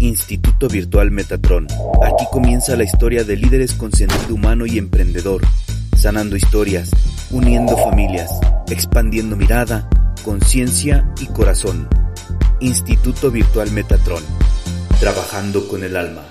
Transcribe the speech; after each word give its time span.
Instituto 0.00 0.68
Virtual 0.68 1.10
Metatron. 1.10 1.66
Aquí 2.02 2.24
comienza 2.30 2.76
la 2.76 2.84
historia 2.84 3.24
de 3.24 3.36
líderes 3.36 3.74
con 3.74 3.92
sentido 3.92 4.34
humano 4.34 4.64
y 4.64 4.78
emprendedor, 4.78 5.42
sanando 5.96 6.36
historias, 6.36 6.90
uniendo 7.30 7.76
familias, 7.76 8.30
expandiendo 8.70 9.36
mirada, 9.36 9.88
conciencia 10.24 11.12
y 11.20 11.26
corazón. 11.26 11.88
Instituto 12.60 13.30
Virtual 13.30 13.70
Metatron. 13.72 14.22
Trabajando 15.00 15.66
con 15.68 15.82
el 15.82 15.96
alma. 15.96 16.22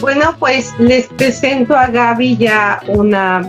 Bueno, 0.00 0.36
pues 0.38 0.72
les 0.78 1.06
presento 1.06 1.74
a 1.74 1.88
Gaby 1.88 2.36
ya 2.36 2.80
una 2.88 3.40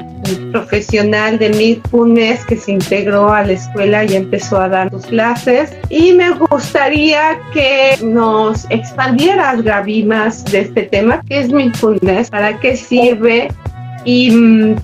profesional 0.52 1.40
de 1.40 1.50
Mindfulness 1.50 2.46
que 2.46 2.58
se 2.58 2.74
integró 2.74 3.32
a 3.34 3.44
la 3.44 3.54
escuela 3.54 4.06
y 4.06 4.16
empezó 4.16 4.60
a 4.60 4.70
dar 4.70 4.90
sus 4.92 5.06
clases. 5.06 5.72
Y 5.90 6.14
me 6.14 6.32
gustaría 6.32 7.40
que 7.54 7.98
nos 8.04 8.66
expandieras, 8.70 9.62
Gaby, 9.64 10.04
más 10.04 10.46
de 10.46 10.62
este 10.62 10.84
tema, 10.84 11.22
que 11.28 11.40
es 11.40 11.52
Mindfulness, 11.52 12.30
para 12.30 12.60
qué 12.60 12.76
sirve 12.76 13.50
y 14.06 14.32
mm, 14.32 14.76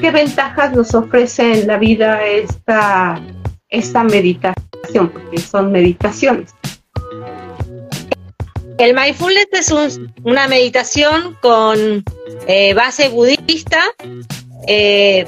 qué 0.00 0.10
ventajas 0.10 0.72
nos 0.74 0.94
ofrece 0.94 1.60
en 1.60 1.66
la 1.66 1.78
vida 1.78 2.24
esta, 2.24 3.20
esta 3.68 4.04
meditación, 4.04 5.08
porque 5.08 5.38
son 5.38 5.72
meditaciones. 5.72 6.54
El 8.78 8.94
mindfulness 8.94 9.46
es 9.52 10.00
una 10.22 10.48
meditación 10.48 11.36
con 11.40 12.04
eh, 12.46 12.74
base 12.74 13.08
budista. 13.08 13.82
Eh, 14.66 15.26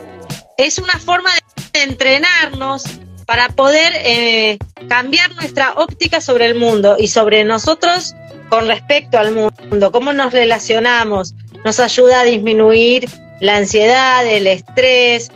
es 0.57 0.79
una 0.79 0.99
forma 0.99 1.31
de 1.73 1.83
entrenarnos 1.83 2.85
para 3.27 3.49
poder 3.51 3.93
eh, 3.97 4.59
cambiar 4.89 5.35
nuestra 5.35 5.75
óptica 5.75 6.21
sobre 6.21 6.47
el 6.47 6.55
mundo 6.55 6.97
y 6.99 7.09
sobre 7.09 7.45
nosotros 7.45 8.15
con 8.49 8.67
respecto 8.67 9.19
al 9.19 9.33
mundo, 9.33 9.93
cómo 9.93 10.13
nos 10.15 10.33
relacionamos, 10.33 11.35
nos 11.65 11.81
ayuda 11.81 12.21
a 12.21 12.25
disminuir 12.25 13.09
la 13.41 13.59
ansiedad, 13.59 14.27
el 14.27 14.47
estrés, 14.47 15.31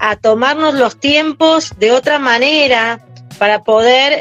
a 0.00 0.16
tomarnos 0.16 0.74
los 0.74 0.98
tiempos 0.98 1.72
de 1.78 1.92
otra 1.92 2.18
manera 2.18 3.06
para 3.38 3.62
poder 3.62 4.20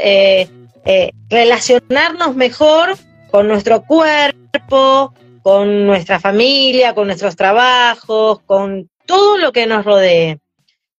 eh, 0.86 1.12
relacionarnos 1.30 2.36
mejor 2.36 2.96
con 3.32 3.48
nuestro 3.48 3.84
cuerpo, 3.84 5.14
con 5.42 5.88
nuestra 5.88 6.20
familia, 6.20 6.94
con 6.94 7.08
nuestros 7.08 7.36
trabajos, 7.36 8.42
con 8.46 8.90
todo 9.06 9.38
lo 9.38 9.52
que 9.52 9.68
nos 9.68 9.86
rodee. 9.86 10.40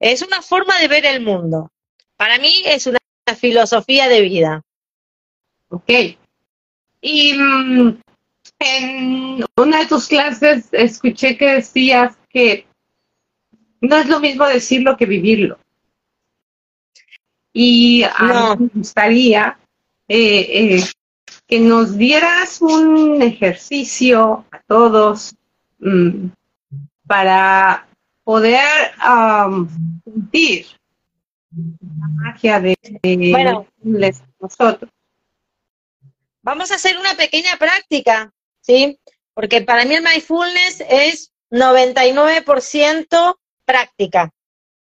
Es 0.00 0.22
una 0.22 0.42
forma 0.42 0.78
de 0.78 0.88
ver 0.88 1.06
el 1.06 1.22
mundo. 1.22 1.70
Para 2.16 2.38
mí 2.38 2.62
es 2.64 2.86
una 2.86 2.98
filosofía 3.38 4.08
de 4.08 4.20
vida. 4.20 4.62
Ok. 5.68 5.90
Y 7.00 7.34
mm, 7.34 7.98
en 8.58 9.44
una 9.56 9.78
de 9.80 9.86
tus 9.86 10.06
clases 10.08 10.68
escuché 10.72 11.36
que 11.36 11.54
decías 11.54 12.16
que 12.28 12.66
no 13.80 13.96
es 13.96 14.08
lo 14.08 14.20
mismo 14.20 14.46
decirlo 14.46 14.96
que 14.96 15.06
vivirlo. 15.06 15.58
Y 17.52 18.02
a 18.02 18.56
mí 18.56 18.64
me 18.64 18.80
gustaría 18.80 19.58
eh, 20.08 20.76
eh, 20.76 20.84
que 21.46 21.60
nos 21.60 21.96
dieras 21.96 22.60
un 22.60 23.22
ejercicio 23.22 24.44
a 24.50 24.60
todos 24.66 25.34
mm, 25.78 26.28
para 27.06 27.86
poder 28.24 28.92
sentir 30.04 30.66
la 31.52 32.08
magia 32.08 32.60
de, 32.60 32.76
bueno, 33.30 33.66
nosotros. 34.40 34.90
Vamos 36.42 36.70
a 36.70 36.74
hacer 36.74 36.98
una 36.98 37.14
pequeña 37.14 37.56
práctica, 37.58 38.32
¿sí? 38.60 38.98
Porque 39.34 39.62
para 39.62 39.84
mí 39.84 39.94
el 39.94 40.02
mindfulness 40.02 40.82
es 40.88 41.32
99% 41.50 43.36
práctica, 43.64 44.30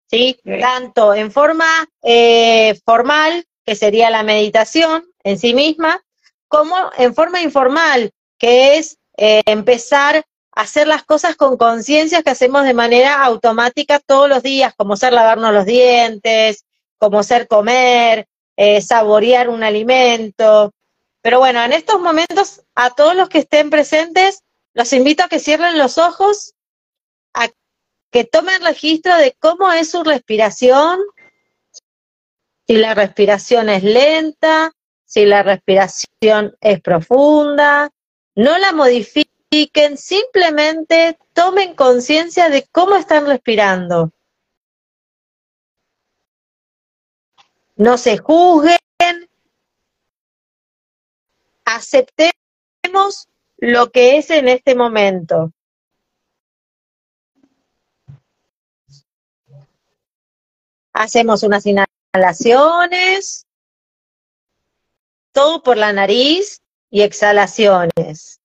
¿sí? 0.08 0.38
Tanto 0.60 1.14
en 1.14 1.32
forma 1.32 1.88
eh, 2.04 2.80
formal 2.86 3.46
que 3.66 3.76
sería 3.76 4.10
la 4.10 4.24
meditación 4.24 5.06
en 5.24 5.38
sí 5.38 5.54
misma, 5.54 6.02
como 6.48 6.76
en 6.98 7.14
forma 7.14 7.42
informal, 7.42 8.12
que 8.38 8.78
es 8.78 8.98
eh, 9.18 9.42
empezar 9.46 10.18
a 10.18 10.24
hacer 10.58 10.88
las 10.88 11.04
cosas 11.04 11.36
con 11.36 11.56
conciencia 11.56 12.24
que 12.24 12.32
hacemos 12.32 12.64
de 12.64 12.74
manera 12.74 13.24
automática 13.24 14.00
todos 14.00 14.28
los 14.28 14.42
días, 14.42 14.74
como 14.76 14.98
ser 14.98 15.14
lavarnos 15.14 15.54
los 15.54 15.66
dientes, 15.66 16.66
como 16.98 17.22
ser 17.22 17.48
comer, 17.48 18.28
eh, 18.56 18.82
saborear 18.82 19.50
un 19.50 19.62
alimento. 19.62 20.74
Pero 21.22 21.38
bueno, 21.38 21.64
en 21.64 21.74
estos 21.74 22.02
momentos, 22.02 22.64
a 22.74 22.90
todos 22.90 23.16
los 23.16 23.30
que 23.30 23.38
estén 23.40 23.70
presentes, 23.70 24.42
los 24.74 24.92
invito 24.94 25.24
a 25.24 25.28
que 25.28 25.38
cierren 25.38 25.78
los 25.78 26.00
ojos, 26.00 26.56
a 27.36 27.50
que 28.12 28.24
tomen 28.24 28.64
registro 28.64 29.16
de 29.16 29.36
cómo 29.40 29.72
es 29.72 29.92
su 29.92 30.04
respiración, 30.04 31.00
si 32.66 32.78
la 32.78 32.96
respiración 32.96 33.70
es 33.70 33.84
lenta, 33.84 34.72
si 35.06 35.24
la 35.26 35.44
respiración 35.44 36.58
es 36.62 36.82
profunda, 36.82 37.92
no 38.34 38.58
la 38.58 38.72
modifiquen, 38.72 39.37
simplemente 39.98 41.18
tomen 41.34 41.76
conciencia 41.76 42.50
de 42.50 42.68
cómo 42.72 42.96
están 42.96 43.26
respirando. 43.26 44.12
No 47.76 47.98
se 47.98 48.18
juzguen, 48.18 48.78
aceptemos 51.66 53.28
lo 53.58 53.92
que 53.92 54.18
es 54.18 54.30
en 54.32 54.48
este 54.48 54.76
momento. 54.76 55.52
Hacemos 60.94 61.44
una 61.44 61.60
inhalaciones, 61.64 63.46
todo 65.32 65.62
por 65.62 65.78
la 65.78 65.94
nariz 65.94 66.64
y 66.90 67.04
exhalaciones. 67.04 68.42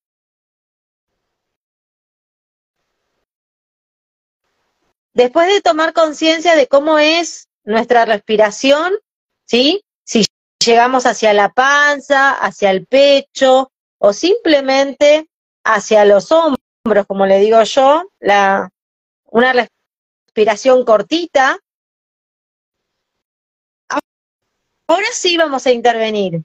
Después 5.15 5.49
de 5.53 5.61
tomar 5.61 5.93
conciencia 5.93 6.57
de 6.57 6.67
cómo 6.67 6.99
es 6.99 7.49
nuestra 7.65 8.05
respiración, 8.05 8.95
¿sí? 9.45 9.85
Si 10.05 10.25
llegamos 10.65 11.07
hacia 11.07 11.33
la 11.33 11.51
panza, 11.51 12.31
hacia 12.33 12.71
el 12.71 12.87
pecho 12.87 13.71
o 13.99 14.13
simplemente 14.13 15.29
hacia 15.65 16.05
los 16.05 16.33
hombros, 16.33 17.07
como 17.07 17.27
le 17.27 17.39
digo 17.39 17.63
yo, 17.63 18.05
la, 18.21 18.71
una 19.27 19.53
respiración 19.53 20.85
cortita, 20.85 21.59
Ahora 24.93 25.07
sí 25.11 25.39
vamos 25.39 25.67
a 25.67 25.73
intervenir. 25.73 26.43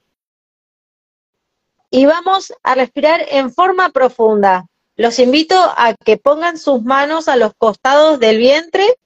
Y 1.90 2.06
vamos 2.06 2.50
a 2.62 2.74
respirar 2.74 3.26
en 3.28 3.52
forma 3.52 3.90
profunda. 3.90 4.66
Los 4.98 5.20
invito 5.20 5.54
a 5.54 5.94
que 5.94 6.16
pongan 6.16 6.58
sus 6.58 6.82
manos 6.82 7.28
a 7.28 7.36
los 7.36 7.54
costados 7.56 8.18
del 8.18 8.38
vientre 8.38 8.98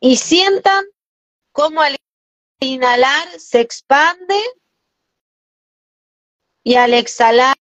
y 0.00 0.16
sientan 0.16 0.84
cómo 1.52 1.80
al 1.80 1.96
inhalar 2.58 3.28
se 3.38 3.60
expande 3.60 4.36
y 6.64 6.74
al 6.74 6.94
exhalar 6.94 7.56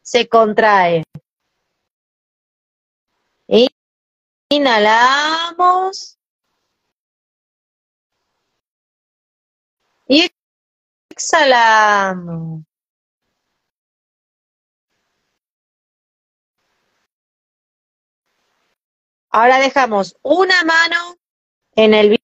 se 0.00 0.28
contrae. 0.28 1.02
Inhalamos. 4.50 6.16
Y 10.06 10.30
exhalamos. 11.10 12.67
Ahora 19.30 19.58
dejamos 19.58 20.16
una 20.22 20.64
mano 20.64 21.16
en 21.74 21.94
el 21.94 22.18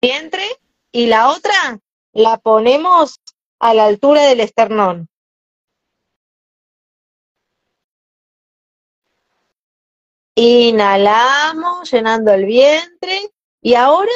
vientre 0.00 0.44
y 0.90 1.06
la 1.06 1.30
otra 1.30 1.80
la 2.12 2.38
ponemos 2.38 3.20
a 3.58 3.74
la 3.74 3.86
altura 3.86 4.22
del 4.22 4.40
esternón. 4.40 5.08
Inhalamos 10.34 11.90
llenando 11.90 12.32
el 12.32 12.44
vientre 12.44 13.30
y 13.60 13.74
ahora 13.74 14.12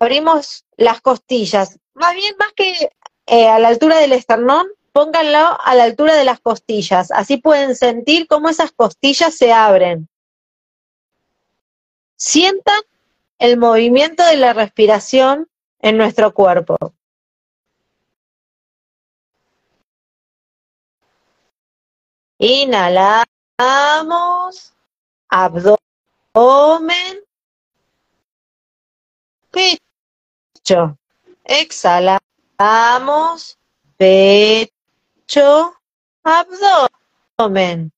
abrimos 0.00 0.64
las 0.76 1.00
costillas. 1.00 1.78
Más 1.94 2.14
bien, 2.14 2.34
más 2.38 2.52
que 2.54 2.90
eh, 3.26 3.48
a 3.48 3.58
la 3.58 3.68
altura 3.68 3.98
del 3.98 4.12
esternón, 4.12 4.66
pónganlo 4.92 5.58
a 5.60 5.74
la 5.74 5.84
altura 5.84 6.14
de 6.14 6.24
las 6.24 6.40
costillas. 6.40 7.10
Así 7.10 7.36
pueden 7.36 7.74
sentir 7.76 8.26
cómo 8.26 8.48
esas 8.48 8.72
costillas 8.72 9.34
se 9.34 9.52
abren. 9.52 10.08
Sientan 12.16 12.80
el 13.38 13.58
movimiento 13.58 14.24
de 14.24 14.36
la 14.38 14.52
respiración 14.54 15.48
en 15.80 15.98
nuestro 15.98 16.32
cuerpo. 16.32 16.76
Inhalamos, 22.38 23.26
abdomen, 25.28 25.78
pecho. 29.50 30.98
Exhalamos, 31.44 32.18
pecho, 33.96 34.72
abdomen. 36.22 37.92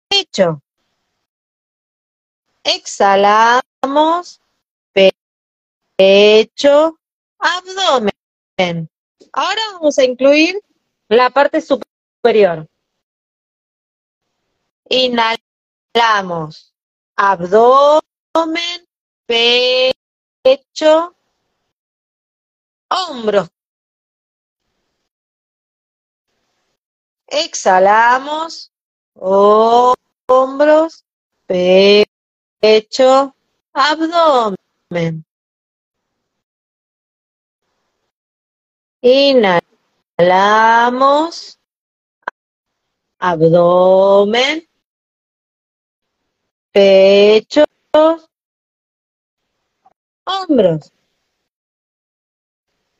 pecho. 0.08 0.62
Exhalamos, 2.62 4.40
pecho, 5.96 6.98
abdomen. 7.38 8.88
Ahora 9.32 9.60
vamos 9.72 9.98
a 9.98 10.04
incluir 10.04 10.60
la 11.08 11.30
parte 11.30 11.60
superior. 11.60 12.68
Inhalamos, 14.88 16.72
abdomen, 17.16 18.86
pecho, 19.26 19.93
hombros. 22.90 23.48
Exhalamos, 27.26 28.70
hombros, 29.14 31.04
pecho, 31.46 33.34
abdomen. 33.72 35.24
Inhalamos, 39.00 39.62
abdomen, 43.18 44.68
pecho, 46.72 47.64
hombros. 50.24 50.92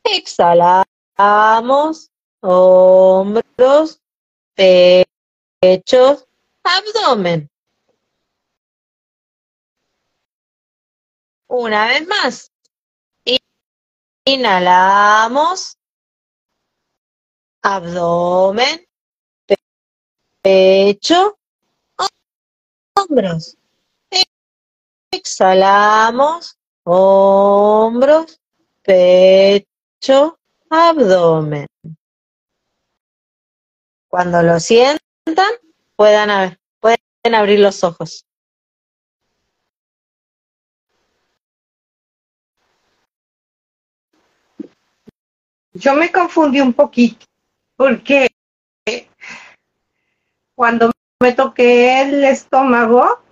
Exhalamos, 0.03 0.85
hombros, 2.41 4.01
pecho, 4.55 6.27
abdomen. 6.63 7.49
Una 11.47 11.87
vez 11.87 12.07
más. 12.07 12.51
Inhalamos, 14.27 15.77
abdomen, 17.61 18.87
pecho, 20.41 21.37
hombros. 22.95 23.55
Exhalamos, 25.11 26.57
hombros, 26.85 28.39
pecho, 28.83 30.39
abdomen. 30.69 31.67
Cuando 34.07 34.41
lo 34.41 34.59
sientan, 34.59 35.01
puedan, 35.95 36.57
pueden 36.79 37.35
abrir 37.35 37.59
los 37.59 37.83
ojos. 37.83 38.25
Yo 45.73 45.93
me 45.93 46.09
confundí 46.09 46.61
un 46.61 46.71
poquito 46.71 47.25
porque 47.75 48.29
cuando 50.55 50.91
me 51.21 51.33
toqué 51.33 52.01
el 52.01 52.23
estómago 52.23 53.24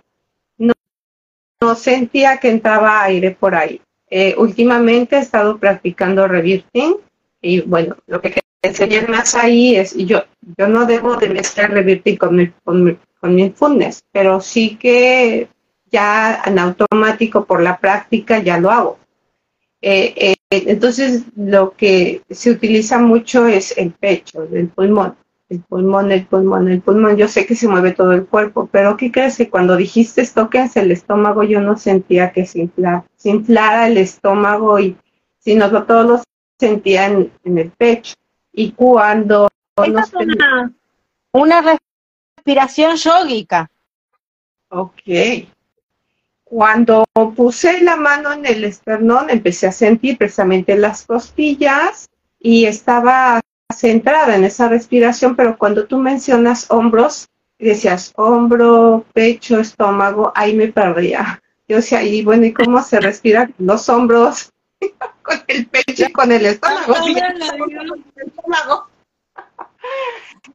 no 1.64 1.74
sentía 1.74 2.36
que 2.36 2.50
entraba 2.50 3.02
aire 3.04 3.30
por 3.30 3.54
ahí. 3.54 3.80
Eh, 4.10 4.34
últimamente 4.36 5.16
he 5.16 5.20
estado 5.20 5.58
practicando 5.58 6.28
revirting 6.28 6.96
y 7.40 7.62
bueno, 7.62 7.96
lo 8.06 8.20
que 8.20 8.40
enseñar 8.60 9.08
más 9.08 9.34
ahí 9.34 9.76
es, 9.76 9.94
yo, 9.96 10.24
yo 10.58 10.68
no 10.68 10.84
debo 10.84 11.16
de 11.16 11.30
mezclar 11.30 11.70
revirting 11.70 12.16
con 12.16 12.36
mi, 12.36 12.50
con 12.64 12.84
mi, 12.84 12.96
con 13.18 13.80
pero 14.12 14.40
sí 14.40 14.76
que 14.76 15.48
ya 15.90 16.42
en 16.44 16.58
automático 16.58 17.46
por 17.46 17.62
la 17.62 17.78
práctica 17.78 18.38
ya 18.40 18.58
lo 18.58 18.70
hago. 18.70 18.98
Eh, 19.80 20.14
eh, 20.16 20.34
entonces, 20.50 21.24
lo 21.36 21.72
que 21.72 22.22
se 22.30 22.50
utiliza 22.50 22.98
mucho 22.98 23.46
es 23.46 23.76
el 23.76 23.92
pecho, 23.92 24.46
el 24.52 24.68
pulmón. 24.68 25.16
El 25.54 25.60
pulmón, 25.60 26.10
el 26.10 26.26
pulmón, 26.26 26.68
el 26.68 26.80
pulmón. 26.80 27.16
Yo 27.16 27.28
sé 27.28 27.46
que 27.46 27.54
se 27.54 27.68
mueve 27.68 27.92
todo 27.92 28.12
el 28.12 28.26
cuerpo, 28.26 28.68
pero 28.72 28.96
¿qué 28.96 29.12
crees? 29.12 29.36
Que 29.36 29.48
cuando 29.48 29.76
dijiste 29.76 30.26
tóquense 30.26 30.80
el 30.80 30.90
estómago, 30.90 31.44
yo 31.44 31.60
no 31.60 31.76
sentía 31.76 32.32
que 32.32 32.44
se 32.44 32.58
inflara, 32.58 33.04
se 33.14 33.30
inflara 33.30 33.86
el 33.86 33.98
estómago, 33.98 34.80
y 34.80 34.96
sino 35.38 35.70
que 35.70 35.80
todo 35.82 36.02
lo 36.02 36.22
sentía 36.58 37.06
en, 37.06 37.30
el 37.44 37.70
pecho. 37.70 38.14
Y 38.52 38.72
cuando... 38.72 39.48
Nos 39.76 40.08
es 40.08 40.14
una, 40.14 40.72
una 41.32 41.78
respiración 42.36 42.96
yógica. 42.96 43.70
Ok. 44.70 45.02
Cuando 46.42 47.04
puse 47.36 47.80
la 47.80 47.94
mano 47.94 48.32
en 48.32 48.44
el 48.44 48.64
esternón, 48.64 49.30
empecé 49.30 49.68
a 49.68 49.72
sentir 49.72 50.18
precisamente 50.18 50.76
las 50.76 51.06
costillas 51.06 52.08
y 52.40 52.64
estaba 52.64 53.40
centrada 53.78 54.36
en 54.36 54.44
esa 54.44 54.68
respiración, 54.68 55.36
pero 55.36 55.58
cuando 55.58 55.86
tú 55.86 55.98
mencionas 55.98 56.70
hombros, 56.70 57.28
decías 57.58 58.12
hombro, 58.16 59.04
pecho, 59.12 59.60
estómago, 59.60 60.32
ahí 60.34 60.54
me 60.54 60.68
perdía. 60.68 61.42
Yo 61.68 61.76
decía, 61.76 62.02
y 62.02 62.22
bueno, 62.22 62.44
¿y 62.44 62.52
cómo 62.52 62.82
se 62.82 63.00
respira 63.00 63.50
los 63.58 63.88
hombros? 63.88 64.50
con 65.22 65.42
el 65.48 65.66
pecho 65.66 66.06
y 66.06 66.12
con 66.12 66.30
el 66.32 66.46
estómago. 66.46 66.94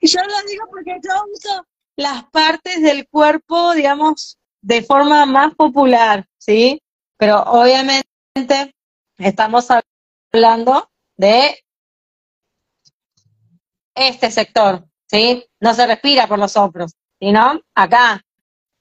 Yo 0.01 0.19
lo 0.21 0.49
digo 0.49 0.65
porque 0.69 0.97
yo 1.03 1.11
uso 1.33 1.65
las 1.95 2.23
partes 2.25 2.81
del 2.81 3.07
cuerpo, 3.07 3.73
digamos, 3.73 4.37
de 4.61 4.81
forma 4.83 5.25
más 5.25 5.55
popular, 5.55 6.25
¿sí? 6.37 6.81
Pero 7.17 7.41
obviamente 7.43 8.05
estamos 9.17 9.67
hablando 10.31 10.89
de 11.17 11.57
este 13.99 14.31
sector, 14.31 14.85
¿sí? 15.07 15.45
No 15.59 15.73
se 15.73 15.85
respira 15.85 16.27
por 16.27 16.39
los 16.39 16.55
hombros, 16.55 16.93
sino 17.19 17.61
acá, 17.75 18.23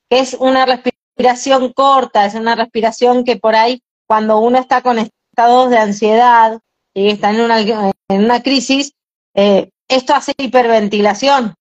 que 0.09 0.21
es 0.21 0.35
una 0.35 0.67
respiración 0.67 1.73
corta, 1.73 2.25
es 2.25 2.35
una 2.35 2.55
respiración 2.55 3.25
que 3.25 3.37
por 3.37 3.57
ahí, 3.57 3.83
cuando 4.07 4.39
uno 4.39 4.59
está 4.59 4.83
con 4.83 4.99
estados 4.99 5.71
de 5.71 5.79
ansiedad 5.79 6.61
y 6.95 7.11
está 7.11 7.31
en 7.31 7.41
una, 7.41 7.61
en 7.61 8.25
una 8.25 8.43
crisis, 8.43 8.93
eh, 9.35 9.71
esto 9.89 10.15
hace 10.15 10.33
hiperventilación, 10.37 11.55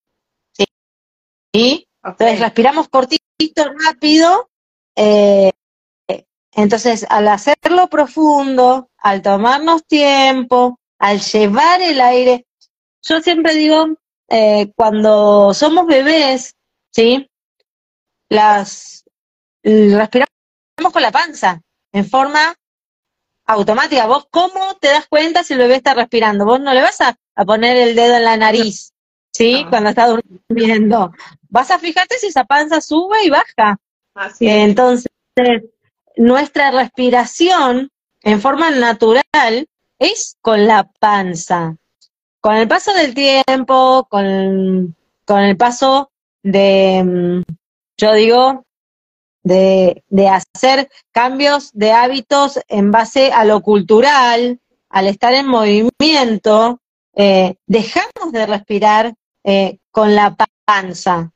¿sí? 1.54 1.88
Entonces 2.04 2.40
respiramos 2.40 2.88
cortito 2.90 3.64
rápido. 3.86 4.50
Eh, 4.96 5.52
entonces, 6.54 7.06
al 7.10 7.28
hacerlo 7.28 7.88
profundo, 7.88 8.90
al 8.98 9.22
tomarnos 9.22 9.86
tiempo, 9.86 10.80
al 10.98 11.20
llevar 11.20 11.82
el 11.82 12.02
aire, 12.02 12.47
yo 13.02 13.22
siempre 13.22 13.54
digo, 13.56 13.96
eh, 14.30 14.72
cuando 14.76 15.54
somos 15.54 15.88
bebés, 15.88 16.56
¿sí? 16.92 17.30
Las 18.30 19.06
respiramos 19.64 20.30
con 20.94 21.02
la 21.02 21.12
panza, 21.12 21.62
en 21.92 22.10
forma 22.10 22.56
automática. 23.46 24.06
¿Vos 24.06 24.28
cómo 24.30 24.76
te 24.80 24.90
das 24.90 25.08
cuenta 25.08 25.44
si 25.44 25.54
el 25.54 25.60
bebé 25.60 25.76
está 25.76 25.94
respirando? 25.94 26.46
Vos 26.46 26.60
no 26.60 26.74
le 26.74 26.82
vas 26.82 27.00
a, 27.02 27.18
poner 27.46 27.78
el 27.78 27.96
dedo 27.96 28.16
en 28.16 28.24
la 28.24 28.38
nariz, 28.38 28.94
¿sí? 29.32 29.66
Cuando 29.70 29.90
está 29.90 30.08
durmiendo 30.08 31.12
vas 31.50 31.72
a 31.72 31.80
fijarte 31.80 32.18
si 32.18 32.28
esa 32.28 32.46
panza 32.46 32.82
sube 32.82 33.24
y 33.24 33.30
baja. 33.30 33.78
Así 34.14 34.48
Entonces, 34.48 35.12
nuestra 36.16 36.72
respiración 36.72 37.92
en 38.22 38.42
forma 38.42 38.72
natural 38.72 39.68
es 40.00 40.38
con 40.42 40.68
la 40.68 40.90
panza. 41.00 41.76
Con 42.42 42.56
el 42.56 42.68
paso 42.68 42.94
del 42.94 43.14
tiempo, 43.14 44.08
con, 44.10 44.96
con 45.26 45.40
el 45.40 45.58
paso 45.58 46.12
de, 46.44 47.04
mm, 47.04 47.54
yo 47.98 48.14
digo, 48.14 48.66
de, 49.44 50.04
de, 50.10 50.30
hacer 50.30 50.90
cambios 51.12 51.72
de 51.74 51.92
hábitos 51.92 52.60
en 52.68 52.92
base 52.92 53.32
a 53.32 53.46
lo 53.46 53.62
cultural, 53.62 54.60
al 54.90 55.08
estar 55.08 55.34
en 55.34 55.48
movimiento, 55.48 56.82
eh, 57.16 57.56
dejamos 57.66 58.32
de 58.32 58.46
respirar 58.46 59.16
eh, 59.44 59.80
con 59.92 60.14
la 60.16 60.36
panza. 60.66 61.32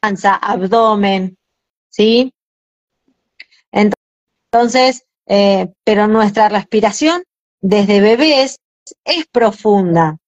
panza, 0.00 0.34
abdomen, 0.34 1.38
¿sí? 1.88 2.34
Entonces, 3.70 5.06
eh, 5.26 5.72
pero 5.84 6.08
nuestra 6.08 6.48
respiración 6.48 7.22
desde 7.62 8.00
bebés 8.00 8.58
es 9.04 9.26
profunda. 9.30 10.18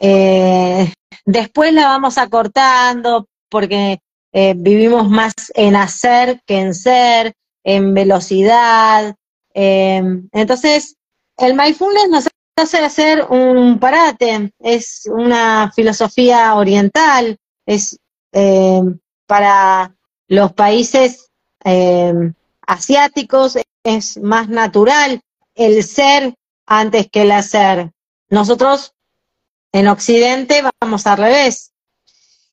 Eh, 0.00 0.92
después 1.24 1.72
la 1.72 1.86
vamos 1.86 2.18
acortando 2.18 3.26
porque 3.48 4.00
eh, 4.32 4.54
vivimos 4.56 5.08
más 5.08 5.32
en 5.54 5.76
hacer 5.76 6.42
que 6.44 6.58
en 6.58 6.74
ser, 6.74 7.32
en 7.64 7.94
velocidad. 7.94 9.14
entonces, 9.54 10.96
el 11.36 11.54
mindfulness 11.54 12.08
nos 12.08 12.28
hace 12.56 12.78
hacer 12.78 13.24
un 13.30 13.78
parate, 13.78 14.52
es 14.58 15.08
una 15.10 15.72
filosofía 15.74 16.54
oriental, 16.54 17.36
es 17.66 17.98
para 19.26 19.94
los 20.28 20.52
países 20.52 21.28
asiáticos 22.66 23.58
es 23.84 24.18
más 24.18 24.48
natural 24.48 25.20
el 25.58 25.82
ser 25.82 26.34
antes 26.66 27.10
que 27.10 27.22
el 27.22 27.32
hacer. 27.32 27.90
Nosotros 28.30 28.94
en 29.72 29.88
Occidente 29.88 30.62
vamos 30.80 31.06
al 31.06 31.18
revés. 31.18 31.72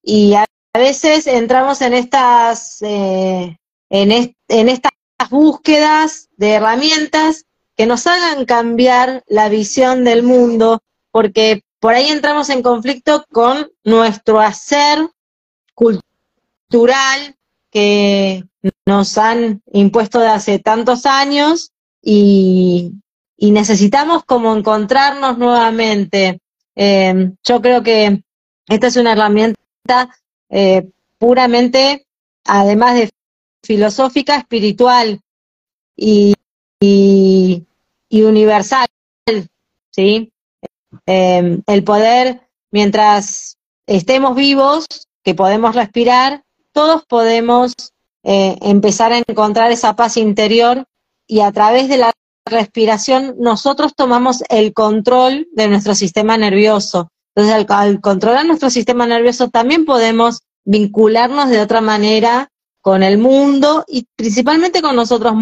Y 0.01 0.33
a 0.33 0.45
veces 0.73 1.27
entramos 1.27 1.81
en 1.81 1.93
estas, 1.93 2.81
eh, 2.81 3.57
en, 3.89 4.35
en 4.47 4.69
estas 4.69 4.91
búsquedas 5.29 6.27
de 6.35 6.53
herramientas 6.53 7.45
que 7.77 7.85
nos 7.85 8.07
hagan 8.07 8.45
cambiar 8.45 9.23
la 9.27 9.49
visión 9.49 10.03
del 10.03 10.23
mundo, 10.23 10.81
porque 11.11 11.61
por 11.79 11.93
ahí 11.93 12.07
entramos 12.07 12.49
en 12.49 12.63
conflicto 12.63 13.25
con 13.31 13.69
nuestro 13.83 14.39
hacer 14.39 15.09
cultural 15.73 17.35
que 17.69 18.43
nos 18.85 19.17
han 19.17 19.61
impuesto 19.71 20.19
de 20.19 20.29
hace 20.29 20.59
tantos 20.59 21.05
años 21.05 21.73
y, 22.05 22.93
necesitamos 23.37 24.23
como 24.23 24.55
encontrarnos 24.55 25.37
nuevamente. 25.37 26.39
Eh, 26.75 27.31
yo 27.43 27.61
creo 27.61 27.83
que 27.83 28.23
esta 28.67 28.87
es 28.87 28.95
una 28.95 29.13
herramienta 29.13 30.09
eh, 30.49 30.87
puramente, 31.17 32.05
además 32.45 32.95
de 32.95 33.09
filosófica, 33.63 34.37
espiritual 34.37 35.19
y, 35.95 36.33
universal, 38.11 38.87
¿sí? 39.91 40.31
Eh, 41.07 41.59
el 41.65 41.83
poder, 41.83 42.41
mientras 42.71 43.57
estemos 43.87 44.35
vivos, 44.35 44.85
que 45.23 45.33
podemos 45.33 45.75
respirar, 45.75 46.43
todos 46.71 47.03
podemos 47.05 47.73
empezar 48.23 49.13
a 49.13 49.19
encontrar 49.19 49.71
esa 49.71 49.95
paz 49.95 50.17
interior 50.17 50.87
y 51.27 51.41
a 51.41 51.51
través 51.51 51.89
de 51.89 51.97
la 51.97 52.11
respiración 52.45 53.35
nosotros 53.39 53.93
tomamos 53.95 54.43
el 54.49 54.73
control 54.73 55.47
de 55.53 55.67
nuestro 55.67 55.95
sistema 55.95 56.37
nervioso. 56.37 57.09
Entonces, 57.35 57.65
al, 57.69 58.01
controlar 58.01 58.45
nuestro 58.45 58.69
sistema 58.69 59.05
nervioso 59.05 59.49
también 59.49 59.85
podemos 59.85 60.41
vincularnos 60.63 61.49
de 61.49 61.61
otra 61.61 61.81
manera 61.81 62.49
con 62.81 63.03
el 63.03 63.17
mundo 63.17 63.83
y 63.87 64.07
principalmente 64.15 64.81
con 64.81 64.95
nosotros, 64.95 65.33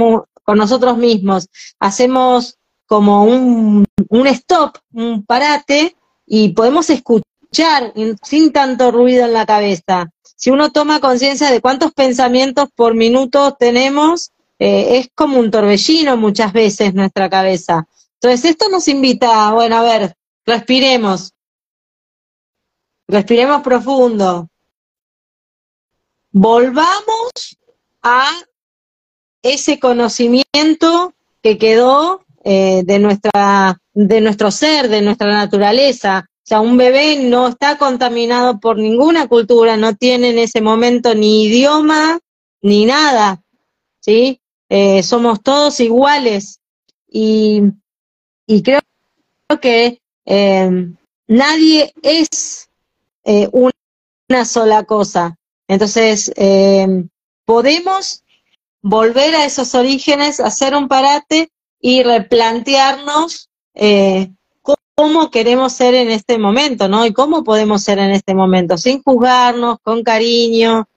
con 0.44 0.58
nosotros 0.58 0.98
mismos. 0.98 1.50
Hacemos 1.80 2.58
como 2.86 3.26
un, 3.26 3.86
un 4.10 4.28
stop, 4.28 4.78
un 4.94 5.26
parate 5.26 5.96
y 6.26 6.50
podemos 6.50 6.90
escuchar 6.90 7.94
sin 8.24 8.52
tanto 8.52 8.92
ruido 8.92 9.26
en 9.26 9.34
la 9.34 9.46
cabeza. 9.46 10.10
Si 10.36 10.50
uno 10.50 10.72
toma 10.72 11.00
conciencia 11.00 11.52
de 11.52 11.62
cuántos 11.62 11.94
pensamientos 11.94 12.70
por 12.76 12.96
minuto 12.96 13.56
tenemos, 13.58 14.33
eh, 14.66 15.00
es 15.00 15.10
como 15.14 15.40
un 15.40 15.52
torbellino 15.52 16.16
muchas 16.16 16.54
veces 16.54 16.94
nuestra 16.94 17.30
cabeza. 17.30 17.86
Entonces, 18.14 18.52
esto 18.52 18.70
nos 18.70 18.88
invita, 18.88 19.52
bueno, 19.52 19.76
a 19.76 19.82
ver, 19.82 20.16
respiremos. 20.46 21.34
Respiremos 23.06 23.62
profundo. 23.62 24.48
Volvamos 26.32 27.58
a 28.04 28.32
ese 29.42 29.82
conocimiento 29.82 31.14
que 31.42 31.58
quedó 31.58 32.24
eh, 32.46 32.84
de, 32.86 33.00
nuestra, 33.00 33.82
de 33.94 34.22
nuestro 34.22 34.50
ser, 34.50 34.88
de 34.88 35.02
nuestra 35.02 35.28
naturaleza. 35.28 36.26
O 36.38 36.46
sea, 36.46 36.62
un 36.62 36.78
bebé 36.78 37.18
no 37.18 37.50
está 37.50 37.78
contaminado 37.78 38.62
por 38.62 38.78
ninguna 38.78 39.28
cultura, 39.28 39.76
no 39.76 39.94
tiene 39.98 40.30
en 40.30 40.40
ese 40.40 40.62
momento 40.62 41.16
ni 41.16 41.48
idioma 41.48 42.18
ni 42.62 42.86
nada, 42.86 43.44
¿sí? 44.00 44.40
Eh, 44.70 45.04
somos 45.04 45.42
todos 45.42 45.80
iguales 45.80 46.60
y, 47.08 47.62
creo 48.48 48.82
que 49.62 50.02
eh, 50.26 50.94
nadie 51.28 51.94
es 52.02 52.70
eh, 53.24 53.50
una 53.52 54.46
sola 54.46 54.84
cosa. 54.84 55.38
Entonces, 55.68 56.32
podemos 57.46 58.24
volver 58.82 59.36
a 59.36 59.46
esos 59.46 59.76
orígenes, 59.76 60.40
hacer 60.40 60.76
un 60.76 60.88
parate 60.88 61.52
y 61.80 62.04
replantearnos 62.04 63.50
cómo 64.96 65.32
queremos 65.32 65.74
ser 65.74 65.96
en 65.96 66.10
este 66.10 66.38
momento, 66.38 66.88
¿no? 66.88 67.06
Y 67.06 67.14
cómo 67.14 67.44
podemos 67.44 67.84
ser 67.84 68.00
en 68.00 68.12
este 68.12 68.34
momento, 68.34 68.78
sin 68.78 69.02
juzgarnos, 69.02 69.78
con 69.84 70.04
cariño, 70.04 70.88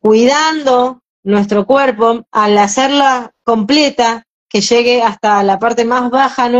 cuidando 0.00 1.01
nuestro 1.24 1.66
cuerpo, 1.66 2.26
al 2.30 2.58
hacerla 2.58 3.32
completa, 3.44 4.26
que 4.48 4.60
llegue 4.60 5.02
hasta 5.02 5.42
la 5.42 5.58
parte 5.58 5.84
más 5.84 6.10
baja 6.10 6.50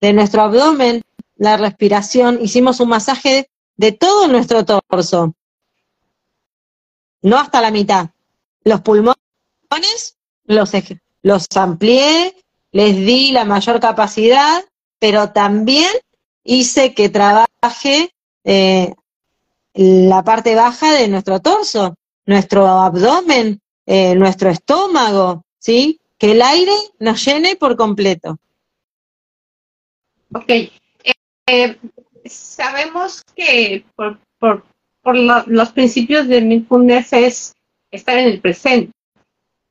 de 0.00 0.12
nuestro 0.12 0.42
abdomen, 0.42 1.02
la 1.36 1.56
respiración, 1.56 2.38
hicimos 2.42 2.80
un 2.80 2.88
masaje 2.88 3.50
de 3.76 3.92
todo 3.92 4.26
nuestro 4.26 4.64
torso, 4.64 5.34
no 7.22 7.38
hasta 7.38 7.60
la 7.60 7.70
mitad. 7.70 8.08
Los 8.64 8.80
pulmones 8.80 9.16
los, 10.44 10.70
los 11.22 11.46
amplié, 11.54 12.34
les 12.72 12.96
di 12.96 13.32
la 13.32 13.44
mayor 13.44 13.80
capacidad, 13.80 14.64
pero 14.98 15.30
también 15.30 15.90
hice 16.44 16.94
que 16.94 17.08
trabaje 17.08 18.14
eh, 18.44 18.94
la 19.74 20.24
parte 20.24 20.54
baja 20.54 20.92
de 20.92 21.08
nuestro 21.08 21.40
torso, 21.40 21.96
nuestro 22.24 22.66
abdomen, 22.66 23.60
eh, 23.86 24.16
nuestro 24.16 24.50
estómago, 24.50 25.44
¿sí? 25.58 26.00
Que 26.18 26.32
el 26.32 26.42
aire 26.42 26.72
nos 26.98 27.24
llene 27.24 27.54
por 27.56 27.76
completo. 27.76 28.38
Ok. 30.32 30.48
Eh, 30.48 30.72
eh, 31.46 31.78
sabemos 32.24 33.22
que 33.36 33.84
por, 33.94 34.18
por, 34.38 34.64
los 35.46 35.70
principios 35.70 36.26
de 36.26 36.40
mindfulness 36.40 37.12
es 37.12 37.54
estar 37.92 38.18
en 38.18 38.26
el 38.26 38.40
presente. 38.40 38.92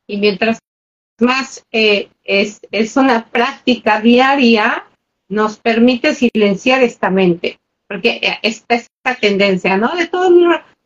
Y 0.07 0.17
mientras 0.17 0.59
más 1.19 1.61
es, 1.71 2.61
es 2.71 2.95
una 2.95 3.25
práctica 3.25 3.99
diaria, 3.99 4.87
nos 5.27 5.57
permite 5.57 6.15
silenciar 6.15 6.83
esta 6.83 7.09
mente. 7.09 7.59
Porque 7.87 8.21
esta 8.41 8.75
es 8.75 8.87
esta 9.05 9.19
tendencia, 9.19 9.77
¿no? 9.77 9.93
De 9.95 10.07
todo 10.07 10.29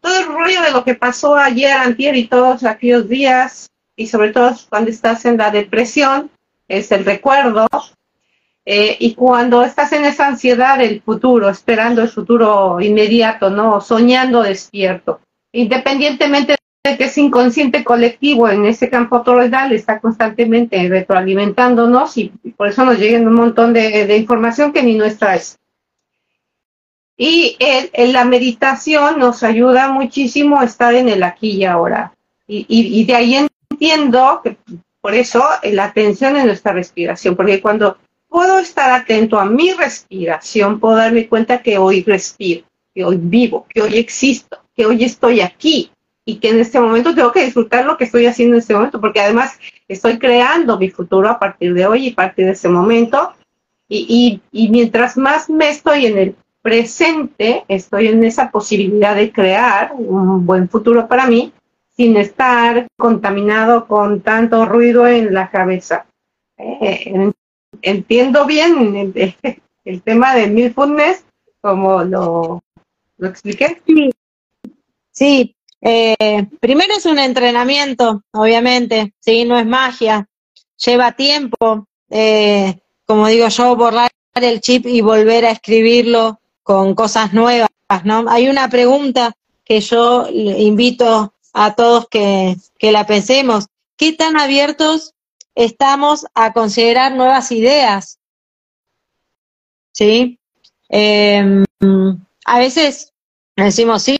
todo 0.02 0.20
el 0.20 0.28
rollo 0.28 0.62
de 0.62 0.72
lo 0.72 0.84
que 0.84 0.96
pasó 0.96 1.36
ayer, 1.36 1.72
antier 1.72 2.16
y 2.16 2.28
todos 2.28 2.64
aquellos 2.64 3.08
días, 3.08 3.70
y 3.96 4.08
sobre 4.08 4.32
todo 4.32 4.56
cuando 4.70 4.90
estás 4.90 5.26
en 5.26 5.38
la 5.38 5.52
depresión, 5.52 6.32
es 6.68 6.92
el 6.92 7.06
recuerdo. 7.06 7.68
Eh, 8.66 8.98
y 9.00 9.16
cuando 9.16 9.64
estás 9.64 9.92
en 9.94 10.06
esa 10.06 10.28
ansiedad 10.28 10.78
del 10.78 11.02
futuro, 11.02 11.50
esperando 11.50 12.02
el 12.02 12.10
futuro 12.10 12.80
inmediato, 12.80 13.50
¿no? 13.50 13.82
Soñando 13.82 14.44
despierto. 14.44 15.22
Independientemente 15.52 16.56
de 16.84 16.98
que 16.98 17.06
es 17.06 17.18
inconsciente 17.18 17.84
colectivo 17.84 18.48
en 18.48 18.66
ese 18.66 18.90
campo 18.90 19.22
toroidal, 19.22 19.72
está 19.72 20.00
constantemente 20.00 20.88
retroalimentándonos 20.88 22.16
y, 22.18 22.30
por 22.56 22.68
eso 22.68 22.86
nos 22.86 23.00
llega 23.00 23.20
un 23.20 23.34
montón 23.34 23.74
de, 23.74 24.06
de 24.06 24.18
información 24.18 24.72
que 24.72 24.84
ni 24.84 24.96
nuestra 24.96 25.36
es. 25.36 25.58
Y 27.22 27.58
en 27.60 28.14
la 28.14 28.24
meditación 28.24 29.20
nos 29.20 29.44
ayuda 29.44 29.90
muchísimo 29.90 30.58
a 30.58 30.64
estar 30.64 30.96
en 30.96 31.10
el 31.10 31.22
aquí 31.24 31.50
y 31.50 31.66
ahora. 31.66 32.14
Y, 32.48 33.04
de 33.04 33.14
ahí 33.14 33.46
entiendo 33.70 34.40
que 34.42 34.56
por 35.02 35.14
eso 35.14 35.44
la 35.64 35.84
atención 35.84 36.38
en 36.38 36.46
nuestra 36.46 36.72
respiración, 36.72 37.36
porque 37.36 37.62
cuando 37.62 37.98
puedo 38.30 38.58
estar 38.60 38.90
atento 38.92 39.38
a 39.38 39.44
mi 39.44 39.74
respiración, 39.74 40.80
puedo 40.80 40.96
darme 40.96 41.28
cuenta 41.28 41.62
que 41.62 41.78
hoy 41.78 42.04
respiro, 42.04 42.64
que 42.96 43.04
hoy 43.04 43.18
vivo, 43.20 43.68
que 43.68 43.82
hoy 43.82 43.98
existo, 43.98 44.58
que 44.74 44.86
hoy 44.86 45.04
estoy 45.04 45.42
aquí 45.42 45.92
y 46.24 46.38
que 46.38 46.52
en 46.52 46.62
este 46.62 46.80
momento 46.80 47.14
tengo 47.14 47.34
que 47.34 47.44
disfrutar 47.44 47.84
lo 47.84 47.98
que 47.98 48.06
estoy 48.06 48.28
haciendo 48.28 48.56
en 48.56 48.62
este 48.62 48.76
momento, 48.76 49.02
porque 49.02 49.20
además 49.20 49.60
estoy 49.90 50.18
creando 50.20 50.80
mi 50.80 50.90
futuro 50.90 51.28
a 51.28 51.38
partir 51.38 51.74
de 51.74 51.86
hoy 51.86 52.08
y 52.08 52.12
a 52.14 52.16
partir 52.16 52.46
de 52.46 52.54
ese 52.54 52.70
momento. 52.70 53.34
Y, 53.90 54.40
y 54.52 54.70
mientras 54.70 55.18
más 55.18 55.50
me 55.50 55.68
estoy 55.68 56.06
en 56.06 56.18
el 56.18 56.36
presente 56.62 57.64
estoy 57.68 58.08
en 58.08 58.24
esa 58.24 58.52
posibilidad 58.52 59.16
de 59.16 59.32
crear 59.32 59.94
un 59.94 60.46
buen 60.46 60.70
futuro 60.70 61.08
para 61.08 61.28
mí 61.28 61.54
sin 61.96 62.18
estar 62.18 62.88
contaminado 62.98 63.88
con 63.88 64.22
tanto 64.22 64.66
ruido 64.66 65.08
en 65.08 65.34
la 65.34 65.50
cabeza. 65.50 66.06
Eh, 66.58 67.32
entiendo 67.82 68.46
bien 68.46 69.14
el, 69.86 70.02
tema 70.02 70.36
de 70.36 70.48
mindfulness 70.48 71.26
como 71.62 72.04
lo, 72.04 72.62
lo 73.18 73.28
expliqué. 73.28 73.82
Sí, 73.86 74.12
sí. 75.12 75.56
Eh, 75.82 76.46
primero 76.60 76.94
es 76.96 77.06
un 77.06 77.20
entrenamiento, 77.20 78.24
obviamente, 78.32 79.14
sí, 79.20 79.46
no 79.46 79.58
es 79.58 79.66
magia, 79.66 80.28
lleva 80.86 81.14
tiempo, 81.14 81.88
eh, 82.10 82.80
como 83.06 83.28
digo 83.28 83.48
yo, 83.48 83.76
borrar 83.76 84.10
el 84.36 84.62
chip 84.62 84.86
y 84.86 85.02
volver 85.02 85.46
a 85.46 85.52
escribirlo 85.52 86.40
con 86.70 86.94
cosas 86.94 87.34
nuevas, 87.34 87.72
¿no? 88.04 88.26
Hay 88.30 88.48
una 88.48 88.70
pregunta 88.70 89.34
que 89.66 89.82
yo 89.82 90.28
invito 90.30 91.34
a 91.52 91.74
todos 91.74 92.08
que, 92.10 92.58
que 92.78 92.92
la 92.92 93.08
pensemos. 93.08 93.66
¿Qué 93.98 94.14
tan 94.14 94.38
abiertos 94.38 95.16
estamos 95.56 96.28
a 96.36 96.54
considerar 96.54 97.16
nuevas 97.16 97.52
ideas? 97.52 98.20
¿Sí? 99.94 100.38
Em, 100.90 101.66
a 102.46 102.60
veces 102.60 103.14
decimos, 103.56 104.04
sí, 104.04 104.20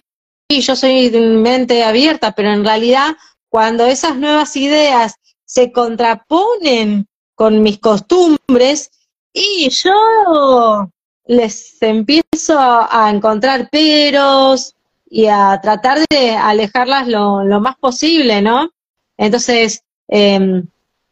yo 0.50 0.76
soy 0.76 1.12
mente 1.12 1.84
abierta, 1.84 2.32
pero 2.32 2.50
en 2.52 2.66
realidad 2.66 3.16
cuando 3.48 3.86
esas 3.86 4.18
nuevas 4.18 4.56
ideas 4.56 5.14
se 5.46 5.72
contraponen 5.72 7.06
con 7.36 7.62
mis 7.62 7.78
costumbres 7.78 8.90
y 9.34 9.70
yo 9.70 10.90
les 11.30 11.80
empiezo 11.84 12.58
a 12.58 13.12
encontrar 13.14 13.70
peros 13.70 14.76
y 15.08 15.28
a 15.28 15.60
tratar 15.62 16.00
de 16.10 16.32
alejarlas 16.32 17.08
lo, 17.08 17.44
más 17.60 17.78
posible, 17.78 18.42
¿no? 18.42 18.72
Entonces, 19.16 19.84
em, 20.08 20.68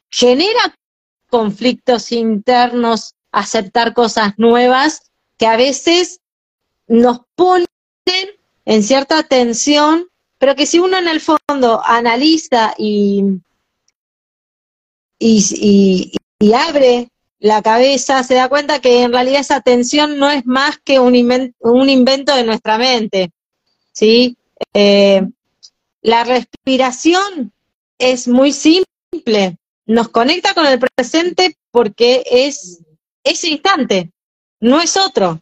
genera 0.09 0.75
conflictos 1.29 2.11
internos 2.11 3.13
aceptar 3.31 3.93
cosas 3.93 4.33
nuevas 4.37 5.11
que 5.37 5.45
a 5.45 5.55
veces 5.55 6.19
nos 6.87 7.19
ponen 7.35 7.67
en 8.65 8.81
cierta 8.81 9.21
tensión, 9.21 10.07
pero 10.39 10.55
que 10.55 10.65
si 10.65 10.79
uno 10.79 10.97
en 10.97 11.09
el 11.09 11.21
fondo 11.21 11.79
analiza 11.85 12.73
y, 12.75 13.23
y, 15.19 16.11
y, 16.39 16.53
abre 16.53 17.07
la 17.39 17.61
cabeza, 17.61 18.23
se 18.23 18.33
da 18.33 18.49
cuenta 18.49 18.79
que 18.79 19.03
en 19.03 19.13
realidad 19.13 19.41
esa 19.41 19.61
tensión 19.61 20.17
no 20.17 20.29
es 20.29 20.45
más 20.45 20.79
que 20.79 20.99
un, 20.99 21.53
un 21.59 21.89
invento 21.89 22.35
de 22.35 22.43
nuestra 22.43 22.77
mente. 22.77 23.31
¿sí? 23.91 24.37
Eh, 24.73 25.21
la 26.01 26.23
respiración 26.23 27.53
es 27.99 28.27
muy 28.27 28.51
simple, 28.51 29.57
nos 29.85 30.09
conecta 30.09 30.53
con 30.53 30.65
el 30.65 30.79
presente 30.79 31.57
porque 31.71 32.23
es 32.29 32.79
ese 33.23 33.49
instante, 33.49 34.11
no 34.59 34.81
es 34.81 34.97
otro 34.97 35.41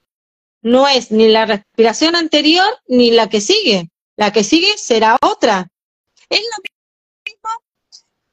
no 0.66 0.88
es 0.88 1.12
ni 1.12 1.28
la 1.28 1.46
respiración 1.46 2.16
anterior 2.16 2.66
ni 2.88 3.12
la 3.12 3.30
que 3.30 3.40
sigue. 3.40 3.92
La 4.18 4.34
que 4.34 4.44
sigue 4.44 4.80
será 4.80 5.16
otra. 5.22 5.68
Es 6.28 6.42
lo 6.42 6.64
mismo 7.24 7.50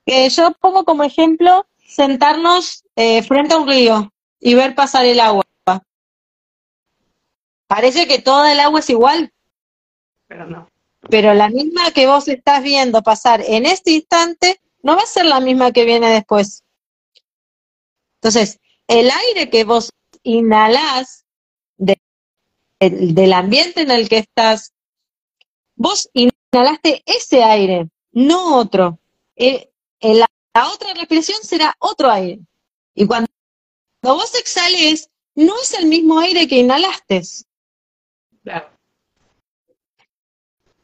que 0.07 0.31
yo 0.31 0.53
pongo 0.59 0.85
como 0.87 1.03
ejemplo 1.05 1.67
sentarnos 1.95 2.85
eh, 2.97 3.23
frente 3.23 3.55
a 3.55 3.59
un 3.59 3.69
río 3.69 4.13
y 4.41 4.55
ver 4.55 4.75
pasar 4.75 5.05
el 5.05 5.21
agua. 5.21 5.45
Parece 7.67 8.07
que 8.07 8.21
toda 8.21 8.53
el 8.53 8.61
agua 8.61 8.81
es 8.81 8.91
igual. 8.91 9.33
Pero 10.27 10.47
no. 10.47 10.69
Pero 11.09 11.35
la 11.35 11.49
misma 11.49 11.91
que 11.93 12.07
vos 12.07 12.29
estás 12.29 12.63
viendo 12.63 13.03
pasar 13.03 13.43
en 13.47 13.67
este 13.67 13.93
instante 13.93 14.61
no 14.83 14.95
va 14.97 15.03
a 15.03 15.07
ser 15.07 15.27
la 15.27 15.41
misma 15.41 15.73
que 15.73 15.85
viene 15.85 16.09
después. 16.11 16.65
Entonces, 18.17 18.61
el 18.87 19.11
aire 19.11 19.51
que 19.51 19.65
vos 19.65 19.91
inhalás 20.23 21.25
del 21.79 23.33
ambiente 23.33 23.83
en 23.83 23.91
el 23.91 24.09
que 24.09 24.19
estás, 24.19 24.73
vos 25.75 26.11
inhalaste 26.13 27.03
ese 27.07 27.43
aire, 27.43 27.89
no 28.13 28.57
otro. 28.57 28.99
Eh, 29.37 29.71
la, 30.55 30.69
otra 30.71 30.95
respiración 30.95 31.39
será 31.43 31.75
otro 31.79 32.11
aire. 32.11 32.41
Y 32.95 33.07
cuando, 33.07 33.29
vos 34.03 34.35
exhales, 34.35 35.09
no 35.35 35.55
es 35.61 35.73
el 35.75 35.87
mismo 35.87 36.19
aire 36.21 36.47
que 36.47 36.59
inhalaste. 36.59 37.23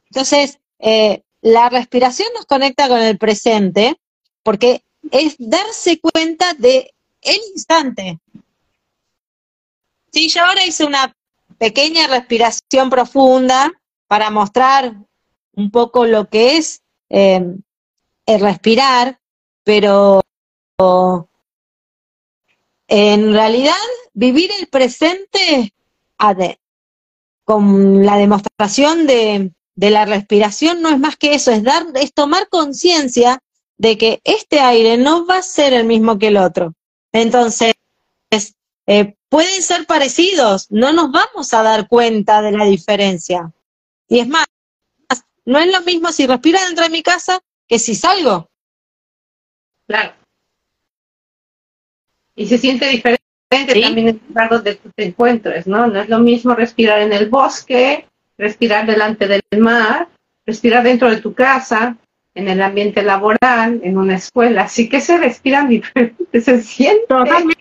Entonces, 0.07 0.59
eh, 0.79 1.23
la 1.41 1.69
respiración 1.69 2.29
nos 2.35 2.47
conecta 2.47 2.89
con 2.89 3.01
el 3.01 3.19
presente 3.19 4.01
porque 4.43 4.83
es 5.11 5.37
darse 5.39 6.01
cuenta 6.01 6.55
de 6.55 6.95
el 7.23 7.41
instante. 7.55 8.19
Sí, 10.13 10.29
yo 10.29 10.45
ahora 10.45 10.65
hice 10.65 10.85
una 10.85 11.15
pequeña 11.59 12.07
respiración 12.07 12.89
profunda 12.89 13.73
para 14.07 14.31
mostrar 14.31 14.95
un 15.53 15.71
poco 15.71 16.07
lo 16.07 16.29
que 16.29 16.57
es 16.57 16.83
em, 17.09 17.61
el 18.27 18.41
respirar, 18.41 19.21
pero 19.69 20.23
en 22.89 23.33
realidad 23.35 23.75
vivir 24.15 24.51
el 24.59 24.67
presente 24.69 25.75
con 27.45 28.07
la 28.07 28.17
demostración 28.17 29.07
de, 29.07 29.53
la 29.77 30.07
respiración 30.07 30.81
no 30.81 30.89
es 30.89 30.99
más 30.99 31.17
que 31.19 31.35
eso, 31.35 31.51
es 31.51 31.63
dar, 31.63 31.85
es 31.97 32.15
tomar 32.15 32.49
conciencia 32.49 33.41
de 33.77 33.99
que 33.99 34.23
este 34.25 34.61
aire 34.61 34.97
no 34.97 35.27
va 35.27 35.37
a 35.37 35.43
ser 35.43 35.75
el 35.75 35.85
mismo 35.85 36.19
que 36.19 36.29
el 36.29 36.39
otro. 36.39 36.73
Entonces, 37.13 37.75
eh, 38.87 39.17
pueden 39.29 39.63
ser 39.63 39.85
parecidos, 39.85 40.71
no 40.71 40.95
nos 40.95 41.13
vamos 41.13 41.53
a 41.53 41.63
dar 41.63 41.89
cuenta 41.89 42.41
de 42.41 42.53
la 42.53 42.65
diferencia. 42.65 43.53
Y 44.09 44.21
es 44.21 44.29
más, 44.29 44.47
no 45.45 45.59
es 45.59 45.71
lo 45.71 45.83
mismo 45.83 46.11
si 46.11 46.27
respiro 46.27 46.59
dentro 46.59 46.85
de 46.85 46.91
mi 46.91 47.03
casa 47.03 47.39
que 47.67 47.79
si 47.79 47.95
salgo. 47.95 48.49
Claro. 49.89 50.13
Y 52.37 52.47
se 52.47 52.59
siente 52.59 52.87
diferente 52.89 53.19
también 53.51 54.09
en 54.09 54.21
lugar 54.29 54.51
donde 54.51 54.75
tú 54.77 54.91
te 54.95 55.05
encuentres, 55.07 55.67
¿no? 55.67 55.87
No 55.87 56.01
es 56.01 56.09
lo 56.09 56.19
mismo 56.21 56.55
respirar 56.55 57.01
en 57.01 57.13
el 57.13 57.29
bosque, 57.29 58.07
respirar 58.37 58.87
delante 58.87 59.27
del 59.27 59.43
mar, 59.59 60.09
respirar 60.47 60.85
dentro 60.85 61.11
de 61.11 61.17
tu 61.17 61.35
casa, 61.35 61.97
en 62.35 62.49
el 62.49 62.63
ambiente 62.63 63.03
laboral, 63.03 63.81
en 63.83 63.99
una 63.99 64.17
escuela, 64.17 64.63
así 64.63 64.89
que 64.89 65.01
se 65.01 65.17
respiran 65.17 65.69
diferente, 65.69 66.41
se 66.41 66.63
siente. 66.63 67.07
Totalmente. 67.09 67.57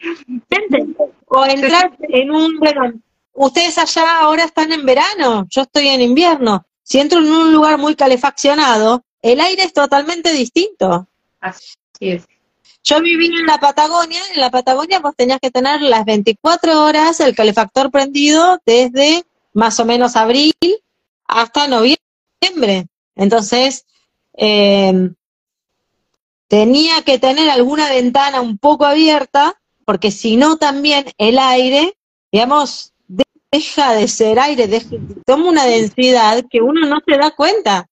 O 1.25 1.45
entrar 1.45 1.97
en 2.01 2.31
un, 2.31 2.57
bueno, 2.57 2.93
ustedes 3.33 3.77
allá 3.77 4.19
ahora 4.19 4.43
están 4.43 4.71
en 4.73 4.85
verano, 4.85 5.47
yo 5.49 5.61
estoy 5.61 5.87
en 5.87 6.01
invierno. 6.01 6.65
Si 6.83 6.99
entro 6.99 7.19
en 7.19 7.31
un 7.31 7.53
lugar 7.53 7.77
muy 7.77 7.95
calefaccionado, 7.95 9.03
el 9.21 9.39
aire 9.39 9.63
es 9.63 9.73
totalmente 9.73 10.31
distinto. 10.33 11.07
Así 11.39 11.73
es. 11.99 12.27
Yo 12.83 13.01
viví 13.01 13.25
en 13.25 13.45
la 13.45 13.59
Patagonia, 13.59 14.21
en 14.33 14.39
la 14.39 14.49
Patagonia 14.49 14.99
vos 14.99 15.13
tenías 15.15 15.39
que 15.41 15.51
tener 15.51 15.81
las 15.81 16.05
24 16.05 16.83
horas 16.83 17.19
el 17.19 17.35
calefactor 17.35 17.91
prendido 17.91 18.59
desde 18.65 19.25
más 19.53 19.79
o 19.79 19.85
menos 19.85 20.15
abril 20.15 20.53
hasta 21.27 21.67
noviembre. 21.67 22.87
Entonces, 23.15 23.85
eh, 24.33 25.09
tenía 26.47 27.01
que 27.01 27.19
tener 27.19 27.49
alguna 27.49 27.89
ventana 27.89 28.41
un 28.41 28.57
poco 28.57 28.85
abierta, 28.85 29.59
porque 29.85 30.11
si 30.11 30.37
no 30.37 30.57
también 30.57 31.05
el 31.17 31.39
aire, 31.39 31.97
digamos, 32.31 32.93
deja 33.51 33.93
de 33.93 34.07
ser 34.07 34.39
aire, 34.39 34.69
toma 35.25 35.49
una 35.49 35.65
densidad 35.65 36.45
que 36.49 36.61
uno 36.61 36.85
no 36.87 36.99
se 37.05 37.17
da 37.17 37.31
cuenta. 37.31 37.89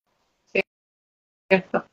Cierto. 1.49 1.85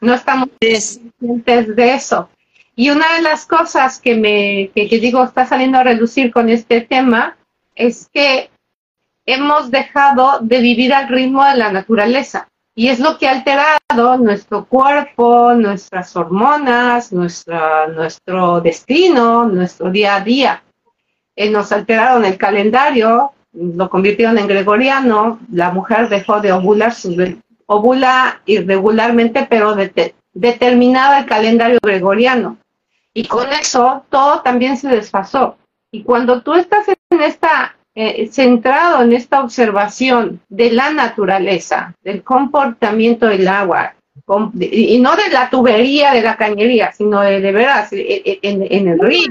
No 0.00 0.14
estamos 0.14 0.48
conscientes 0.60 1.76
de 1.76 1.94
eso. 1.94 2.28
Y 2.76 2.90
una 2.90 3.14
de 3.14 3.22
las 3.22 3.46
cosas 3.46 4.00
que 4.00 4.16
me 4.16 4.70
que, 4.74 4.98
digo 4.98 5.22
está 5.22 5.46
saliendo 5.46 5.78
a 5.78 5.84
reducir 5.84 6.32
con 6.32 6.48
este 6.48 6.80
tema 6.80 7.36
es 7.74 8.08
que 8.12 8.50
hemos 9.26 9.70
dejado 9.70 10.40
de 10.40 10.60
vivir 10.60 10.92
al 10.92 11.08
ritmo 11.08 11.44
de 11.44 11.56
la 11.56 11.72
naturaleza. 11.72 12.48
Y 12.76 12.88
es 12.88 12.98
lo 12.98 13.16
que 13.18 13.28
ha 13.28 13.30
alterado 13.30 14.18
nuestro 14.18 14.64
cuerpo, 14.64 15.54
nuestras 15.54 16.16
hormonas, 16.16 17.12
nuestra, 17.12 17.86
nuestro 17.86 18.60
destino, 18.60 19.46
nuestro 19.46 19.90
día 19.90 20.16
a 20.16 20.20
día. 20.20 20.62
Eh, 21.36 21.50
nos 21.50 21.70
alteraron 21.70 22.24
el 22.24 22.36
calendario, 22.36 23.32
lo 23.52 23.88
convirtieron 23.88 24.38
en 24.38 24.48
gregoriano, 24.48 25.38
la 25.52 25.70
mujer 25.70 26.08
dejó 26.08 26.40
de 26.40 26.50
ovular, 26.50 26.92
ovula 27.66 28.42
irregularmente, 28.46 29.46
pero 29.48 29.76
determinaba 30.32 31.20
el 31.20 31.26
calendario 31.26 31.78
gregoriano. 31.82 32.58
Y 33.12 33.26
con 33.26 33.52
eso 33.52 34.04
todo 34.10 34.40
también 34.42 34.76
se 34.76 34.88
desfasó. 34.88 35.56
Y 35.92 36.02
cuando 36.02 36.42
tú 36.42 36.54
estás 36.54 36.88
en 36.88 37.22
esta 37.22 37.76
eh, 37.96 38.28
centrado 38.32 39.04
en 39.04 39.12
esta 39.12 39.40
observación 39.40 40.40
de 40.48 40.72
la 40.72 40.90
naturaleza, 40.90 41.94
del 42.02 42.24
comportamiento 42.24 43.26
del 43.26 43.46
agua, 43.46 43.94
y 44.58 44.98
no 44.98 45.14
de 45.14 45.30
la 45.30 45.48
tubería, 45.48 46.12
de 46.12 46.22
la 46.22 46.36
cañería, 46.36 46.90
sino 46.90 47.20
de, 47.20 47.40
de 47.40 47.52
veras, 47.52 47.92
eh, 47.92 48.22
eh, 48.24 48.38
en, 48.42 48.88
el 48.88 48.98
río, 48.98 49.28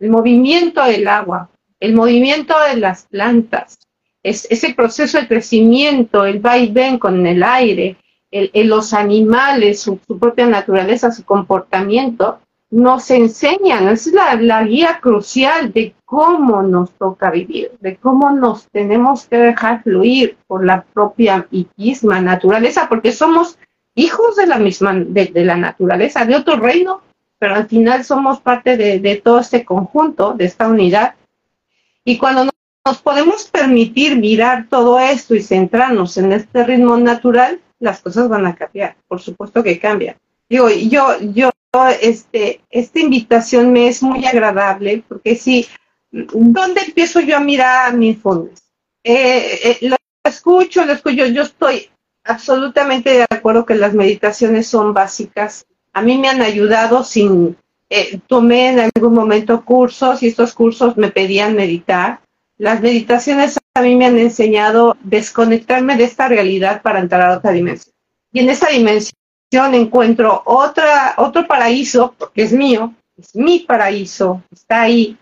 el 0.00 0.10
movimiento 0.10 0.82
del 0.84 1.06
agua, 1.06 1.48
el 1.78 1.94
movimiento 1.94 2.54
de 2.68 2.76
las 2.76 3.06
plantas, 3.06 3.78
es, 4.24 4.48
ese 4.50 4.74
proceso 4.74 5.20
de 5.20 5.28
crecimiento, 5.28 6.24
el 6.24 6.44
va 6.44 6.58
y 6.58 6.72
ven 6.72 6.98
con 6.98 7.24
el 7.26 7.42
aire, 7.44 7.96
el, 8.32 8.50
los 8.66 8.92
animales, 8.92 9.80
su, 9.80 9.98
propia 9.98 10.46
naturaleza, 10.46 11.12
su 11.12 11.24
comportamiento, 11.24 12.40
nos 12.70 13.08
enseñan, 13.12 13.86
es 13.86 14.08
la, 14.08 14.34
la, 14.34 14.64
guía 14.64 14.98
crucial 15.00 15.72
de 15.72 15.94
cómo 16.04 16.62
nos 16.62 16.90
toca 16.94 17.30
vivir, 17.30 17.70
de 17.78 17.96
cómo 17.96 18.30
nos 18.30 18.66
tenemos 18.70 19.26
que 19.26 19.36
dejar 19.36 19.84
fluir 19.84 20.36
por 20.48 20.64
la 20.64 20.82
propia 20.82 21.46
y 21.52 21.68
misma 21.76 22.20
naturaleza, 22.20 22.88
porque 22.88 23.12
somos 23.12 23.58
hijos 23.94 24.34
de 24.34 24.46
la 24.46 24.58
misma, 24.58 24.94
de, 24.94 25.30
la 25.44 25.56
naturaleza, 25.56 26.24
de 26.24 26.34
otro 26.34 26.56
reino, 26.56 27.02
pero 27.38 27.54
al 27.54 27.68
final 27.68 28.04
somos 28.04 28.40
parte 28.40 28.76
de, 28.76 29.20
todo 29.22 29.38
este 29.38 29.64
conjunto, 29.64 30.32
de 30.32 30.46
esta 30.46 30.66
unidad. 30.66 31.14
Y 32.04 32.18
cuando 32.18 32.50
nos 32.86 33.00
podemos 33.00 33.44
permitir 33.44 34.16
mirar 34.16 34.66
todo 34.68 34.98
esto 34.98 35.34
y 35.34 35.42
centrarnos 35.42 36.16
en 36.18 36.32
este 36.32 36.64
ritmo 36.64 36.96
natural, 36.98 37.60
las 37.78 38.00
cosas 38.00 38.28
van 38.28 38.46
a 38.46 38.54
cambiar, 38.54 38.96
por 39.08 39.20
supuesto 39.20 39.62
que 39.62 39.78
cambian. 39.78 40.16
Digo, 40.48 40.68
yo, 40.68 41.18
yo, 41.20 41.50
este, 42.00 42.60
esta 42.70 43.00
invitación 43.00 43.72
me 43.72 43.88
es 43.88 44.02
muy 44.02 44.26
agradable 44.26 45.02
porque 45.08 45.34
si, 45.34 45.66
¿dónde 46.10 46.82
empiezo 46.82 47.20
yo 47.20 47.36
a 47.36 47.40
mirar 47.40 47.96
mis 47.96 48.18
fondos? 48.18 48.60
Eh, 49.02 49.60
eh, 49.64 49.78
lo 49.88 49.96
escucho, 50.22 50.84
lo 50.84 50.92
escucho, 50.92 51.26
yo 51.26 51.42
estoy 51.42 51.88
absolutamente 52.24 53.10
de 53.10 53.26
acuerdo 53.28 53.66
que 53.66 53.74
las 53.74 53.94
meditaciones 53.94 54.66
son 54.66 54.94
básicas. 54.94 55.66
A 55.92 56.02
mí 56.02 56.18
me 56.18 56.28
han 56.28 56.42
ayudado 56.42 57.02
sin, 57.02 57.56
eh, 57.90 58.18
tomé 58.26 58.70
en 58.70 58.80
algún 58.80 59.14
momento 59.14 59.64
cursos 59.64 60.22
y 60.22 60.28
estos 60.28 60.54
cursos 60.54 60.96
me 60.96 61.10
pedían 61.10 61.54
meditar. 61.54 62.20
Las 62.56 62.80
meditaciones 62.80 63.58
a 63.74 63.82
mí 63.82 63.96
me 63.96 64.06
han 64.06 64.18
enseñado 64.18 64.96
desconectarme 65.02 65.96
de 65.96 66.04
esta 66.04 66.28
realidad 66.28 66.82
para 66.82 67.00
entrar 67.00 67.22
a 67.22 67.38
otra 67.38 67.52
dimensión. 67.52 67.94
Y 68.32 68.40
en 68.40 68.50
esa 68.50 68.68
dimensión 68.68 69.14
encuentro 69.72 70.42
otra, 70.44 71.14
otro 71.16 71.46
paraíso, 71.46 72.14
porque 72.18 72.42
es 72.42 72.52
mío, 72.52 72.94
es 73.16 73.34
mi 73.34 73.60
paraíso, 73.60 74.42
está 74.52 74.82
ahí. 74.82 75.16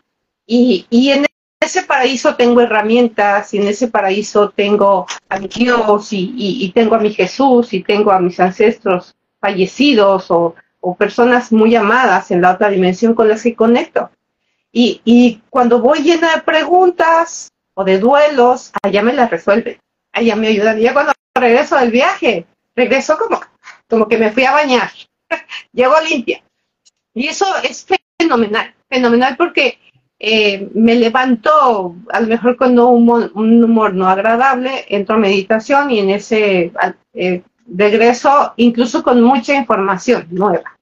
Y, 0.46 0.86
y 0.90 1.10
en 1.10 1.26
ese 1.62 1.82
paraíso 1.82 2.34
tengo 2.34 2.60
herramientas 2.60 3.54
y 3.54 3.58
en 3.58 3.68
ese 3.68 3.88
paraíso 3.88 4.50
tengo 4.50 5.06
a 5.28 5.38
mi 5.38 5.48
Dios 5.48 6.08
y, 6.10 6.70
tengo 6.74 6.96
a 6.96 6.98
mi 6.98 7.12
Jesús 7.12 7.72
y 7.72 7.82
tengo 7.82 8.10
a 8.10 8.18
mis 8.18 8.38
ancestros 8.40 9.14
fallecidos 9.40 10.30
o, 10.30 10.54
personas 10.98 11.52
muy 11.52 11.76
amadas 11.76 12.32
en 12.32 12.42
la 12.42 12.52
otra 12.52 12.68
dimensión 12.68 13.14
con 13.14 13.28
las 13.28 13.44
que 13.44 13.54
conecto. 13.54 14.10
Y, 14.72 15.42
cuando 15.50 15.80
voy 15.80 16.00
llena 16.00 16.36
de 16.36 16.42
preguntas 16.42 17.52
o 17.74 17.84
de 17.84 17.98
duelos, 17.98 18.72
allá 18.82 19.02
me 19.02 19.12
las 19.12 19.30
resuelve, 19.30 19.80
allá 20.12 20.34
me 20.34 20.48
ayudan. 20.48 20.78
Y 20.78 20.82
ya 20.82 20.94
cuando 20.94 21.12
regreso 21.34 21.76
del 21.76 21.90
viaje, 21.90 22.46
regreso 22.74 23.18
como, 23.18 23.40
como 23.88 24.08
que 24.08 24.18
me 24.18 24.32
fui 24.32 24.44
a 24.44 24.52
bañar, 24.52 24.90
llego 25.72 25.94
limpia. 26.00 26.42
Y 27.14 27.28
eso 27.28 27.46
es 27.62 27.86
fenomenal, 28.18 28.74
fenomenal 28.88 29.36
porque 29.36 29.78
eh, 30.18 30.70
me 30.74 30.94
levanto, 30.94 31.96
a 32.10 32.20
lo 32.20 32.26
mejor 32.28 32.56
con 32.56 32.78
un, 32.78 33.64
humor 33.64 33.92
no 33.92 34.08
agradable, 34.08 34.86
entro 34.88 35.16
a 35.16 35.18
meditación 35.18 35.90
y 35.90 35.98
en 35.98 36.10
ese 36.10 36.72
eh, 37.12 37.42
regreso 37.66 38.54
incluso 38.56 39.02
con 39.02 39.20
mucha 39.20 39.54
información 39.54 40.28
nueva. 40.30 40.78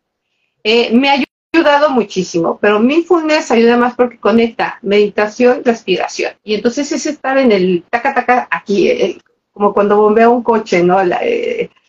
Eh, 0.62 0.94
me 0.94 1.08
ha 1.08 1.16
ayudado 1.52 1.90
muchísimo, 1.90 2.58
pero 2.60 2.80
mindfulness 2.80 3.50
ayuda 3.50 3.76
más 3.76 3.94
porque 3.94 4.18
conecta 4.18 4.78
meditación, 4.82 5.62
respiración. 5.64 6.32
Y 6.44 6.54
entonces 6.54 6.90
es 6.92 7.06
estar 7.06 7.38
en 7.38 7.52
el 7.52 7.84
taca 7.90 8.14
taca 8.14 8.48
aquí, 8.50 9.18
como 9.52 9.74
cuando 9.74 9.96
bombea 9.96 10.28
un 10.28 10.42
coche, 10.42 10.82
¿no? 10.82 10.98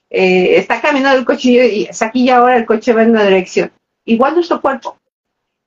está 0.10 0.82
caminando 0.82 1.20
el 1.20 1.26
coche 1.26 1.50
y 1.52 1.84
es 1.84 2.02
aquí 2.02 2.24
y 2.24 2.30
ahora 2.30 2.58
el 2.58 2.66
coche 2.66 2.94
va 2.94 3.04
en 3.04 3.12
una 3.12 3.24
dirección. 3.24 3.72
Igual 4.06 4.36
nuestro 4.36 4.62
cuerpo. 4.62 4.98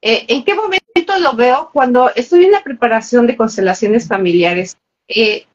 ¿En 0.03 0.45
qué 0.45 0.55
momento 0.55 0.85
lo 1.21 1.35
veo 1.35 1.71
cuando 1.73 2.11
estoy 2.15 2.45
en 2.45 2.53
la 2.53 2.63
preparación 2.63 3.27
de 3.27 3.37
constelaciones 3.37 4.09
familiares. 4.09 4.77
Eh, 5.09 5.47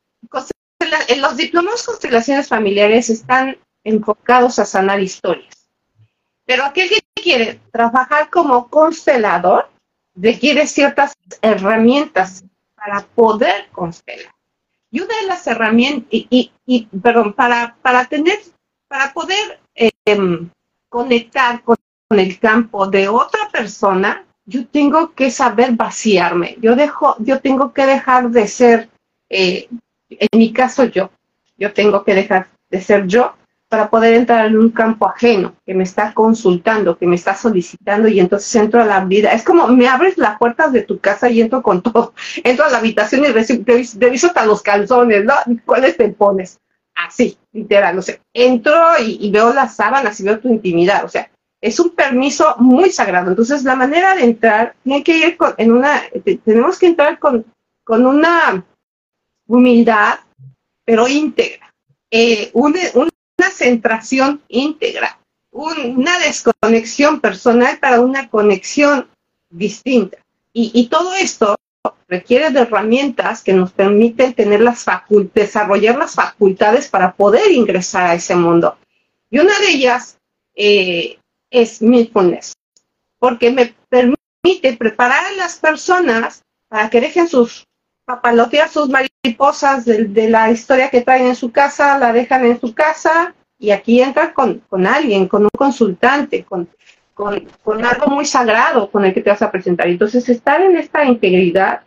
los 1.17 1.38
diplomas 1.38 1.86
constelaciones 1.86 2.47
familiares 2.47 3.10
están 3.10 3.58
enfocados 3.84 4.60
a 4.60 4.65
sanar 4.65 5.02
historias. 5.02 5.59
Pero 6.50 6.66
aquel 6.66 6.90
que 6.90 7.00
quiere 7.14 7.60
trabajar 7.72 8.32
como 8.32 8.70
constelador 8.70 9.70
requiere 10.16 10.66
ciertas 10.66 11.14
herramientas 11.44 12.44
para 12.74 13.02
poder 13.02 13.68
constelar. 13.72 14.34
Y 14.90 15.02
una 15.02 15.16
de 15.22 15.28
las 15.28 15.46
herramientas, 15.46 16.08
y, 16.10 16.88
perdón, 17.04 17.34
para, 17.34 17.76
para 17.84 18.06
tener, 18.06 18.40
para 18.88 19.14
poder 19.14 19.60
em, 20.06 20.50
conectar 20.90 21.62
con 21.62 21.78
el 22.10 22.40
campo 22.40 22.88
de 22.88 23.08
otra 23.08 23.48
persona, 23.52 24.26
yo 24.44 24.66
tengo 24.66 25.14
que 25.14 25.30
saber 25.30 25.74
vaciarme, 25.74 26.58
yo, 26.60 26.76
dejo, 26.76 27.16
yo 27.20 27.42
tengo 27.42 27.74
que 27.74 27.86
dejar 27.86 28.32
de 28.32 28.48
ser, 28.48 28.90
eh, 29.30 29.70
en 30.10 30.30
mi 30.34 30.52
caso 30.52 30.86
yo, 30.86 31.12
yo 31.60 31.72
tengo 31.74 32.04
que 32.04 32.16
dejar 32.16 32.48
de 32.72 32.82
ser 32.82 33.06
yo 33.06 33.36
para 33.69 33.91
poder 33.91 34.15
entrar 34.15 34.47
en 34.47 34.58
un 34.58 34.71
campo 34.71 35.08
ajeno 35.08 35.53
que 35.63 35.75
me 35.75 35.84
está 35.84 36.12
consultando, 36.15 36.97
que 36.97 37.05
me 37.05 37.15
está 37.15 37.36
solicitando 37.36 38.08
y 38.08 38.19
entonces 38.19 38.53
entro 38.55 38.82
a 38.82 38.86
la 38.86 39.05
vida. 39.05 39.32
Es 39.32 39.43
como 39.43 39.67
me 39.67 39.88
abres 39.88 40.17
las 40.17 40.39
puertas 40.39 40.73
de 40.73 40.82
tu 40.82 40.99
casa 40.99 41.29
y 41.29 41.39
entro 41.39 41.62
con 41.62 41.84
todo. 41.84 42.13
Entro 42.43 42.65
a 42.65 42.69
la 42.69 42.79
habitación 42.79 43.23
y 43.25 43.27
reviso 43.27 44.27
hasta 44.27 44.45
los 44.45 44.63
calzones, 44.63 45.23
¿no? 45.23 45.36
¿Cuáles 45.65 45.95
te 45.97 46.10
pones? 46.10 46.60
Así, 46.95 47.38
literal, 47.53 47.95
no 47.95 48.01
sé. 48.01 48.21
Entro 48.34 48.75
y, 48.99 49.29
veo 49.29 49.53
las 49.53 49.75
sábanas 49.75 50.19
y 50.19 50.23
veo 50.23 50.39
tu 50.39 50.49
intimidad. 50.49 51.05
O 51.05 51.08
sea, 51.08 51.29
es 51.62 51.79
un 51.79 51.91
permiso 51.91 52.55
muy 52.58 52.89
sagrado. 52.89 53.29
Entonces, 53.29 53.63
la 53.63 53.75
manera 53.75 54.15
de 54.15 54.23
entrar 54.23 54.75
tiene 54.84 55.03
que 55.03 55.17
ir 55.17 55.38
con, 55.38 55.53
en 55.58 55.71
una, 55.71 56.01
tenemos 56.43 56.79
que 56.79 56.88
entrar 56.88 57.19
con, 57.19 57.45
con 57.84 58.05
una 58.05 58.65
humildad, 59.47 60.19
pero 60.84 61.08
íntegra, 61.08 61.73
eh, 62.12 62.49
una, 62.53 62.79
centración 63.60 64.41
íntegra, 64.48 65.19
una 65.52 66.17
desconexión 66.19 67.19
personal 67.19 67.78
para 67.80 68.00
una 68.00 68.30
conexión 68.30 69.08
distinta. 69.50 70.17
Y, 70.54 70.72
y 70.74 70.88
todo 70.88 71.13
esto 71.13 71.56
requiere 72.08 72.50
de 72.50 72.62
herramientas 72.62 73.43
que 73.43 73.54
nos 73.54 73.72
permiten 73.72 74.34
tener 74.34 74.62
las 74.62 74.86
desarrollar 75.34 75.98
las 75.98 76.15
facultades 76.15 76.88
para 76.88 77.13
poder 77.13 77.52
ingresar 77.52 78.08
a 78.08 78.15
ese 78.15 78.36
mundo. 78.36 78.78
Y 79.30 79.39
una 79.39 79.58
de 79.60 79.69
ellas 79.69 80.17
eh, 80.56 81.19
es 81.52 81.82
mindfulness, 81.82 82.54
porque 83.19 83.52
me 83.52 83.76
permite 83.89 84.76
preparar 84.78 85.26
a 85.26 85.32
las 85.34 85.58
personas 85.58 86.43
para 86.67 86.89
que 86.89 87.02
dejen 87.02 87.28
sus 87.28 87.65
papalotear 88.10 88.67
sus 88.69 88.89
mariposas 88.89 89.86
de, 89.86 90.30
la 90.30 90.50
historia 90.50 90.89
que 90.89 91.02
traen 91.02 91.28
en 91.28 91.36
su 91.36 91.52
casa, 91.52 92.00
la 92.00 92.12
dejan 92.12 92.43
en 92.43 92.60
su 92.60 92.74
casa 92.74 93.36
y 93.60 93.72
aquí 93.72 94.02
entran 94.02 94.32
con, 94.34 94.60
con 94.69 94.88
alguien, 94.88 95.28
con 95.28 95.43
un 95.43 95.50
consultante, 95.56 96.45
con, 96.45 96.69
con, 97.13 97.45
con, 97.62 97.84
algo 97.84 98.08
muy 98.08 98.26
sagrado 98.26 98.89
con 98.89 99.04
el 99.04 99.13
que 99.13 99.22
te 99.22 99.30
vas 99.30 99.41
a 99.41 99.52
presentar. 99.52 99.88
Entonces, 99.88 100.28
estar 100.30 100.62
en 100.62 100.78
esta 100.78 101.04
integridad 101.04 101.82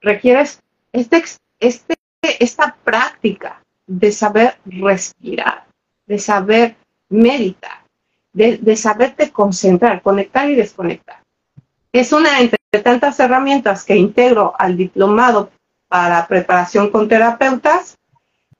requiere 0.00 0.44
este, 0.92 1.24
este, 1.60 1.96
esta 2.40 2.74
práctica 2.82 3.62
de 3.86 4.10
saber 4.10 4.56
respirar, 4.64 5.66
de 6.06 6.18
saber 6.18 6.76
meditar, 7.10 7.84
de, 8.32 8.76
saberte 8.76 9.30
concentrar, 9.30 10.00
conectar 10.00 10.48
y 10.48 10.54
desconectar. 10.54 11.18
Es 11.92 12.12
una 12.12 12.40
entre 12.40 12.58
tantas 12.82 13.20
herramientas 13.20 13.84
que 13.84 13.96
integro 13.96 14.54
al 14.58 14.76
diplomado 14.76 15.50
para 15.88 16.26
preparación 16.26 16.90
con 16.90 17.08
terapeutas 17.08 17.96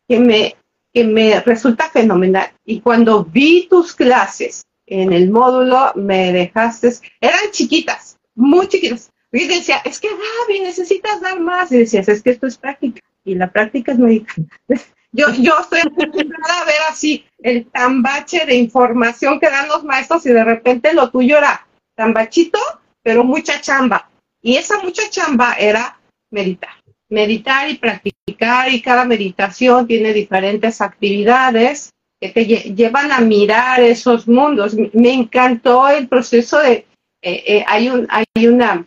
que 0.09 0.19
me, 0.19 0.57
que 0.93 1.05
me 1.05 1.41
resulta 1.41 1.91
fenomenal. 1.91 2.51
Y 2.65 2.81
cuando 2.81 3.25
vi 3.25 3.69
tus 3.69 3.95
clases 3.95 4.63
en 4.87 5.13
el 5.13 5.31
módulo, 5.31 5.93
me 5.95 6.33
dejaste, 6.33 6.93
eran 7.21 7.51
chiquitas, 7.51 8.19
muy 8.35 8.69
chiquitas. 8.69 9.11
Y 9.31 9.47
decía, 9.47 9.83
es 9.85 10.01
que 10.01 10.09
Gaby, 10.09 10.61
necesitas 10.61 11.21
dar 11.21 11.39
más. 11.41 11.71
Y 11.73 11.79
decías, 11.79 12.09
es 12.09 12.23
que 12.23 12.31
esto 12.31 12.47
es 12.47 12.57
práctica. 12.57 13.01
Y 13.25 13.35
la 13.35 13.51
práctica 13.51 13.93
es 13.93 13.99
médica. 13.99 14.35
Yo, 15.11 15.27
yo 15.31 15.59
estoy 15.59 15.81
acostumbrada 15.81 16.61
a 16.61 16.65
ver 16.67 16.81
así 16.91 17.25
el 17.39 17.65
tambache 17.71 18.45
de 18.45 18.57
información 18.57 19.41
que 19.41 19.49
dan 19.49 19.67
los 19.67 19.83
maestros 19.83 20.27
y 20.27 20.35
de 20.35 20.45
repente 20.45 20.93
lo 20.93 21.11
tuyo 21.11 21.39
era 21.39 21.67
tambachito, 21.95 22.59
pero 23.03 23.25
mucha 23.25 23.59
chamba. 23.59 24.11
Y 24.43 24.57
esa 24.57 24.83
mucha 24.83 25.09
chamba 25.09 25.55
era 25.55 25.99
meditar. 26.31 26.78
Meditar 27.09 27.71
y 27.71 27.77
practicar 27.77 28.73
y 28.73 28.81
cada 28.81 29.05
meditación 29.05 29.87
tiene 29.87 30.13
diferentes 30.13 30.81
actividades 30.81 31.91
que 32.21 32.29
te 32.31 32.45
llevan 32.45 33.13
a 33.13 33.21
mirar 33.21 33.81
esos 33.81 34.27
mundos. 34.27 34.77
Me 34.93 35.13
encantó 35.13 35.89
el 35.89 36.09
proceso 36.09 36.59
de, 36.59 36.87
eh, 37.23 37.45
eh, 37.47 37.65
hay, 37.67 37.89
un, 37.89 38.07
hay 38.11 38.47
una, 38.47 38.87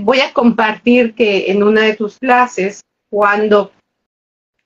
voy 0.00 0.20
a 0.20 0.32
compartir 0.32 1.14
que 1.14 1.50
en 1.50 1.62
una 1.62 1.82
de 1.82 1.94
tus 1.94 2.18
clases, 2.18 2.82
cuando 3.10 3.72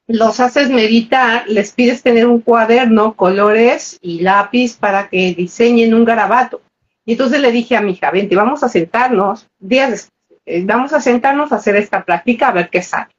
los 0.06 0.40
haces 0.40 0.70
meditar, 0.70 1.44
les 1.48 1.72
pides 1.72 2.02
tener 2.02 2.26
un 2.26 2.40
cuaderno, 2.40 3.14
colores 3.14 3.98
y 4.00 4.20
lápiz 4.20 4.76
para 4.76 5.08
que 5.08 5.34
diseñen 5.34 5.94
un 5.94 6.04
garabato. 6.04 6.62
Y 7.04 7.12
entonces 7.12 7.40
le 7.40 7.52
dije 7.52 7.76
a 7.76 7.80
mi 7.80 7.92
hija, 7.92 8.10
vente, 8.10 8.34
vamos 8.34 8.62
a 8.62 8.68
sentarnos, 8.68 9.46
días 9.58 10.10
vamos 10.64 10.92
a 10.92 11.00
sentarnos 11.00 11.52
a 11.52 11.56
hacer 11.56 11.76
esta 11.76 12.04
práctica 12.04 12.48
a 12.48 12.52
ver 12.52 12.70
qué 12.70 12.82
sale. 12.82 13.10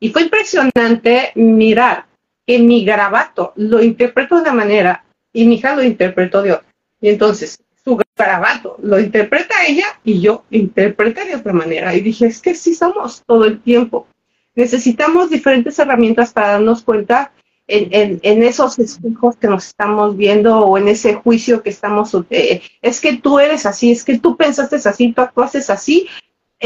Y 0.00 0.10
fue 0.10 0.22
impresionante 0.22 1.32
mirar 1.34 2.06
que 2.46 2.58
mi 2.58 2.84
garabato 2.84 3.52
lo 3.56 3.82
interpretó 3.82 4.36
de 4.36 4.42
una 4.42 4.52
manera 4.52 5.04
y 5.32 5.46
mi 5.46 5.56
hija 5.56 5.74
lo 5.74 5.82
interpretó 5.82 6.42
de 6.42 6.52
otra. 6.52 6.66
Y 7.00 7.08
entonces 7.08 7.62
su 7.84 7.98
garabato 8.16 8.76
lo 8.82 8.98
interpreta 8.98 9.54
ella 9.66 9.86
y 10.04 10.20
yo 10.20 10.44
interpreté 10.50 11.24
de 11.26 11.36
otra 11.36 11.52
manera. 11.52 11.94
Y 11.94 12.00
dije, 12.00 12.26
es 12.26 12.40
que 12.40 12.54
sí 12.54 12.74
somos 12.74 13.22
todo 13.26 13.44
el 13.44 13.60
tiempo. 13.60 14.06
Necesitamos 14.54 15.30
diferentes 15.30 15.78
herramientas 15.78 16.32
para 16.32 16.52
darnos 16.52 16.82
cuenta 16.82 17.32
en, 17.66 18.20
en, 18.22 18.42
esos 18.42 18.78
espejos 18.78 19.36
que 19.36 19.48
nos 19.48 19.66
estamos 19.66 20.16
viendo 20.16 20.58
o 20.60 20.76
en 20.76 20.88
ese 20.88 21.14
juicio 21.14 21.62
que 21.62 21.70
estamos, 21.70 22.14
eh, 22.28 22.60
es 22.82 23.00
que 23.00 23.16
tú 23.16 23.38
eres 23.38 23.64
así, 23.64 23.90
es 23.90 24.04
que 24.04 24.18
tú 24.18 24.36
pensaste 24.36 24.76
así, 24.76 25.12
tú 25.12 25.22
actuaste 25.22 25.60
así, 25.68 26.06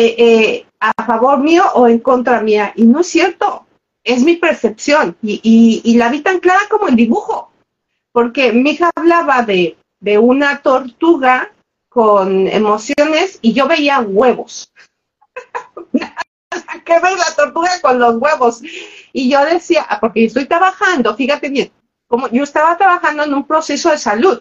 eh, 0.00 0.14
eh, 0.16 0.66
a 0.78 0.92
favor 1.04 1.40
mío 1.40 1.64
o 1.74 1.88
en 1.88 1.98
contra 1.98 2.40
mía. 2.40 2.72
Y 2.76 2.84
no 2.84 3.00
es 3.00 3.08
cierto, 3.08 3.66
es 4.04 4.22
mi 4.22 4.36
percepción 4.36 5.16
y, 5.20 5.40
y, 5.84 5.96
la 5.96 6.08
vi 6.08 6.20
tan 6.20 6.38
clara 6.38 6.60
como 6.70 6.86
el 6.86 6.94
dibujo, 6.94 7.50
porque 8.12 8.52
mi 8.52 8.70
hija 8.70 8.92
hablaba 8.94 9.42
de, 9.42 9.76
de 9.98 10.16
una 10.16 10.62
tortuga 10.62 11.52
con 11.88 12.46
emociones 12.46 13.40
y 13.42 13.54
yo 13.54 13.66
veía 13.66 13.98
huevos. 13.98 14.72
¿Qué 16.84 17.00
ver 17.00 17.18
la 17.18 17.34
tortuga 17.36 17.70
con 17.82 17.98
los 17.98 18.18
huevos? 18.18 18.62
Y 19.12 19.28
yo 19.28 19.44
decía, 19.44 19.84
ah, 19.88 19.98
porque 19.98 20.26
estoy 20.26 20.44
trabajando, 20.46 21.16
fíjate 21.16 21.48
bien, 21.48 21.72
como 22.06 22.28
yo 22.28 22.44
estaba 22.44 22.76
trabajando 22.76 23.24
en 23.24 23.34
un 23.34 23.44
proceso 23.44 23.90
de 23.90 23.98
salud, 23.98 24.40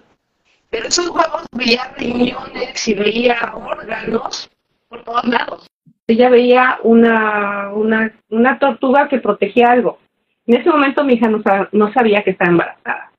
pero 0.70 0.88
esos 0.88 1.10
huevos 1.10 1.48
veía 1.52 1.96
riñones 1.98 2.88
y 2.88 2.94
veía 2.94 3.54
órganos 3.56 4.52
por 4.88 5.04
todos 5.04 5.26
lados. 5.26 5.68
Ella 6.08 6.30
veía 6.30 6.80
una, 6.84 7.70
una, 7.74 8.14
una 8.30 8.60
tortuga 8.60 9.08
que 9.10 9.20
protegía 9.20 9.72
algo. 9.72 10.00
En 10.46 10.62
ese 10.62 10.70
momento 10.70 11.04
mi 11.04 11.14
hija 11.14 11.28
no, 11.28 11.42
no 11.72 11.94
sabía 11.94 12.24
que 12.24 12.32
estaba 12.32 12.52
embarazada. 12.52 13.12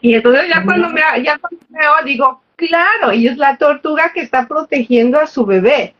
Y 0.00 0.14
entonces 0.14 0.48
ya 0.48 0.64
cuando 0.64 0.90
me, 0.90 1.00
ya 1.22 1.38
cuando 1.38 1.66
veo, 1.70 1.92
digo, 2.04 2.42
claro, 2.56 3.12
y 3.12 3.26
es 3.26 3.38
la 3.38 3.56
tortuga 3.56 4.12
que 4.12 4.20
está 4.20 4.46
protegiendo 4.46 5.18
a 5.18 5.26
su 5.26 5.46
bebé. 5.46 5.94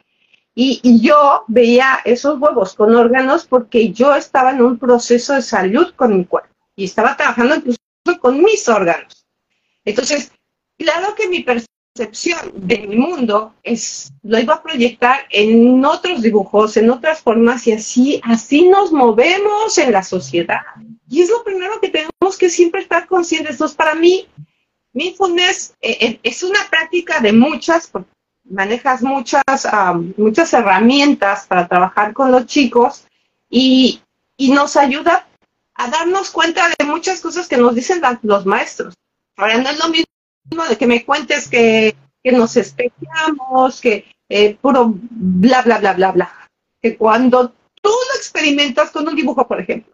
Y, 0.55 1.01
yo 1.01 1.45
veía 1.49 2.01
esos 2.05 2.38
huevos 2.38 2.75
con 2.75 2.95
órganos 2.95 3.47
porque 3.47 3.91
yo 3.91 4.15
estaba 4.15 4.51
en 4.51 4.61
un 4.61 4.79
proceso 4.79 5.33
de 5.33 5.41
salud 5.41 5.95
con 5.97 6.15
mi 6.15 6.27
cuerpo 6.27 6.51
y 6.77 6.85
estaba 6.85 7.17
trabajando 7.17 7.55
incluso 7.55 7.79
con 8.21 8.43
mis 8.43 8.69
órganos. 8.69 9.25
Entonces, 9.85 10.31
claro 10.77 11.15
que 11.15 11.29
mi 11.29 11.41
percepción 11.41 11.72
de 11.94 12.78
mi 12.88 12.96
mundo 12.96 13.55
es, 13.62 14.12
lo 14.22 14.38
iba 14.38 14.55
a 14.55 14.62
proyectar 14.62 15.26
en 15.31 15.85
otros 15.85 16.22
dibujos, 16.22 16.76
en 16.78 16.90
otras 16.90 17.20
formas 17.20 17.66
y 17.66 17.72
así, 17.72 18.20
así 18.24 18.68
nos 18.68 18.92
movemos 18.92 19.76
en 19.76 19.92
la 19.92 20.02
sociedad. 20.02 20.62
Y 21.09 21.20
es 21.20 21.28
lo 21.28 21.44
primero 21.44 21.81
que 21.81 21.90
tenemos 21.90 22.38
que 22.38 22.48
siempre 22.48 22.81
estar 22.81 23.07
conscientes. 23.07 23.52
Entonces, 23.52 23.76
para 23.76 23.94
mí, 23.94 24.26
mindfulness 24.94 25.74
eh, 25.83 25.98
eh, 26.00 26.20
es 26.22 26.42
una 26.42 26.61
práctica 26.70 27.20
de 27.20 27.35
muchas, 27.35 27.90
manejas 28.44 29.02
muchas, 29.02 29.42
muchas 30.16 30.52
herramientas 30.55 31.46
para 31.46 31.68
trabajar 31.68 32.14
con 32.14 32.33
los 32.33 32.46
chicos 32.46 33.05
y, 33.50 34.00
nos 34.38 34.76
ayuda 34.76 35.28
a 35.74 35.88
darnos 35.88 36.31
cuenta 36.31 36.68
de 36.76 36.85
muchas 36.85 37.20
cosas 37.20 37.46
que 37.46 37.57
nos 37.57 37.76
dicen 37.76 38.02
los 38.22 38.44
maestros. 38.44 38.92
Ahora 39.37 39.57
no 39.59 39.70
es 39.70 39.78
lo 39.78 39.88
mismo 39.88 40.12
de 40.44 40.76
que 40.76 40.87
me 40.87 41.05
cuentes 41.05 41.48
que, 41.48 41.96
nos 42.24 42.57
espejamos, 42.57 43.81
que 43.81 44.05
eh, 44.28 44.57
puro 44.61 44.94
bla, 44.94 45.62
bla, 45.62 45.78
bla, 45.78 45.92
bla, 45.94 46.12
bla. 46.12 46.48
Que 46.81 46.96
cuando 46.96 47.50
tú 47.81 47.90
lo 47.90 48.16
experimentas 48.16 48.90
con 48.90 49.09
un 49.09 49.16
dibujo, 49.16 49.46
por 49.46 49.61
ejemplo, 49.61 49.92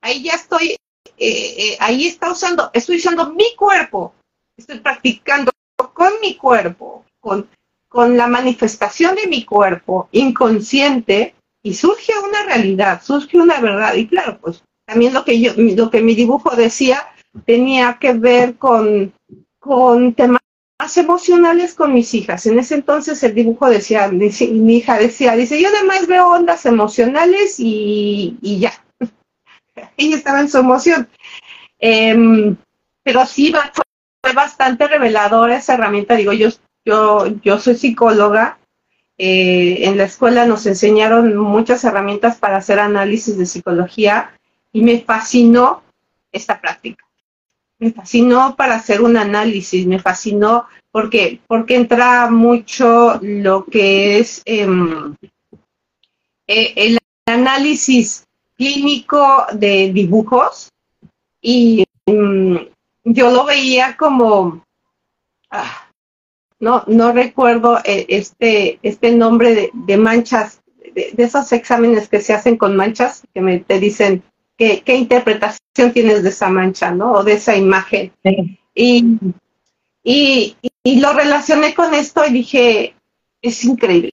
ahí 0.00 0.22
ya 0.22 0.34
estoy, 0.34 0.72
eh, 0.72 0.78
eh, 1.18 1.76
ahí 1.80 2.06
está 2.06 2.30
usando, 2.30 2.70
estoy 2.72 2.96
usando 2.96 3.30
mi 3.30 3.54
cuerpo, 3.56 4.14
estoy 4.56 4.80
practicando 4.80 5.50
con 5.94 6.12
mi 6.20 6.36
cuerpo, 6.36 7.04
con 7.20 7.48
con 7.92 8.16
la 8.16 8.26
manifestación 8.26 9.14
de 9.16 9.26
mi 9.26 9.44
cuerpo 9.44 10.08
inconsciente 10.12 11.34
y 11.62 11.74
surge 11.74 12.12
una 12.26 12.42
realidad, 12.44 13.02
surge 13.04 13.38
una 13.38 13.60
verdad. 13.60 13.94
Y 13.94 14.08
claro, 14.08 14.38
pues 14.40 14.64
también 14.86 15.12
lo 15.12 15.26
que 15.26 15.38
yo, 15.38 15.52
lo 15.54 15.90
que 15.90 16.00
mi 16.00 16.14
dibujo 16.14 16.56
decía 16.56 17.06
tenía 17.44 17.98
que 18.00 18.14
ver 18.14 18.56
con, 18.56 19.12
con 19.62 20.14
temas 20.14 20.40
emocionales 20.96 21.74
con 21.74 21.94
mis 21.94 22.12
hijas. 22.14 22.46
En 22.46 22.58
ese 22.58 22.74
entonces 22.74 23.22
el 23.22 23.32
dibujo 23.32 23.70
decía, 23.70 24.08
mi 24.08 24.76
hija 24.76 24.98
decía, 24.98 25.36
dice, 25.36 25.62
yo 25.62 25.68
además 25.68 26.08
veo 26.08 26.32
ondas 26.32 26.66
emocionales 26.66 27.60
y, 27.60 28.36
y 28.42 28.58
ya. 28.58 28.72
Ella 29.96 30.16
estaba 30.16 30.40
en 30.40 30.48
su 30.48 30.58
emoción. 30.58 31.08
Em, 31.78 32.56
pero 33.04 33.24
sí 33.24 33.52
fue, 33.52 34.32
bastante 34.32 34.88
reveladora 34.88 35.58
esa 35.58 35.74
herramienta. 35.74 36.16
Digo, 36.16 36.32
yo 36.32 36.48
yo, 36.84 37.28
yo 37.44 37.58
soy 37.60 37.76
psicóloga. 37.76 38.58
Eh, 39.16 39.86
en 39.86 39.96
la 39.96 40.04
escuela 40.04 40.44
nos 40.44 40.66
enseñaron 40.66 41.36
muchas 41.36 41.84
herramientas 41.84 42.38
para 42.38 42.56
hacer 42.56 42.80
análisis 42.80 43.38
de 43.38 43.46
psicología 43.46 44.36
y 44.72 44.82
me 44.82 44.98
fascinó 45.02 45.84
esta 46.32 46.60
práctica. 46.60 47.04
Me 47.82 47.90
fascinó 47.90 48.54
para 48.54 48.76
hacer 48.76 49.02
un 49.02 49.16
análisis, 49.16 49.88
me 49.88 49.98
fascinó 49.98 50.66
porque, 50.92 51.40
porque 51.48 51.74
entra 51.74 52.30
mucho 52.30 53.18
lo 53.20 53.64
que 53.64 54.20
es 54.20 54.40
em, 54.44 55.16
eh, 56.46 56.72
el 56.76 56.98
análisis 57.26 58.24
clínico 58.56 59.46
de 59.54 59.92
dibujos 59.92 60.68
y 61.40 61.84
em, 62.06 62.68
yo 63.02 63.32
lo 63.32 63.46
veía 63.46 63.96
como, 63.96 64.64
ah, 65.50 65.88
no, 66.60 66.84
no 66.86 67.10
recuerdo 67.10 67.78
eh, 67.84 68.06
este, 68.10 68.78
este 68.84 69.10
nombre 69.10 69.72
de, 69.74 69.96
manchas, 69.96 70.60
de, 70.94 71.12
esos 71.16 71.50
exámenes 71.50 72.08
que 72.08 72.20
se 72.20 72.32
hacen 72.32 72.56
con 72.56 72.76
manchas, 72.76 73.24
que 73.34 73.40
me 73.40 73.58
te 73.58 73.80
dicen 73.80 74.22
qué, 74.56 74.82
qué 74.82 74.96
interpretación 74.96 75.92
tienes 75.92 76.22
de 76.22 76.28
esa 76.28 76.48
mancha, 76.48 76.90
¿no? 76.92 77.12
O 77.12 77.24
de 77.24 77.34
esa 77.34 77.56
imagen. 77.56 78.12
Y, 78.74 79.18
y, 80.04 80.56
y 80.82 81.00
lo 81.00 81.12
relacioné 81.12 81.74
con 81.74 81.94
esto 81.94 82.24
y 82.26 82.32
dije, 82.32 82.94
es 83.40 83.64
increíble. 83.64 84.10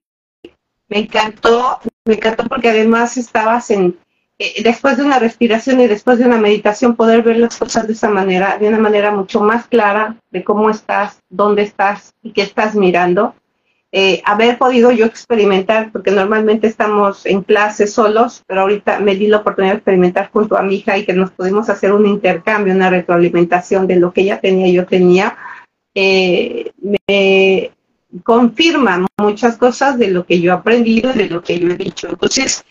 Me 0.88 1.00
encantó, 1.00 1.80
me 2.06 2.16
encantó 2.16 2.46
porque 2.46 2.70
además 2.70 3.18
estabas 3.18 3.70
en, 3.70 3.98
eh, 4.40 4.64
después 4.64 4.98
de 4.98 5.04
una 5.04 5.20
respiración 5.20 5.82
y 5.82 5.88
después 5.88 6.18
de 6.18 6.26
una 6.26 6.38
meditación, 6.38 6.96
poder 6.96 7.22
ver 7.24 7.38
las 7.38 7.58
cosas 7.58 7.88
de 7.88 7.94
esa 7.94 8.10
manera, 8.10 8.58
de 8.58 8.70
una 8.70 8.80
manera 8.80 9.12
mucho 9.12 9.42
más 9.42 9.68
clara 9.68 10.16
de 10.32 10.44
cómo 10.46 10.70
estás, 10.70 11.20
dónde 11.30 11.64
estás 11.64 12.14
y 12.24 12.32
qué 12.32 12.44
estás 12.44 12.74
mirando. 12.74 13.36
Eh, 13.92 14.22
haber 14.24 14.60
podido 14.60 14.92
yo 14.92 15.06
experimentar, 15.06 15.92
porque 15.92 16.12
normalmente 16.12 16.68
estamos 16.68 17.26
en 17.26 17.42
clase 17.42 17.88
solos, 17.88 18.44
pero 18.46 18.62
ahorita 18.62 19.00
me 19.00 19.16
di 19.16 19.26
la 19.28 19.38
oportunidad 19.38 19.74
de 19.74 19.78
experimentar 19.78 20.30
junto 20.32 20.58
a 20.58 20.62
mi 20.62 20.76
hija 20.76 20.96
y 20.96 21.06
que 21.06 21.14
nos 21.14 21.32
pudimos 21.32 21.70
hacer 21.70 21.92
un 21.92 22.06
intercambio, 22.06 22.76
una 22.76 22.92
retroalimentación 22.92 23.88
de 23.88 23.96
lo 23.96 24.14
que 24.14 24.22
ella 24.22 24.40
tenía 24.40 24.68
y 24.68 24.74
yo 24.74 24.86
tenía, 24.86 25.38
eh, 25.96 26.72
me 26.80 27.72
confirma 28.24 29.08
muchas 29.18 29.58
cosas 29.58 29.98
de 29.98 30.12
lo 30.12 30.24
que 30.26 30.40
yo 30.40 30.52
he 30.52 30.56
aprendido, 30.56 31.12
de 31.12 31.28
lo 31.28 31.42
que 31.42 31.60
yo 31.60 31.70
he 31.70 31.76
dicho. 31.76 32.10
Entonces, 32.10 32.64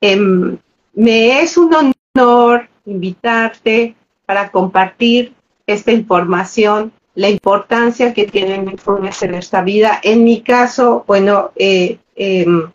em, 0.00 0.58
me 0.92 1.40
es 1.40 1.56
un 1.56 1.72
honor 1.72 2.68
invitarte 2.84 3.94
para 4.26 4.50
compartir 4.50 5.34
esta 5.66 5.92
información, 5.92 6.92
la 7.14 7.28
importancia 7.28 8.12
que 8.12 8.26
tiene 8.26 8.58
mindfulness 8.58 9.22
en 9.22 9.32
nuestra 9.32 9.62
vida. 9.62 10.00
En 10.02 10.24
mi 10.24 10.42
caso, 10.42 11.04
bueno, 11.06 11.52
eh, 11.56 11.98
em, 12.16 12.72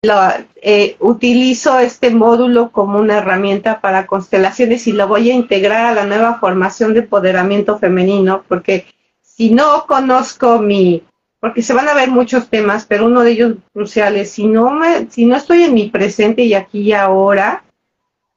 eh, 0.00 0.96
utilizo 1.00 1.78
este 1.80 2.10
módulo 2.10 2.70
como 2.70 3.00
una 3.00 3.18
herramienta 3.18 3.80
para 3.80 4.06
constelaciones 4.06 4.86
y 4.86 4.92
lo 4.92 5.08
voy 5.08 5.30
a 5.30 5.34
integrar 5.34 5.86
a 5.86 5.94
la 5.94 6.06
nueva 6.06 6.38
formación 6.38 6.94
de 6.94 7.00
empoderamiento 7.00 7.78
femenino, 7.78 8.44
porque 8.46 8.86
si 9.20 9.50
no 9.50 9.86
conozco 9.86 10.60
mi, 10.60 11.02
porque 11.40 11.62
se 11.62 11.74
van 11.74 11.88
a 11.88 11.94
ver 11.94 12.10
muchos 12.10 12.48
temas, 12.48 12.86
pero 12.86 13.06
uno 13.06 13.22
de 13.22 13.32
ellos 13.32 13.54
cruciales, 13.72 14.30
si 14.30 14.46
no 14.46 14.70
me, 14.70 15.10
si 15.10 15.26
no 15.26 15.36
estoy 15.36 15.64
en 15.64 15.74
mi 15.74 15.90
presente 15.90 16.42
y 16.42 16.54
aquí 16.54 16.80
y 16.80 16.92
ahora, 16.92 17.64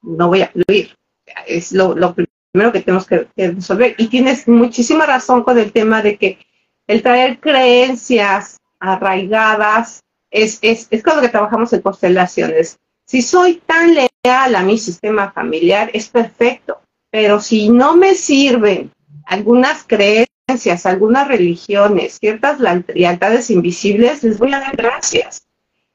no 0.01 0.29
voy 0.29 0.41
a 0.41 0.47
fluir. 0.47 0.97
Es 1.45 1.71
lo, 1.73 1.93
primero 1.93 2.30
que 2.53 2.81
tenemos 2.81 3.07
que, 3.07 3.27
resolver. 3.35 3.95
Y 3.97 4.07
tienes 4.07 4.47
muchísima 4.47 5.05
razón 5.05 5.43
con 5.43 5.57
el 5.57 5.71
tema 5.71 6.01
de 6.01 6.17
que 6.17 6.39
el 6.87 7.01
traer 7.01 7.39
creencias 7.39 8.57
arraigadas 8.79 10.01
es, 10.29 10.59
es, 10.61 10.87
es 10.89 11.03
con 11.03 11.21
que 11.21 11.29
trabajamos 11.29 11.71
en 11.73 11.81
constelaciones. 11.81 12.77
Si 13.05 13.21
soy 13.21 13.61
tan 13.65 13.93
leal 13.93 14.55
a 14.55 14.63
mi 14.63 14.77
sistema 14.77 15.31
familiar, 15.31 15.89
es 15.93 16.09
perfecto, 16.09 16.81
pero 17.09 17.39
si 17.39 17.69
no 17.69 17.95
me 17.95 18.15
sirven 18.15 18.91
algunas 19.25 19.83
creencias, 19.83 20.85
algunas 20.85 21.27
religiones, 21.27 22.17
ciertas 22.19 22.59
lealtades 22.59 23.49
invisibles, 23.49 24.23
les 24.23 24.37
voy 24.37 24.53
a 24.53 24.59
dar 24.59 24.75
gracias. 24.75 25.47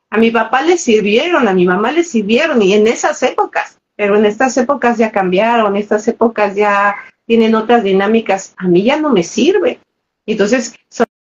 A 0.09 0.19
mi 0.19 0.31
papá 0.31 0.62
le 0.62 0.79
sirvieron, 0.79 1.49
a 1.49 1.53
mi 1.53 1.66
mamá 1.66 1.92
le 1.92 2.05
sirvieron, 2.05 2.62
y 2.62 2.75
en 2.75 2.87
esas 2.87 3.23
épocas, 3.23 3.75
pero 3.96 4.16
en 4.16 4.26
estas 4.26 4.56
épocas 4.56 4.98
ya 4.98 5.11
cambiaron, 5.11 5.76
estas 5.76 6.06
épocas 6.06 6.54
ya 6.54 6.94
tienen 7.26 7.54
otras 7.54 7.82
dinámicas, 7.82 8.54
a 8.56 8.68
mí 8.68 8.85
ya 8.85 8.98
no 8.98 9.11
me 9.11 9.22
sirve. 9.22 9.80
Entonces, 10.26 10.74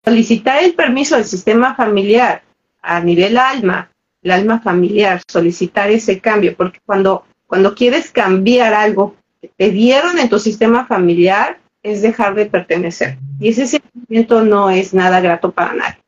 solicitar 0.03 0.63
el 0.63 0.73
permiso 0.73 1.15
del 1.15 1.25
sistema 1.25 1.75
familiar 1.75 2.41
a 2.81 2.99
nivel 2.99 3.37
alma, 3.37 3.89
el 4.21 4.31
alma 4.31 4.59
familiar, 4.59 5.21
solicitar 5.27 5.89
ese 5.89 6.19
cambio, 6.19 6.55
porque 6.55 6.79
cuando, 6.85 7.25
cuando 7.45 7.75
quieres 7.75 8.11
cambiar 8.11 8.73
algo 8.73 9.15
que 9.41 9.49
te 9.49 9.69
dieron 9.69 10.17
en 10.19 10.29
tu 10.29 10.39
sistema 10.39 10.85
familiar, 10.85 11.59
es 11.83 12.01
dejar 12.01 12.35
de 12.35 12.47
pertenecer. 12.47 13.17
Y 13.39 13.49
ese 13.49 13.67
sentimiento 13.67 14.43
no 14.43 14.69
es 14.69 14.93
nada 14.93 15.21
grato 15.21 15.51
para 15.51 15.73
nadie. 15.73 15.99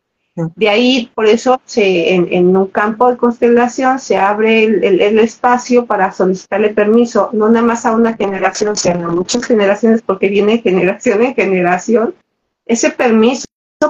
De 0.55 0.69
ahí, 0.69 1.11
por 1.15 1.25
eso, 1.25 1.61
se, 1.65 2.13
en, 2.13 2.55
un 2.55 2.67
campo 2.67 3.09
de 3.09 3.17
constelación 3.17 3.99
se 3.99 4.17
abre 4.17 4.63
el, 4.63 5.19
espacio 5.19 5.85
para 5.85 6.11
solicitarle 6.11 6.69
permiso, 6.69 7.29
no 7.33 7.49
nada 7.49 7.65
más 7.65 7.85
a 7.85 7.95
una 7.95 8.15
generación, 8.15 8.75
sino 8.75 9.09
a 9.09 9.13
muchas 9.13 9.45
generaciones, 9.45 10.01
porque 10.01 10.29
viene 10.29 10.59
generación 10.59 11.21
en 11.23 11.35
generación, 11.35 12.15
ese 12.65 12.91
permiso 12.91 13.45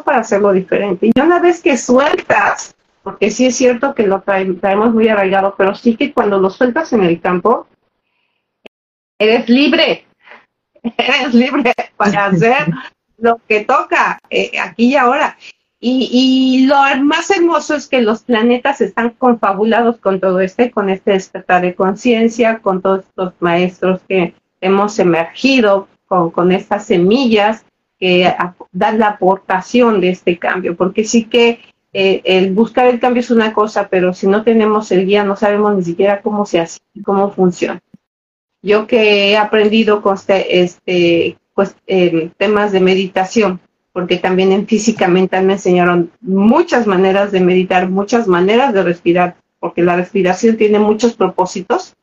para 0.06 0.20
hacerlo 0.20 0.52
diferente. 0.54 1.10
Y 1.14 1.20
una 1.20 1.40
vez 1.40 1.62
que 1.62 1.78
sueltas, 1.78 2.76
porque 3.04 3.32
sí 3.32 3.48
es 3.48 3.56
cierto 3.56 3.94
que 3.94 4.08
lo 4.08 4.22
traemos 4.22 4.94
muy 4.94 5.08
arraigado, 5.10 5.56
pero 5.58 5.76
sí 5.76 5.96
que 5.96 6.14
cuando 6.14 6.40
lo 6.40 6.50
sueltas 6.50 6.94
en 6.94 7.04
el 7.04 7.20
campo, 7.20 7.68
eres 9.18 9.50
libre, 9.50 10.06
eres 10.98 11.34
libre 11.34 11.74
para 11.98 12.28
hacer 12.28 12.68
lo 13.18 13.42
que 13.48 13.66
toca 13.66 14.20
eh, 14.30 14.52
aquí 14.60 14.92
y 14.92 14.96
ahora. 14.96 15.38
Y, 15.82 16.66
lo 16.68 16.76
más 17.04 17.30
hermoso 17.32 17.76
es 17.76 17.88
que 17.88 18.02
los 18.02 18.24
planetas 18.24 18.82
están 18.82 19.12
confabulados 19.12 19.98
con 19.98 20.20
todo 20.20 20.42
este, 20.42 20.72
con 20.72 20.90
este 20.90 21.12
despertar 21.12 21.62
de 21.62 21.74
conciencia, 21.74 22.60
con 22.60 22.82
todos 22.82 23.06
estos 23.06 23.34
maestros 23.40 24.02
que 24.08 24.34
hemos 24.60 25.00
emergido, 25.00 25.88
con, 26.06 26.52
estas 26.52 26.86
semillas 26.86 27.66
que 27.98 28.34
dan 28.72 29.00
la 29.00 29.10
aportación 29.10 30.02
de 30.02 30.10
este 30.10 30.38
cambio, 30.38 30.76
porque 30.76 31.06
sí 31.06 31.26
que 31.26 31.60
eh, 31.94 32.22
el 32.26 32.54
buscar 32.54 32.88
el 32.88 33.00
cambio 33.00 33.22
es 33.22 33.32
una 33.32 33.54
cosa, 33.54 33.88
pero 33.88 34.14
si 34.14 34.28
no 34.28 34.44
tenemos 34.44 34.92
el 34.92 35.06
guía 35.06 35.24
no 35.24 35.36
sabemos 35.36 35.76
ni 35.76 35.84
siquiera 35.84 36.22
cómo 36.22 36.46
se 36.46 36.60
hace, 36.60 36.80
cómo 37.04 37.32
funciona. 37.32 37.80
Yo 38.62 38.86
que 38.86 39.32
he 39.32 39.38
aprendido 39.38 40.02
con 40.02 40.18
este, 40.28 41.38
pues, 41.54 41.76
temas 42.38 42.74
de 42.74 42.80
meditación, 42.82 43.62
porque 43.92 44.18
también 44.18 44.52
en 44.52 44.68
físicamente 44.68 45.40
me 45.42 45.54
enseñaron 45.54 46.12
muchas 46.22 46.88
maneras 46.88 47.32
de 47.32 47.40
meditar, 47.40 47.90
muchas 47.90 48.28
maneras 48.28 48.74
de 48.74 48.84
respirar, 48.84 49.36
porque 49.60 49.82
la 49.82 49.96
respiración 49.96 50.58
tiene 50.58 50.80
muchos 50.80 51.14
propósitos. 51.14 51.96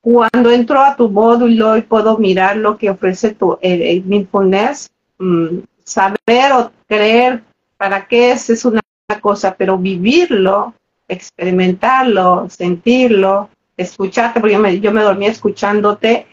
Cuando 0.00 0.50
entro 0.50 0.80
a 0.82 0.96
tu 0.96 1.08
módulo 1.08 1.76
y 1.76 1.82
puedo 1.82 2.18
mirar 2.18 2.56
lo 2.56 2.76
que 2.76 2.90
ofrece 2.90 3.34
tu 3.34 3.58
mindfulness, 3.62 4.90
mm, 5.18 5.58
saber 5.84 6.52
o 6.52 6.72
creer 6.88 7.42
para 7.76 8.06
qué 8.06 8.32
es, 8.32 8.50
es 8.50 8.64
una 8.64 8.80
cosa, 9.20 9.54
pero 9.56 9.78
vivirlo, 9.78 10.74
experimentarlo, 11.08 12.48
sentirlo, 12.48 13.48
escucharte, 13.76 14.40
porque 14.40 14.54
yo 14.54 14.60
me, 14.60 14.80
yo 14.80 14.92
me 14.92 15.02
dormía 15.02 15.30
escuchándote, 15.30 16.26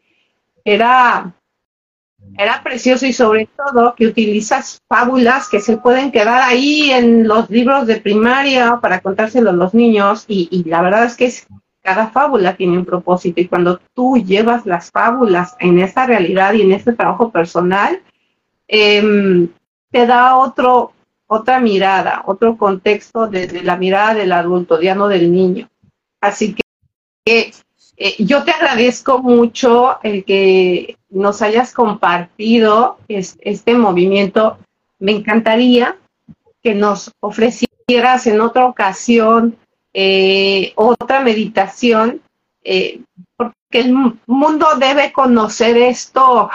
era, 0.63 1.33
era 2.39 2.63
precioso 2.63 3.05
y 3.05 3.12
sobre 3.12 3.47
todo 3.47 3.95
que 3.95 4.08
utilizas 4.08 4.82
fábulas 4.88 5.49
que 5.49 5.60
se 5.60 5.77
pueden 5.77 6.10
quedar 6.10 6.41
ahí 6.41 6.89
en 6.89 7.27
los 7.27 7.49
libros 7.49 7.86
de 7.86 7.99
primaria 7.99 8.79
para 8.82 9.01
contárselo 9.01 9.49
a 9.49 9.53
los 9.53 9.73
niños 9.73 10.23
y, 10.27 10.63
la 10.65 10.82
verdad 10.82 11.03
es 11.03 11.17
que 11.17 11.34
cada 11.82 12.08
fábula 12.10 12.55
tiene 12.55 12.77
un 12.77 12.86
propósito 12.86 13.41
y 13.41 13.47
cuando 13.47 13.79
tú 13.93 14.17
llevas 14.17 14.65
las 14.65 14.89
fábulas 14.89 15.55
en 15.60 15.79
esa 15.79 16.05
realidad 16.05 16.53
y 16.53 16.62
en 16.62 16.71
este 16.71 16.93
trabajo 16.93 17.29
personal, 17.29 18.01
em, 18.67 19.49
te 19.91 20.05
da 20.05 20.38
otro, 20.38 20.93
otra 21.27 21.60
mirada, 21.60 22.23
otro 22.25 22.58
contexto 22.58 23.27
desde 23.27 23.63
la 23.63 23.75
mirada 23.75 24.13
del 24.13 24.32
adulto, 24.32 24.79
ya 24.82 24.95
no 24.95 25.08
del 25.08 25.32
niño. 25.32 25.67
Así 26.21 26.55
que 27.25 27.51
eh, 27.97 28.15
yo 28.19 28.43
te 28.43 28.51
agradezco 28.51 29.19
mucho 29.19 29.99
el 30.03 30.23
que 30.23 30.98
nos 31.09 31.41
hayas 31.41 31.73
compartido 31.73 32.97
este 33.07 33.73
movimiento. 33.75 34.57
Me 34.99 35.11
encantaría 35.13 35.97
que 36.61 36.75
nos 36.75 37.11
ofrecieras 37.21 38.27
en 38.27 38.41
otra 38.41 38.65
ocasión 38.65 39.57
eh, 39.93 40.73
otra 40.75 41.21
meditación, 41.21 42.21
eh, 42.63 43.01
porque 43.35 43.55
el 43.71 43.93
mundo 44.27 44.67
debe 44.79 45.11
conocer 45.11 45.77
esto, 45.77 46.49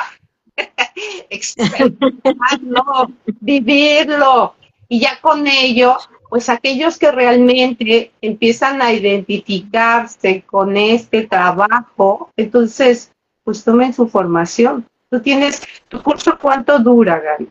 experimentarlo, 1.31 3.11
vivirlo, 3.41 4.55
y 4.89 5.01
ya 5.01 5.21
con 5.21 5.47
ello 5.47 5.97
pues 6.31 6.49
aquellos 6.49 6.99
que 6.99 7.13
realmente 7.13 8.11
empiezan 8.21 8.83
a 8.83 8.93
identificarse 8.93 10.43
con 10.43 10.77
este 10.77 11.29
trabajo, 11.29 12.31
entonces, 12.37 13.13
pues 13.45 13.63
tomen 13.63 13.93
su 13.93 14.09
formación. 14.09 14.89
Tú 15.11 15.21
tienes, 15.21 15.63
¿tu 15.89 16.03
curso 16.03 16.37
cuánto 16.41 16.79
dura, 16.79 17.21
Gaby? 17.21 17.49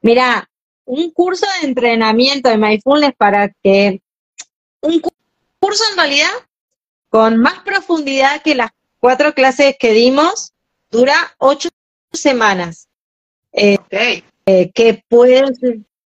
Mira, 0.00 0.48
un 0.86 1.10
curso 1.10 1.46
de 1.60 1.68
entrenamiento 1.68 2.48
de 2.48 2.56
mindfulness 2.56 3.14
para 3.16 3.50
que, 3.62 4.00
un 4.80 5.00
curso 5.60 5.84
en 5.90 5.96
realidad 5.96 6.30
con 7.10 7.38
más 7.38 7.60
profundidad 7.60 8.42
que 8.42 8.54
las 8.54 8.70
cuatro 8.98 9.34
clases 9.34 9.76
que 9.78 9.92
dimos, 9.92 10.52
dura 10.90 11.14
ocho 11.38 11.68
semanas. 12.12 12.88
Eh, 13.52 13.76
eh, 14.46 14.70
que 14.72 15.04
puede 15.08 15.42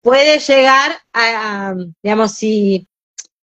puede 0.01 0.39
llegar 0.39 0.97
a, 1.13 1.73
digamos, 2.01 2.33
si 2.33 2.87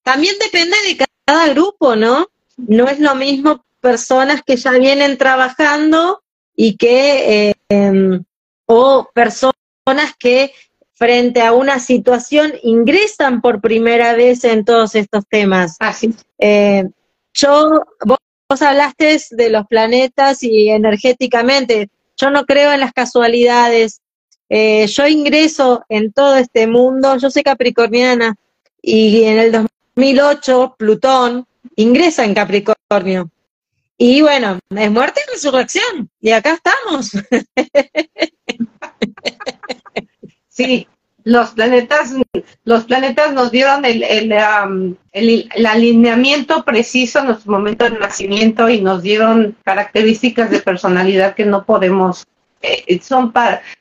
también 0.03 0.35
depende 0.39 0.75
de 0.87 1.05
cada 1.25 1.49
grupo, 1.49 1.95
¿no? 1.95 2.27
No 2.57 2.87
es 2.87 2.99
lo 2.99 3.15
mismo 3.15 3.63
personas 3.79 4.41
que 4.45 4.57
ya 4.57 4.71
vienen 4.71 5.17
trabajando 5.17 6.21
y 6.55 6.77
que, 6.77 7.49
eh, 7.49 7.53
em, 7.69 8.23
o 8.65 9.09
personas 9.13 9.53
que 10.17 10.51
frente 10.93 11.41
a 11.41 11.53
una 11.53 11.79
situación 11.79 12.53
ingresan 12.61 13.41
por 13.41 13.61
primera 13.61 14.13
vez 14.13 14.43
en 14.43 14.65
todos 14.65 14.95
estos 14.95 15.23
temas. 15.29 15.77
Así. 15.79 16.13
Eh, 16.37 16.83
yo, 17.33 17.83
vos, 18.05 18.17
vos 18.49 18.61
hablaste 18.61 19.17
de 19.31 19.49
los 19.49 19.65
planetas 19.67 20.43
y 20.43 20.69
energéticamente, 20.69 21.89
yo 22.17 22.29
no 22.29 22.45
creo 22.45 22.73
en 22.73 22.81
las 22.81 22.91
casualidades, 22.91 24.01
eh, 24.49 24.87
yo 24.87 25.07
ingreso 25.07 25.85
en 25.89 26.11
todo 26.11 26.35
este 26.35 26.67
mundo, 26.67 27.15
yo 27.17 27.29
soy 27.29 27.43
capricorniana 27.43 28.35
y 28.81 29.23
en 29.23 29.37
el 29.37 29.51
2008 29.51 30.75
Plutón 30.77 31.45
ingresa 31.75 32.25
en 32.25 32.33
Capricornio. 32.33 33.29
Y 34.01 34.21
bueno, 34.21 34.59
es 34.69 34.91
muerte 34.91 35.19
y 35.27 35.31
resurrección. 35.33 36.09
Y 36.21 36.31
acá 36.31 36.53
estamos. 36.53 37.11
Sí, 40.51 40.89
los 41.23 41.51
planetas, 41.51 42.13
los 42.65 42.83
planetas 42.83 43.31
nos 43.31 43.49
dieron 43.49 43.85
el, 43.85 44.03
el, 44.03 44.33
el, 45.13 45.65
alineamiento 45.65 46.65
preciso 46.65 47.19
en 47.19 47.27
nuestro 47.27 47.53
momento 47.53 47.85
de 47.85 47.97
nacimiento 47.97 48.67
y 48.67 48.81
nos 48.81 49.01
dieron 49.01 49.55
características 49.63 50.49
de 50.49 50.59
personalidad 50.59 51.35
que 51.35 51.45
no 51.45 51.63
podemos 51.63 52.25
eh, 52.61 52.99
son, 53.01 53.31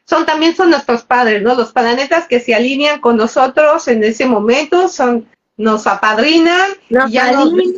son 0.05 0.25
también 0.25 0.55
son 0.55 0.71
nuestros 0.71 1.03
padres, 1.03 1.43
¿no? 1.43 1.57
Los 1.57 1.73
planetas 1.73 2.29
que 2.29 2.39
se 2.39 2.55
alinean 2.55 3.01
con 3.01 3.17
nosotros 3.17 3.89
en 3.89 4.05
ese 4.05 4.25
momento 4.27 4.89
son 4.89 5.27
nos 5.59 5.87
apadrinan 5.87 6.71
nos 6.89 7.11
ya 7.11 7.27
alinean, 7.27 7.75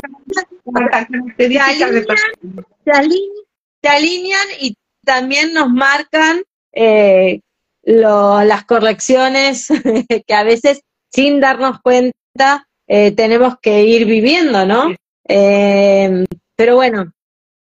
se, 3.83 3.89
alinean, 3.89 4.47
y 4.61 4.76
también 5.05 5.53
nos 5.55 5.70
marcan 5.70 6.43
eh, 6.72 7.41
las 7.83 8.64
correcciones 8.66 9.68
que 10.26 10.35
a 10.35 10.45
veces 10.45 10.83
sin 11.11 11.41
darnos 11.41 11.81
cuenta 11.81 12.68
eh, 12.87 13.12
tenemos 13.12 13.55
que 13.61 13.85
ir 13.85 14.05
viviendo, 14.07 14.66
¿no? 14.66 14.95
Eh, 15.26 16.26
pero 16.57 16.74
bueno, 16.76 17.12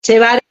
llevaron, 0.05 0.41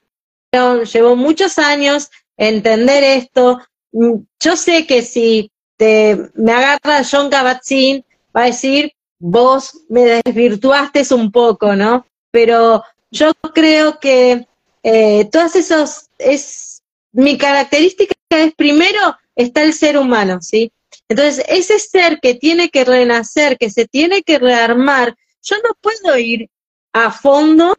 llevó 0.85 1.15
muchos 1.15 1.59
años 1.59 2.11
entender 2.37 3.05
esto. 3.05 3.61
Mm, 3.93 4.15
yo 4.41 4.57
sé 4.57 4.87
que 4.87 5.03
si 5.03 5.51
te, 5.77 6.31
me 6.35 6.53
agarra 6.53 7.05
John 7.09 7.31
Kabat-Zinn, 7.31 8.05
va 8.37 8.43
a 8.43 8.47
decir, 8.47 8.93
vos 9.23 9.85
me 9.89 10.21
desvirtuaste 10.25 11.03
un 11.15 11.31
poco, 11.31 11.77
¿no? 11.77 12.05
Pero 12.33 12.83
yo 13.11 13.31
creo 13.55 14.01
que 14.01 14.49
eh, 14.83 15.29
todas 15.31 15.55
esos, 15.55 16.09
es, 16.19 16.83
mi 17.13 17.39
característica 17.39 18.15
es 18.31 18.53
primero 18.55 19.17
está 19.37 19.63
el 19.63 19.75
ser 19.75 19.97
humano, 19.97 20.39
¿sí? 20.43 20.73
Entonces, 21.09 21.45
ese 21.49 21.79
ser 21.79 22.19
que 22.21 22.35
tiene 22.35 22.69
que 22.69 22.85
renacer, 22.85 23.59
que 23.59 23.71
se 23.71 23.87
tiene 23.87 24.23
que 24.23 24.41
rearmar, 24.41 25.15
yo 25.43 25.57
no 25.57 25.71
puedo 25.81 26.19
ir 26.19 26.49
a 26.93 27.13
fondo 27.13 27.77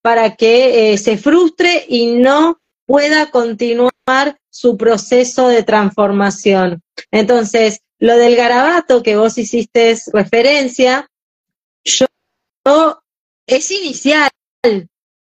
para 0.00 0.36
que 0.36 0.92
eh, 0.92 0.98
se 0.98 1.18
frustre 1.18 1.84
y 1.86 2.14
no 2.14 2.60
pueda 2.86 3.30
continuar 3.30 3.92
su 4.48 4.78
proceso 4.78 5.48
de 5.48 5.62
transformación. 5.62 6.82
Entonces, 7.10 7.80
lo 8.02 8.16
del 8.16 8.34
garabato 8.34 9.00
que 9.00 9.14
vos 9.14 9.38
hiciste 9.38 9.96
referencia, 10.12 11.08
yo, 11.84 12.06
es 13.46 13.70
inicial, 13.70 14.28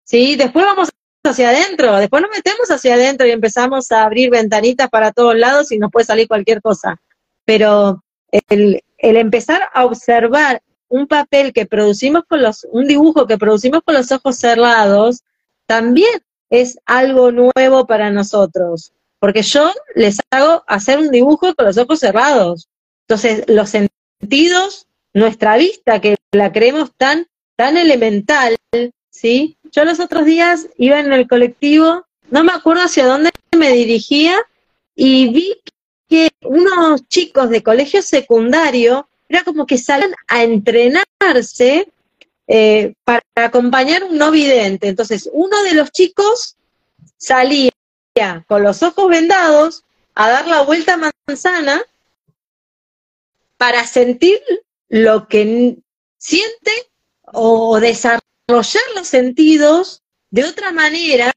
¿sí? 0.04 0.36
Después 0.36 0.64
vamos 0.64 0.90
hacia 1.24 1.50
adentro, 1.50 1.96
después 1.96 2.22
nos 2.22 2.30
metemos 2.30 2.70
hacia 2.70 2.94
adentro 2.94 3.26
y 3.26 3.32
empezamos 3.32 3.92
a 3.92 4.04
abrir 4.04 4.30
ventanitas 4.30 4.90
para 4.92 5.12
todos 5.12 5.36
lados 5.36 5.72
y 5.72 5.80
nos 5.80 5.92
puede 5.92 6.06
salir 6.06 6.28
cualquier 6.28 6.62
cosa. 6.62 7.02
Pero 7.46 8.04
el, 8.48 8.84
el 9.00 9.18
empezar 9.18 9.64
a 9.74 9.84
observar 9.84 10.62
un 10.88 11.08
papel 11.08 11.54
que 11.54 11.66
producimos 11.66 12.26
con 12.30 12.44
los, 12.44 12.68
un 12.72 12.88
dibujo 12.88 13.26
que 13.26 13.40
producimos 13.40 13.82
con 13.84 13.96
los 13.96 14.12
ojos 14.12 14.36
cerrados, 14.36 15.24
también 15.66 16.22
es 16.52 16.78
algo 16.86 17.32
nuevo 17.32 17.88
para 17.88 18.12
nosotros. 18.12 18.94
Porque 19.20 19.42
yo 19.42 19.72
les 19.96 20.18
hago 20.32 20.64
hacer 20.68 21.00
un 21.00 21.10
dibujo 21.10 21.54
con 21.56 21.66
los 21.66 21.78
ojos 21.78 22.00
cerrados. 22.00 22.68
Entonces, 23.08 23.44
los 23.48 23.70
sentidos, 23.70 24.88
nuestra 25.14 25.58
vista, 25.58 26.02
que 26.02 26.18
la 26.32 26.52
creemos 26.52 26.92
tan, 26.96 27.28
tan 27.56 27.78
elemental, 27.78 28.58
¿sí? 29.10 29.58
Yo 29.72 29.86
los 29.86 30.00
otros 30.00 30.26
días 30.26 30.68
iba 30.78 31.00
en 31.00 31.12
el 31.14 31.28
colectivo, 31.28 32.06
no 32.30 32.44
me 32.44 32.52
acuerdo 32.52 32.84
hacia 32.84 33.08
dónde 33.08 33.32
me 33.58 33.72
dirigía, 33.72 34.36
y 34.96 35.30
vi 35.30 35.56
que 36.08 36.30
unos 36.42 37.08
chicos 37.08 37.50
de 37.50 37.64
colegio 37.64 38.02
secundario 38.02 39.08
era 39.30 39.44
como 39.44 39.66
que 39.66 39.78
salen 39.78 40.14
a 40.28 40.44
entrenarse 40.44 41.88
eh, 42.48 42.94
para 43.04 43.22
acompañar 43.36 44.04
un 44.04 44.18
no 44.18 44.32
vidente. 44.32 44.88
Entonces, 44.88 45.30
uno 45.32 45.62
de 45.64 45.74
los 45.74 45.92
chicos 45.92 46.56
salía 47.18 47.72
con 48.48 48.64
los 48.64 48.84
ojos 48.84 49.10
vendados 49.10 49.84
a 50.16 50.30
dar 50.30 50.48
la 50.48 50.62
vuelta 50.62 50.94
a 50.96 51.12
manzana 51.28 51.82
para 53.58 53.86
sentir 53.86 54.42
lo 54.90 55.28
que 55.28 55.78
siente 56.18 56.72
o 57.34 57.80
desarrollar 57.80 58.84
los 58.96 59.08
sentidos 59.08 60.04
de 60.30 60.46
otra 60.46 60.72
manera, 60.72 61.32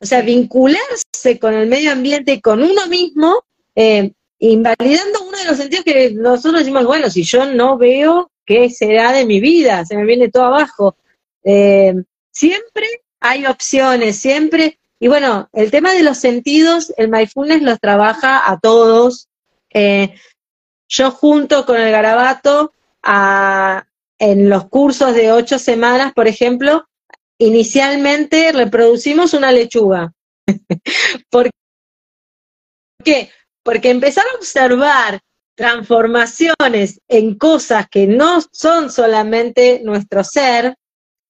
o 0.00 0.06
sea, 0.06 0.22
vincularse 0.22 1.38
con 1.40 1.54
el 1.54 1.68
medio 1.68 1.92
ambiente 1.92 2.40
con 2.40 2.62
uno 2.62 2.86
mismo 2.86 3.44
eh, 3.74 4.12
invalidando 4.38 5.22
uno 5.22 5.38
de 5.38 5.44
los 5.44 5.56
sentidos 5.56 5.84
que 5.84 6.10
nosotros 6.12 6.60
decimos, 6.60 6.84
bueno, 6.84 7.10
si 7.10 7.22
yo 7.22 7.46
no 7.46 7.78
veo 7.78 8.30
qué 8.44 8.68
será 8.70 9.12
de 9.12 9.24
mi 9.24 9.40
vida, 9.40 9.84
se 9.86 9.96
me 9.96 10.04
viene 10.04 10.30
todo 10.30 10.44
abajo. 10.44 10.96
Eh, 11.42 11.94
siempre 12.30 12.86
hay 13.20 13.46
opciones, 13.46 14.16
siempre, 14.16 14.78
y 15.04 15.08
bueno, 15.08 15.50
el 15.52 15.70
tema 15.70 15.92
de 15.92 16.02
los 16.02 16.16
sentidos, 16.16 16.90
el 16.96 17.10
mindfulness 17.10 17.60
los 17.60 17.78
trabaja 17.78 18.50
a 18.50 18.58
todos. 18.58 19.28
Eh, 19.68 20.14
yo 20.88 21.10
junto 21.10 21.66
con 21.66 21.76
el 21.76 21.92
garabato, 21.92 22.72
en 24.18 24.48
los 24.48 24.66
cursos 24.70 25.14
de 25.14 25.30
ocho 25.30 25.58
semanas, 25.58 26.14
por 26.14 26.26
ejemplo, 26.26 26.88
inicialmente 27.36 28.50
reproducimos 28.52 29.34
una 29.34 29.52
lechuga. 29.52 30.10
¿Por 31.28 31.50
qué? 33.04 33.30
porque 33.62 33.90
empezar 33.90 34.24
a 34.24 34.38
observar 34.38 35.20
transformaciones 35.54 36.98
en 37.08 37.36
cosas 37.36 37.90
que 37.90 38.06
no 38.06 38.40
son 38.52 38.90
solamente 38.90 39.82
nuestro 39.84 40.24
ser, 40.24 40.76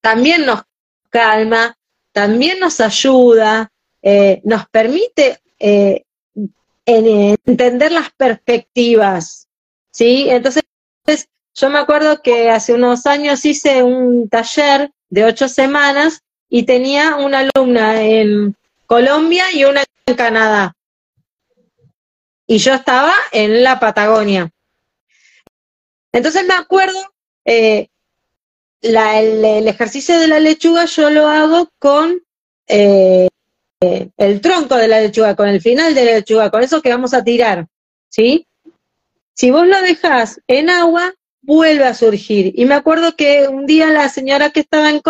también 0.01 0.47
nos 0.47 0.63
calma, 1.11 1.77
también 2.15 2.61
nos 2.61 2.81
ayuda, 2.81 3.71
eh, 4.01 4.41
nos 4.45 4.67
permite 4.69 5.41
eh, 5.59 6.05
entender 6.87 7.93
las 7.93 8.11
perspectivas, 8.13 9.49
¿sí? 9.91 10.31
Entonces, 10.31 10.63
yo 11.55 11.71
me 11.71 11.79
acuerdo 11.79 12.23
que 12.23 12.51
hace 12.51 12.73
unos 12.73 13.05
años 13.07 13.45
hice 13.45 13.83
un 13.83 14.29
taller 14.29 14.91
de 15.11 15.25
ocho 15.25 15.49
semanas 15.49 16.23
y 16.49 16.63
tenía 16.63 17.17
una 17.17 17.41
alumna 17.41 18.03
en 18.03 18.57
Colombia 18.87 19.45
y 19.53 19.65
una 19.65 19.85
en 20.07 20.15
Canadá 20.15 20.75
y 22.47 22.59
yo 22.59 22.75
estaba 22.75 23.13
en 23.33 23.63
la 23.63 23.81
Patagonia. 23.81 24.51
Entonces 26.13 26.47
me 26.47 26.55
acuerdo, 26.55 26.99
eh, 27.45 27.89
el, 28.85 29.69
ejercicio 29.69 30.19
de 30.19 30.29
la 30.29 30.41
lechuga 30.41 30.85
yo 30.85 31.11
lo 31.11 31.27
hago 31.27 31.71
con 31.79 32.21
eh, 32.67 33.29
el 33.81 34.41
tronco 34.41 34.77
de 34.77 34.89
la 34.89 35.01
lechuga, 35.01 35.35
con 35.35 35.49
el 35.49 35.61
final 35.61 35.95
de 35.95 36.05
la 36.05 36.13
lechuga, 36.13 36.51
con 36.51 36.63
eso 36.63 36.83
que 36.83 36.91
vamos 36.91 37.15
a 37.15 37.25
tirar, 37.25 37.67
¿sí? 38.09 38.47
Si 39.35 39.51
vos 39.51 39.67
lo 39.67 39.81
dejás 39.83 40.41
en 40.47 40.71
agua, 40.71 41.15
vuelve 41.43 41.85
a 41.85 41.95
surgir. 41.95 42.53
Y 42.57 42.65
me 42.65 42.75
acuerdo 42.75 43.17
que 43.17 43.49
un 43.49 43.67
día 43.67 43.89
la 43.89 44.09
señora 44.09 44.51
que 44.51 44.61
estaba 44.61 44.91
en, 44.91 45.03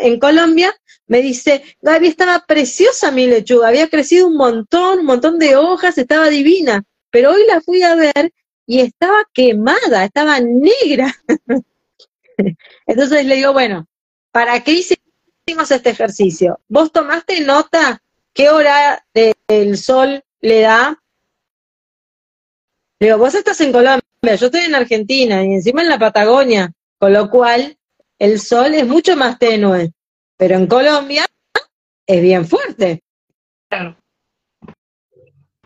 en 0.00 0.18
Colombia 0.18 0.74
me 1.06 1.20
dice, 1.22 1.62
Gaby, 1.82 2.08
estaba 2.08 2.44
preciosa 2.46 3.12
mi 3.12 3.26
lechuga, 3.26 3.68
había 3.68 3.88
crecido 3.88 4.26
un 4.26 4.36
montón, 4.36 5.00
un 5.00 5.06
montón 5.06 5.38
de 5.38 5.56
hojas, 5.56 5.98
estaba 5.98 6.28
divina, 6.28 6.82
pero 7.10 7.32
hoy 7.32 7.42
la 7.46 7.60
fui 7.60 7.82
a 7.82 7.94
ver 7.94 8.32
y 8.66 8.80
estaba 8.80 9.18
quemada, 9.32 10.04
estaba 10.04 10.40
negra. 10.40 11.14
Entonces 12.86 13.24
le 13.24 13.36
digo, 13.36 13.52
bueno, 13.52 13.86
¿para 14.32 14.62
qué 14.62 14.72
hicimos 14.72 15.70
este 15.70 15.90
ejercicio? 15.90 16.60
¿Vos 16.68 16.92
tomaste 16.92 17.40
nota 17.40 18.02
qué 18.32 18.50
hora 18.50 19.04
del 19.14 19.78
sol 19.78 20.22
le 20.40 20.60
da? 20.60 21.02
Le 22.98 23.08
digo, 23.08 23.18
vos 23.18 23.34
estás 23.34 23.60
en 23.60 23.72
Colombia, 23.72 24.02
yo 24.22 24.46
estoy 24.46 24.62
en 24.62 24.74
Argentina 24.74 25.44
y 25.44 25.54
encima 25.54 25.82
en 25.82 25.88
la 25.88 25.98
Patagonia, 25.98 26.72
con 26.98 27.12
lo 27.12 27.30
cual 27.30 27.76
el 28.18 28.40
sol 28.40 28.74
es 28.74 28.86
mucho 28.86 29.16
más 29.16 29.38
tenue. 29.38 29.92
Pero 30.38 30.56
en 30.56 30.66
Colombia 30.66 31.26
es 32.06 32.22
bien 32.22 32.46
fuerte. 32.46 33.02
Claro. 33.68 33.96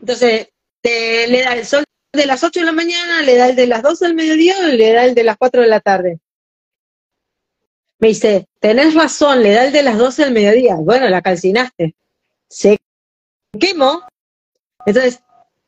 Entonces, 0.01 0.49
le 0.83 1.43
da 1.43 1.55
el 1.55 1.67
sol 1.67 1.85
de 2.13 2.27
las 2.27 2.43
8 2.43 2.61
de 2.61 2.67
la 2.67 2.73
mañana, 2.73 3.23
le 3.23 3.37
da 3.37 3.49
el 3.49 3.57
de 3.57 3.67
las 3.67 3.83
12 3.83 4.07
del 4.07 4.15
mediodía 4.15 4.59
le 4.69 4.93
da 4.93 5.05
el 5.05 5.15
de 5.15 5.25
las 5.25 5.37
4 5.37 5.63
de 5.63 5.69
la 5.69 5.81
tarde. 5.81 6.19
Me 8.01 8.09
dice, 8.09 8.47
tenés 8.61 8.95
razón, 8.95 9.43
le 9.43 9.53
da 9.53 9.67
el 9.67 9.73
de 9.73 9.83
las 9.83 9.99
12 9.99 10.25
del 10.25 10.33
mediodía. 10.33 10.77
Bueno, 10.77 11.09
la 11.09 11.21
calcinaste. 11.21 11.95
Se 12.49 12.79
quemó. 13.59 14.03
Entonces, 14.87 15.21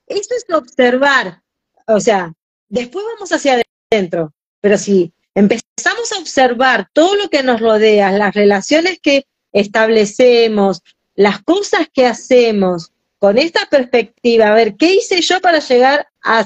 esto 0.07 0.35
es 0.35 0.47
observar. 0.55 1.43
O 1.87 2.01
sea, 2.01 2.33
después 2.69 3.05
vamos 3.15 3.31
hacia 3.33 3.63
adentro. 3.91 4.33
Pero 4.63 4.79
si 4.79 5.13
empezamos 5.35 6.13
a 6.13 6.19
observar 6.21 6.89
todo 6.93 7.17
lo 7.17 7.29
que 7.29 7.43
nos 7.43 7.61
rodea, 7.61 8.13
las 8.13 8.35
relaciones 8.35 8.99
que 9.01 9.27
establecemos, 9.53 10.83
las 11.15 11.43
cosas 11.43 11.89
que 11.93 12.07
hacemos, 12.07 12.93
con 13.19 13.39
esta 13.39 13.67
perspectiva, 13.67 14.49
a 14.49 14.55
ver, 14.55 14.75
¿qué 14.75 14.95
hice 14.95 15.21
yo 15.21 15.41
para 15.41 15.61
llegar 15.61 16.09
a, 16.25 16.45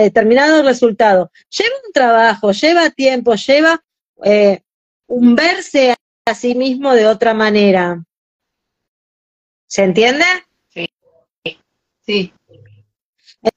determinado 0.00 0.62
resultado? 0.64 1.30
Lleva 1.48 1.76
un 1.86 1.92
trabajo, 1.92 2.50
lleva 2.50 2.90
tiempo, 2.90 3.34
lleva 3.34 3.80
eh, 4.24 4.62
un 5.06 5.34
verse 5.34 5.94
a 6.26 6.34
sí 6.34 6.54
mismo 6.54 6.92
de 6.94 7.06
otra 7.06 7.34
manera. 7.34 8.02
¿Se 9.66 9.84
entiende? 9.84 10.24
Sí. 10.68 10.88
Sí. 12.00 12.32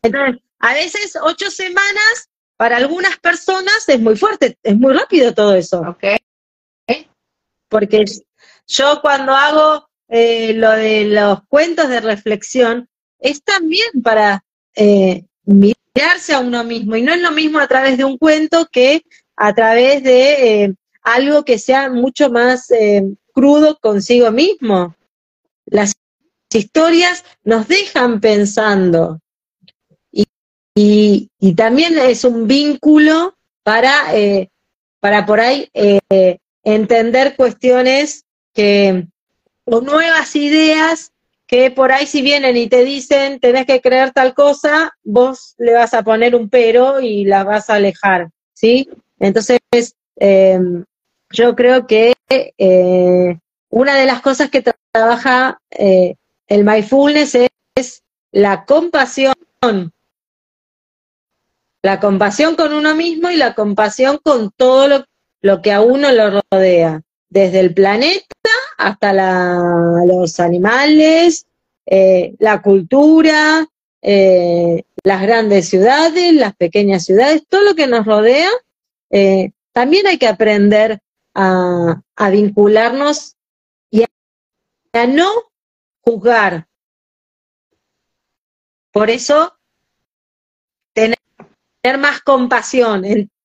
Entonces, 0.01 0.41
a 0.59 0.74
veces 0.74 1.18
ocho 1.22 1.49
semanas 1.49 2.30
para 2.57 2.78
algunas 2.78 3.18
personas 3.20 3.88
es 3.88 3.99
muy 3.99 4.16
fuerte, 4.16 4.57
es 4.62 4.78
muy 4.78 4.93
rápido 4.93 5.34
todo 5.34 5.55
eso. 5.55 5.82
Ok. 5.82 6.03
Porque 7.70 8.03
yo 8.68 8.99
cuando 9.01 9.34
hago 9.34 9.89
eh, 10.09 10.53
lo 10.53 10.72
de 10.72 11.05
los 11.05 11.39
cuentos 11.47 11.88
de 11.88 12.01
reflexión, 12.01 12.89
es 13.18 13.41
también 13.43 14.01
para 14.03 14.43
eh, 14.76 15.26
mirarse 15.45 16.34
a 16.34 16.39
uno 16.39 16.66
mismo. 16.66 16.97
Y 16.97 17.01
no 17.01 17.14
es 17.14 17.22
lo 17.22 17.32
mismo 17.32 17.59
a 17.59 17.68
través 17.68 17.97
de 17.97 18.03
un 18.03 18.18
cuento 18.18 18.68
que 18.70 19.03
a 19.41 19.55
través 19.55 20.03
de 20.03 20.63
eh, 20.63 20.75
algo 21.01 21.43
que 21.43 21.57
sea 21.57 21.89
mucho 21.89 22.29
más 22.29 22.69
eh, 22.69 23.01
crudo 23.33 23.79
consigo 23.81 24.31
mismo. 24.31 24.95
Las 25.65 25.95
historias 26.53 27.25
nos 27.43 27.67
dejan 27.67 28.21
pensando. 28.21 29.19
Y, 30.75 31.29
y, 31.39 31.55
también 31.55 31.97
es 31.97 32.23
un 32.23 32.47
vínculo 32.47 33.35
para, 33.63 34.15
eh, 34.15 34.49
para 34.99 35.25
por 35.25 35.39
ahí 35.39 35.67
entender 36.63 37.35
cuestiones 37.35 38.23
que, 38.53 39.07
o 39.65 39.81
nuevas 39.81 40.35
ideas 40.35 41.11
que 41.47 41.71
por 41.71 41.91
ahí 41.91 42.05
si 42.05 42.21
vienen 42.21 42.55
y 42.55 42.67
te 42.67 42.85
dicen 42.85 43.39
tenés 43.39 43.65
que 43.65 43.81
creer 43.81 44.11
tal 44.11 44.33
cosa, 44.35 44.93
vos 45.03 45.55
le 45.57 45.73
vas 45.73 45.93
a 45.95 46.03
poner 46.03 46.35
un 46.35 46.47
pero 46.47 47.01
y 47.01 47.25
la 47.25 47.43
vas 47.43 47.69
a 47.69 47.75
alejar, 47.75 48.29
¿sí? 48.53 48.87
Entonces, 49.22 49.59
eh, 50.19 50.59
yo 51.30 51.55
creo 51.55 51.86
que 51.86 52.13
eh, 52.30 53.38
una 53.69 53.95
de 53.95 54.05
las 54.07 54.22
cosas 54.22 54.49
que 54.49 54.63
trabaja 54.91 55.61
eh, 55.69 56.15
el 56.47 56.65
mindfulness 56.65 57.36
es, 57.76 58.03
la 58.32 58.65
compasión. 58.65 59.36
La 61.84 61.99
compasión 61.99 62.55
con 62.55 62.74
uno 62.74 62.95
mismo 62.95 63.30
y 63.30 63.36
la 63.36 63.53
compasión 63.53 64.19
con 64.24 64.51
todo 64.51 65.05
lo, 65.41 65.61
que 65.61 65.72
a 65.72 65.82
uno 65.82 66.11
lo 66.11 66.41
rodea, 66.51 67.01
desde 67.30 67.59
el 67.59 67.74
planeta 67.74 68.26
hasta 68.78 69.13
los 70.05 70.39
animales, 70.39 71.45
eh, 71.86 72.36
la 72.39 72.61
cultura, 72.61 73.67
las 74.01 75.22
grandes 75.22 75.69
ciudades, 75.69 76.34
las 76.34 76.55
pequeñas 76.55 77.05
ciudades, 77.05 77.43
todo 77.47 77.63
lo 77.63 77.76
que 77.76 77.88
nos 77.88 78.05
rodea, 78.05 78.49
también 79.74 80.07
hay 80.07 80.18
que 80.18 80.28
aprender 80.28 81.01
a, 81.34 82.01
vincularnos 82.32 83.36
y 83.89 84.03
a, 84.03 85.07
no 85.07 85.30
juzgar. 86.01 86.68
Por 88.91 89.09
eso, 89.09 89.57
tener 90.93 91.18
más 91.99 92.22
compasión, 92.22 93.03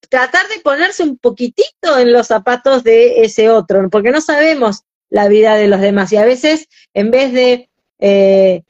tratar 0.08 0.48
de 0.48 0.60
ponerse 0.60 1.02
un 1.02 1.18
poquitito 1.18 1.98
en 1.98 2.12
los 2.12 2.28
zapatos 2.28 2.82
de 2.82 3.22
ese 3.22 3.50
otro, 3.50 3.88
porque 3.90 4.10
no 4.10 4.20
sabemos 4.20 4.82
la 5.08 5.28
vida 5.28 5.54
de 5.54 5.68
los 5.68 5.80
demás 5.80 6.12
y 6.12 6.16
a 6.16 6.24
veces 6.24 6.68
en 6.92 7.10
vez 7.12 7.32
de 7.32 7.70
eh, 7.98 8.64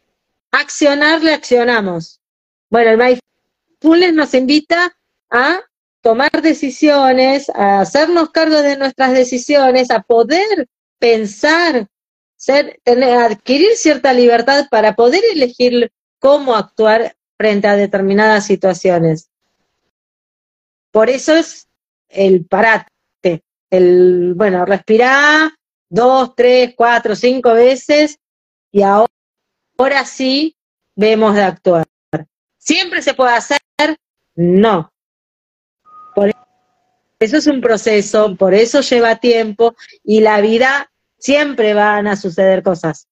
accionar, 0.50 1.22
le 1.22 1.32
accionamos. 1.32 2.20
Bueno, 2.68 2.90
el 2.90 2.98
mindfulness 2.98 4.14
nos 4.14 4.34
invita 4.34 4.96
a 5.30 5.60
tomar 6.06 6.30
decisiones, 6.40 7.50
a 7.52 7.80
hacernos 7.80 8.30
cargo 8.30 8.62
de 8.62 8.76
nuestras 8.76 9.12
decisiones, 9.12 9.90
a 9.90 10.02
poder 10.02 10.68
pensar, 11.00 11.88
tener, 12.84 13.18
adquirir 13.18 13.74
cierta 13.74 14.12
libertad 14.12 14.68
para 14.70 14.94
poder 14.94 15.24
elegir 15.32 15.90
cómo 16.20 16.54
actuar 16.54 17.16
frente 17.36 17.66
a 17.66 17.74
determinadas 17.74 18.46
situaciones. 18.46 19.30
Por 20.92 21.10
eso 21.10 21.34
es 21.34 21.66
el 22.08 22.46
parate, 22.46 23.42
el, 23.68 24.34
bueno, 24.36 24.64
respirar 24.64 25.50
dos, 25.88 26.36
tres, 26.36 26.74
cuatro, 26.76 27.16
cinco 27.16 27.52
veces 27.52 28.20
y 28.70 28.82
ahora 28.82 30.04
sí 30.04 30.56
vemos 30.94 31.34
de 31.34 31.42
actuar. 31.42 31.84
¿Siempre 32.58 33.02
se 33.02 33.12
puede 33.12 33.32
hacer? 33.32 33.58
No. 34.36 34.92
Eso 37.26 37.38
es 37.38 37.48
un 37.48 37.60
proceso, 37.60 38.36
por 38.36 38.54
eso 38.54 38.82
lleva 38.82 39.16
tiempo 39.16 39.74
y 40.04 40.20
la 40.20 40.40
vida 40.40 40.92
siempre 41.18 41.74
van 41.74 42.06
a 42.06 42.14
suceder 42.14 42.62
cosas. 42.62 43.08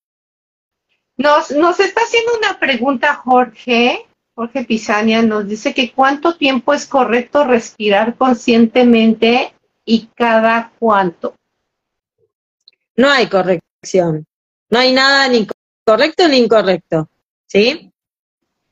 Nos, 1.16 1.50
nos 1.50 1.80
está 1.80 2.02
haciendo 2.02 2.38
una 2.38 2.60
pregunta 2.60 3.16
Jorge, 3.16 4.06
Jorge 4.36 4.62
Pisania, 4.62 5.20
nos 5.22 5.48
dice 5.48 5.74
que 5.74 5.90
cuánto 5.90 6.36
tiempo 6.36 6.72
es 6.72 6.86
correcto 6.86 7.42
respirar 7.42 8.14
conscientemente 8.14 9.52
y 9.84 10.08
cada 10.14 10.70
cuánto. 10.78 11.34
No 12.94 13.10
hay 13.10 13.26
corrección, 13.26 14.24
no 14.70 14.78
hay 14.78 14.92
nada 14.92 15.26
ni 15.26 15.48
correcto 15.84 16.28
ni 16.28 16.36
incorrecto, 16.36 17.08
¿sí? 17.48 17.90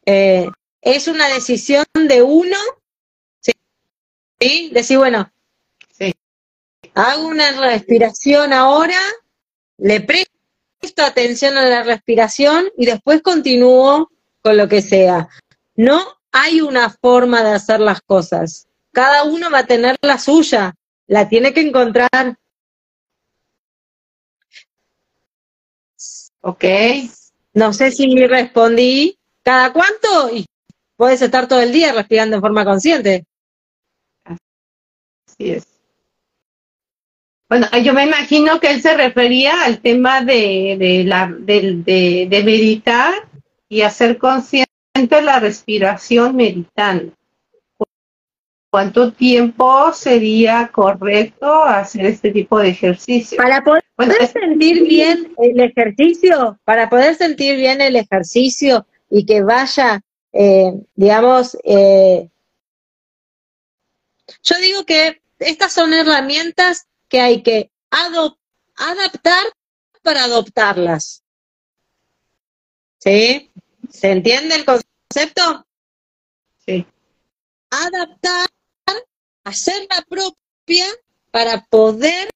Eh, 0.06 0.48
es 0.80 1.08
una 1.08 1.26
decisión 1.26 1.84
de 1.94 2.22
uno 2.22 2.56
¿Sí? 4.42 4.70
Decir, 4.72 4.98
bueno, 4.98 5.30
hago 6.94 7.26
una 7.28 7.52
respiración 7.60 8.52
ahora, 8.52 8.98
le 9.78 10.00
presto 10.00 11.04
atención 11.04 11.56
a 11.56 11.62
la 11.62 11.84
respiración 11.84 12.68
y 12.76 12.86
después 12.86 13.22
continúo 13.22 14.10
con 14.42 14.56
lo 14.56 14.68
que 14.68 14.82
sea. 14.82 15.28
No 15.76 16.02
hay 16.32 16.60
una 16.60 16.90
forma 16.90 17.44
de 17.44 17.52
hacer 17.52 17.78
las 17.78 18.00
cosas. 18.00 18.66
Cada 18.90 19.22
uno 19.22 19.48
va 19.48 19.60
a 19.60 19.66
tener 19.66 19.96
la 20.02 20.18
suya, 20.18 20.74
la 21.06 21.28
tiene 21.28 21.54
que 21.54 21.60
encontrar. 21.60 22.36
Ok. 26.40 26.64
No 27.54 27.72
sé 27.72 27.92
si 27.92 28.26
respondí. 28.26 29.16
¿Cada 29.44 29.72
cuánto? 29.72 30.34
Y 30.34 30.46
puedes 30.96 31.22
estar 31.22 31.46
todo 31.46 31.60
el 31.60 31.72
día 31.72 31.92
respirando 31.92 32.34
en 32.34 32.42
forma 32.42 32.64
consciente 32.64 33.24
es. 35.50 35.72
Bueno, 37.52 37.66
yo 37.84 37.92
me 37.92 38.04
imagino 38.04 38.60
que 38.60 38.70
él 38.70 38.80
se 38.80 38.96
refería 38.96 39.64
al 39.64 39.80
tema 39.80 40.22
de, 40.22 40.76
de, 40.78 41.04
la, 41.04 41.30
de, 41.38 42.26
de, 42.30 42.42
meditar 42.44 43.12
y 43.68 43.82
hacer 43.82 44.16
consciente 44.16 44.66
la 45.22 45.38
respiración 45.38 46.34
meditando. 46.34 47.12
¿Cuánto 48.70 49.12
tiempo 49.12 49.92
sería 49.92 50.70
correcto 50.72 51.62
hacer 51.64 52.06
este 52.06 52.30
tipo 52.30 52.58
de 52.58 52.70
ejercicio? 52.70 53.36
Para 53.36 53.62
poder 53.62 53.82
sentir 54.28 54.84
bien 54.84 55.34
el 55.36 55.60
ejercicio, 55.60 56.58
para 56.64 56.88
poder 56.88 57.16
sentir 57.16 57.56
bien 57.56 57.82
el 57.82 57.96
ejercicio 57.96 58.86
y 59.10 59.26
que 59.26 59.42
vaya, 59.42 60.00
eh, 60.32 60.72
digamos, 60.94 61.58
eh, 61.64 62.30
yo 64.42 64.56
digo 64.56 64.86
que 64.86 65.21
estas 65.42 65.72
son 65.72 65.92
herramientas 65.92 66.86
que 67.08 67.20
hay 67.20 67.42
que 67.42 67.70
adaptar 68.76 69.44
para 70.02 70.24
adoptarlas. 70.24 71.22
¿Sí? 72.98 73.50
¿Se 73.90 74.10
entiende 74.10 74.54
el 74.54 74.64
concepto? 74.64 75.66
Sí. 76.64 76.86
Adaptar, 77.70 78.48
hacerla 79.44 80.04
propia 80.08 80.86
para 81.30 81.64
poder 81.64 82.30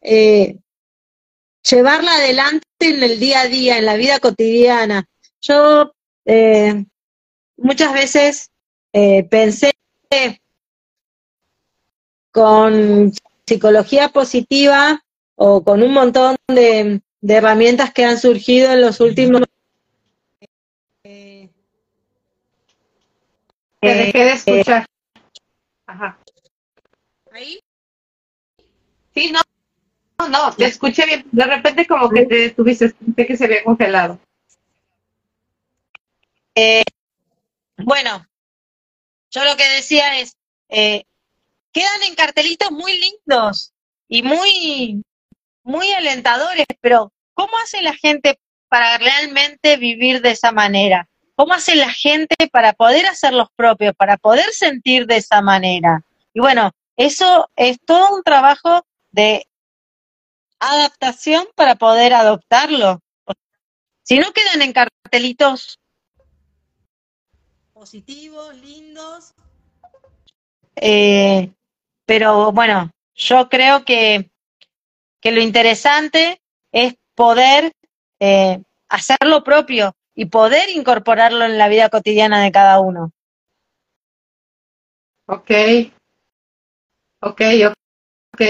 eh, 0.00 0.58
llevarla 1.68 2.14
adelante 2.14 2.64
en 2.80 3.02
el 3.02 3.18
día 3.18 3.40
a 3.40 3.46
día, 3.46 3.78
en 3.78 3.86
la 3.86 3.96
vida 3.96 4.20
cotidiana. 4.20 5.08
Yo 5.40 5.92
eh, 6.24 6.84
muchas 7.56 7.92
veces 7.92 8.50
eh, 8.92 9.24
pensé 9.24 9.72
con 12.38 13.12
psicología 13.44 14.10
positiva 14.10 15.02
o 15.34 15.64
con 15.64 15.82
un 15.82 15.92
montón 15.92 16.36
de, 16.46 17.00
herramientas 17.20 17.92
que 17.92 18.04
han 18.04 18.16
surgido 18.16 18.72
en 18.72 18.80
los 18.80 19.00
últimos 19.00 19.42
eh, 21.02 21.50
te 23.80 23.88
dejé 23.88 24.18
de 24.18 24.32
escuchar. 24.32 24.86
Ajá. 25.86 26.16
¿Ahí? 27.32 27.58
Sí, 29.14 29.32
no, 29.32 29.40
no, 30.20 30.28
no, 30.28 30.52
te 30.52 30.66
escuché 30.66 31.06
bien. 31.06 31.24
De 31.32 31.44
repente 31.44 31.88
como 31.88 32.08
que 32.08 32.24
te 32.26 32.50
tuviste 32.50 32.94
que 33.16 33.36
se 33.36 33.44
había 33.46 33.64
congelado. 33.64 34.20
Eh, 36.54 36.84
bueno, 37.78 38.24
yo 39.32 39.44
lo 39.44 39.56
que 39.56 39.68
decía 39.70 40.20
es, 40.20 40.36
eh, 40.68 41.02
quedan 41.78 42.02
en 42.08 42.14
cartelitos 42.16 42.72
muy 42.72 42.98
lindos 42.98 43.72
y 44.08 44.24
muy, 44.24 45.04
muy 45.62 45.92
alentadores, 45.92 46.66
pero 46.80 47.12
¿cómo 47.34 47.56
hace 47.58 47.82
la 47.82 47.94
gente 47.94 48.40
para 48.68 48.98
realmente 48.98 49.76
vivir 49.76 50.20
de 50.20 50.32
esa 50.32 50.50
manera? 50.50 51.08
¿Cómo 51.36 51.54
hace 51.54 51.76
la 51.76 51.92
gente 51.92 52.34
para 52.50 52.72
poder 52.72 53.06
hacer 53.06 53.32
los 53.32 53.48
propios, 53.54 53.94
para 53.94 54.16
poder 54.16 54.52
sentir 54.52 55.06
de 55.06 55.18
esa 55.18 55.40
manera? 55.40 56.02
Y 56.34 56.40
bueno, 56.40 56.72
eso 56.96 57.48
es 57.54 57.78
todo 57.84 58.16
un 58.16 58.24
trabajo 58.24 58.84
de 59.12 59.46
adaptación 60.58 61.46
para 61.54 61.76
poder 61.76 62.12
adoptarlo. 62.12 63.00
Si 64.02 64.18
no 64.18 64.32
quedan 64.32 64.62
en 64.62 64.72
cartelitos 64.72 65.78
positivos, 67.72 68.56
lindos. 68.56 69.32
Eh, 70.74 71.52
pero 72.08 72.52
bueno, 72.52 72.90
yo 73.14 73.50
creo 73.50 73.84
que, 73.84 74.30
que 75.20 75.30
lo 75.30 75.42
interesante 75.42 76.40
es 76.72 76.94
poder 77.14 77.70
eh, 78.18 78.62
hacer 78.88 79.18
lo 79.26 79.44
propio 79.44 79.94
y 80.14 80.24
poder 80.24 80.70
incorporarlo 80.70 81.44
en 81.44 81.58
la 81.58 81.68
vida 81.68 81.90
cotidiana 81.90 82.42
de 82.42 82.50
cada 82.50 82.80
uno. 82.80 83.12
Ok, 85.26 85.50
ok, 87.20 87.42
ok. 88.32 88.42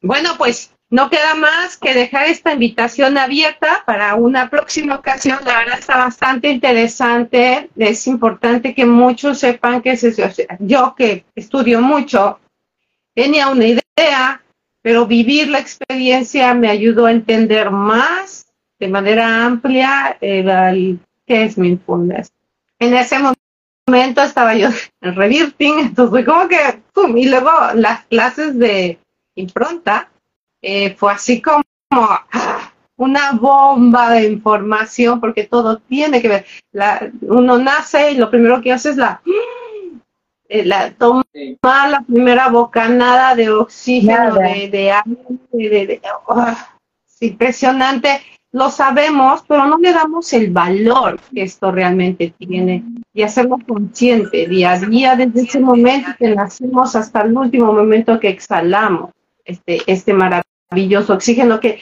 Bueno, 0.00 0.30
pues 0.38 0.74
no 0.90 1.10
queda 1.10 1.34
más 1.34 1.76
que 1.76 1.92
dejar 1.92 2.26
esta 2.26 2.54
invitación 2.54 3.18
abierta 3.18 3.82
para 3.84 4.14
una 4.14 4.48
próxima 4.48 4.96
ocasión. 4.96 5.38
La 5.44 5.58
verdad 5.58 5.78
está 5.78 5.98
bastante 5.98 6.48
interesante. 6.48 7.68
Es 7.76 8.06
importante 8.06 8.74
que 8.74 8.86
muchos 8.86 9.38
sepan 9.38 9.82
que 9.82 9.98
yo 10.60 10.94
que 10.96 11.24
estudio 11.34 11.82
mucho, 11.82 12.40
tenía 13.14 13.48
una 13.48 13.66
idea, 13.66 14.42
pero 14.80 15.06
vivir 15.06 15.48
la 15.48 15.58
experiencia 15.58 16.54
me 16.54 16.70
ayudó 16.70 17.06
a 17.06 17.12
entender 17.12 17.70
más 17.70 18.46
de 18.78 18.88
manera 18.88 19.44
amplia 19.44 20.16
el, 20.20 21.00
qué 21.26 21.44
es 21.44 21.58
mindfulness. 21.58 22.32
En 22.78 22.94
ese 22.94 23.16
momento 23.86 24.22
estaba 24.22 24.54
yo 24.54 24.68
en 25.02 25.14
revirting, 25.14 25.80
entonces 25.80 26.24
como 26.24 26.48
que, 26.48 26.80
pum, 26.94 27.16
y 27.18 27.28
luego 27.28 27.50
las 27.74 28.04
clases 28.06 28.58
de 28.58 28.98
impronta, 29.34 30.10
eh, 30.62 30.94
fue 30.94 31.12
así 31.12 31.40
como 31.40 31.62
ah, 31.90 32.72
una 32.96 33.32
bomba 33.32 34.10
de 34.10 34.26
información, 34.26 35.20
porque 35.20 35.44
todo 35.44 35.78
tiene 35.78 36.20
que 36.20 36.28
ver. 36.28 36.46
La, 36.72 37.10
uno 37.22 37.58
nace 37.58 38.12
y 38.12 38.16
lo 38.16 38.30
primero 38.30 38.60
que 38.60 38.72
hace 38.72 38.90
es 38.90 38.96
la, 38.96 39.20
eh, 40.48 40.64
la 40.64 40.90
tomar 40.92 41.90
la 41.90 42.04
primera 42.06 42.48
bocanada 42.48 43.34
de 43.34 43.50
oxígeno, 43.50 44.34
de, 44.34 44.68
de 44.68 44.92
aire, 44.92 45.86
de, 45.86 46.00
ah, 46.28 46.76
impresionante. 47.20 48.20
Lo 48.50 48.70
sabemos, 48.70 49.44
pero 49.46 49.66
no 49.66 49.76
le 49.76 49.92
damos 49.92 50.32
el 50.32 50.50
valor 50.50 51.20
que 51.32 51.42
esto 51.42 51.70
realmente 51.70 52.32
tiene 52.38 52.82
y 53.12 53.22
hacerlo 53.22 53.58
consciente 53.68 54.46
día 54.46 54.72
a 54.72 54.78
día 54.78 55.16
desde 55.16 55.42
ese 55.42 55.60
momento 55.60 56.08
que 56.18 56.34
nacimos 56.34 56.96
hasta 56.96 57.20
el 57.20 57.36
último 57.36 57.74
momento 57.74 58.18
que 58.18 58.30
exhalamos 58.30 59.10
este, 59.48 59.82
este 59.86 60.12
maravilloso 60.12 61.14
oxígeno, 61.14 61.58
que, 61.58 61.80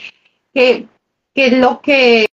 que, 0.54 0.86
que 1.34 1.50
lo 1.50 1.80
que 1.82 2.26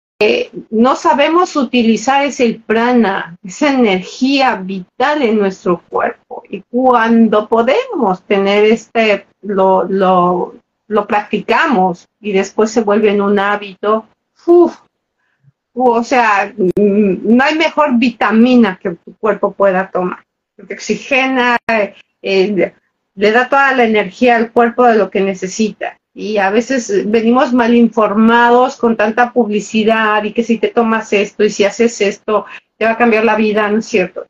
no 0.69 0.95
sabemos 0.95 1.55
utilizar 1.55 2.25
es 2.25 2.39
el 2.39 2.61
prana, 2.61 3.37
esa 3.43 3.73
energía 3.73 4.55
vital 4.55 5.23
en 5.23 5.39
nuestro 5.39 5.81
cuerpo. 5.89 6.43
Y 6.49 6.61
cuando 6.61 7.47
podemos 7.47 8.21
tener 8.23 8.65
este, 8.65 9.25
lo, 9.41 9.83
lo, 9.85 10.55
lo 10.87 11.07
practicamos 11.07 12.07
y 12.19 12.33
después 12.33 12.69
se 12.69 12.81
vuelve 12.81 13.09
en 13.09 13.21
un 13.21 13.39
hábito, 13.39 14.05
uf, 14.45 14.77
o 15.73 16.03
sea, 16.03 16.53
mm, 16.55 17.35
no 17.35 17.43
hay 17.43 17.55
mejor 17.55 17.97
vitamina 17.97 18.77
que 18.81 18.91
tu 18.91 19.15
cuerpo 19.15 19.53
pueda 19.53 19.89
tomar. 19.89 20.23
Porque 20.55 20.75
oxigena, 20.75 21.57
eh, 22.21 22.73
le 23.15 23.31
da 23.31 23.49
toda 23.49 23.73
la 23.73 23.83
energía 23.83 24.37
al 24.37 24.51
cuerpo 24.51 24.85
de 24.85 24.95
lo 24.95 25.09
que 25.09 25.21
necesita. 25.21 25.97
Y 26.13 26.37
a 26.37 26.49
veces 26.49 27.09
venimos 27.09 27.53
mal 27.53 27.73
informados 27.73 28.75
con 28.75 28.97
tanta 28.97 29.31
publicidad 29.31 30.23
y 30.23 30.33
que 30.33 30.43
si 30.43 30.57
te 30.57 30.67
tomas 30.67 31.13
esto 31.13 31.43
y 31.43 31.49
si 31.49 31.63
haces 31.63 32.01
esto, 32.01 32.45
te 32.77 32.85
va 32.85 32.91
a 32.91 32.97
cambiar 32.97 33.23
la 33.23 33.35
vida, 33.35 33.69
¿no 33.69 33.79
es 33.79 33.85
cierto? 33.85 34.25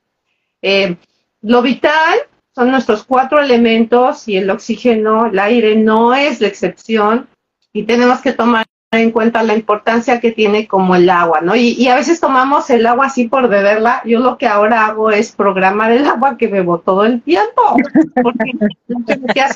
Eh, 0.62 0.96
lo 1.42 1.62
vital 1.62 2.20
son 2.54 2.70
nuestros 2.70 3.04
cuatro 3.04 3.40
elementos 3.40 4.28
y 4.28 4.38
el 4.38 4.50
oxígeno, 4.50 5.28
el 5.28 5.40
aire 5.40 5.76
no 5.76 6.14
es 6.14 6.42
la 6.42 6.48
excepción 6.48 7.28
y 7.74 7.84
tenemos 7.84 8.22
que 8.22 8.34
tomar 8.34 8.66
en 9.00 9.12
cuenta 9.12 9.42
la 9.42 9.56
importancia 9.56 10.20
que 10.20 10.32
tiene 10.32 10.68
como 10.68 10.96
el 10.96 11.10
agua, 11.10 11.40
¿no? 11.42 11.56
Y, 11.56 11.88
a 11.88 11.96
veces 11.96 12.20
tomamos 12.20 12.70
el 12.70 12.86
agua 12.86 13.06
así 13.06 13.28
por 13.28 13.48
beberla. 13.48 14.02
Yo 14.04 14.20
lo 14.20 14.38
que 14.38 14.48
ahora 14.48 14.86
hago 14.86 15.12
es 15.12 15.32
programar 15.32 15.94
el 15.94 16.06
agua 16.06 16.38
que 16.38 16.48
bebo 16.48 16.80
todo 16.80 17.06
el 17.06 17.22
tiempo, 17.22 17.78
porque 18.22 18.52
ya, 19.36 19.50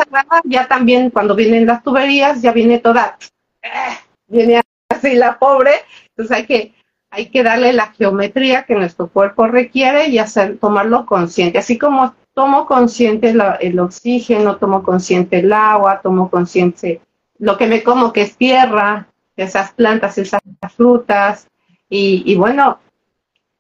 ya 0.46 0.68
también 0.68 1.10
cuando 1.10 1.36
vienen 1.36 1.66
las 1.66 1.84
tuberías 1.84 2.42
ya 2.42 2.54
viene 2.54 2.80
toda, 2.80 3.18
eh, 3.62 3.98
viene 4.28 4.62
así 4.90 5.16
la 5.16 5.38
pobre, 5.38 5.72
entonces 6.10 6.38
hay 6.38 6.46
que 6.46 6.74
hay 7.12 7.28
que 7.28 7.44
darle 7.44 7.72
la 7.72 7.88
geometría 7.94 8.64
que 8.64 8.76
nuestro 8.76 9.08
cuerpo 9.08 9.48
requiere 9.48 10.08
y 10.08 10.20
hacer 10.20 10.58
tomarlo 10.58 11.06
consciente, 11.06 11.58
así 11.58 11.78
como 11.78 12.14
tomo 12.34 12.66
consciente 12.66 13.34
el 13.62 13.80
oxígeno, 13.80 14.58
tomo 14.58 14.84
consciente 14.84 15.40
el 15.40 15.54
agua, 15.54 16.02
tomo 16.02 16.30
consciente 16.30 17.00
lo 17.38 17.58
que 17.58 17.68
me 17.68 17.84
como 17.84 18.12
que 18.12 18.22
es 18.22 18.36
tierra, 18.36 19.08
esas 19.36 19.72
plantas, 19.74 20.18
esas 20.18 20.42
frutas 20.76 21.48
y, 21.90 22.36
bueno, 22.36 22.80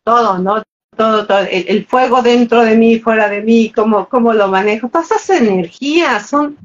todo, 0.03 0.37
¿no? 0.39 0.63
Todo, 0.95 1.27
todo, 1.27 1.39
el, 1.39 1.85
fuego 1.85 2.21
dentro 2.21 2.61
de 2.61 2.77
mí, 2.77 2.99
fuera 2.99 3.27
de 3.27 3.41
mí, 3.41 3.71
cómo, 3.75 4.07
cómo 4.07 4.33
lo 4.33 4.47
manejo, 4.47 4.87
todas 4.87 5.11
esas 5.11 5.41
energías 5.41 6.29
son 6.29 6.57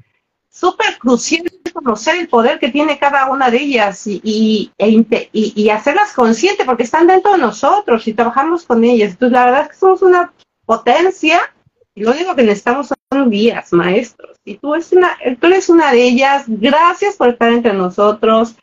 súper 0.48 0.98
cruciales 0.98 1.60
conocer 1.72 2.16
el 2.16 2.28
poder 2.28 2.58
que 2.58 2.68
tiene 2.68 2.98
cada 2.98 3.30
una 3.30 3.50
de 3.50 3.58
ellas 3.62 4.06
y, 4.06 4.20
y, 4.22 4.72
e 4.78 5.28
y, 5.32 5.70
hacerlas 5.70 6.12
conscientes 6.12 6.66
porque 6.66 6.82
están 6.82 7.06
dentro 7.06 7.32
de 7.32 7.38
nosotros 7.38 8.06
y 8.06 8.12
trabajamos 8.12 8.64
con 8.64 8.84
ellas. 8.84 9.12
Entonces, 9.12 9.32
la 9.32 9.44
verdad 9.46 9.62
es 9.62 9.68
que 9.68 9.76
somos 9.76 10.02
una 10.02 10.32
potencia 10.66 11.40
y 11.94 12.02
lo 12.02 12.12
único 12.12 12.34
que 12.34 12.42
necesitamos 12.42 12.88
son 12.88 13.30
guías, 13.30 13.72
maestros. 13.72 14.36
Y 14.44 14.56
tú, 14.56 14.74
es 14.74 14.92
una, 14.92 15.16
tú 15.40 15.46
eres 15.46 15.68
una 15.68 15.92
de 15.92 16.02
ellas. 16.02 16.44
Gracias 16.46 17.16
por 17.16 17.30
estar 17.30 17.50
entre 17.50 17.72
nosotros. 17.72 18.56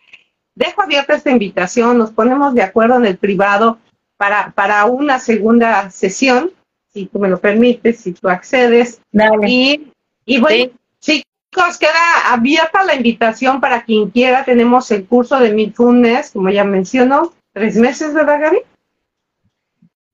Dejo 0.58 0.82
abierta 0.82 1.14
esta 1.14 1.30
invitación, 1.30 1.99
nos 1.99 2.10
ponemos 2.10 2.55
de 2.55 2.64
acuerdo 2.64 2.97
en 2.97 3.05
el 3.05 3.18
privado 3.18 3.78
para, 4.18 4.49
para 4.55 4.86
una 4.86 5.20
segunda 5.20 5.91
sesión, 5.91 6.49
si 6.91 7.05
tú 7.05 7.20
me 7.20 7.30
lo 7.30 7.39
permites, 7.39 7.99
si 7.99 8.14
tú 8.14 8.28
accedes. 8.28 8.99
Y, 9.45 9.91
y 10.26 10.39
bueno, 10.39 10.72
chicos, 10.99 11.78
queda 11.80 12.32
abierta 12.34 12.84
la 12.86 12.95
invitación 12.95 13.62
para 13.62 13.84
quien 13.84 14.10
quiera. 14.10 14.43
Tenemos 14.45 14.89
el 14.89 15.05
curso 15.05 15.39
de 15.39 15.53
Mindfulness, 15.53 16.32
como 16.32 16.49
ya 16.49 16.64
mencionó, 16.64 17.34
tres 17.53 17.76
meses, 17.76 18.16
¿verdad, 18.16 18.41
Gaby? 18.41 18.58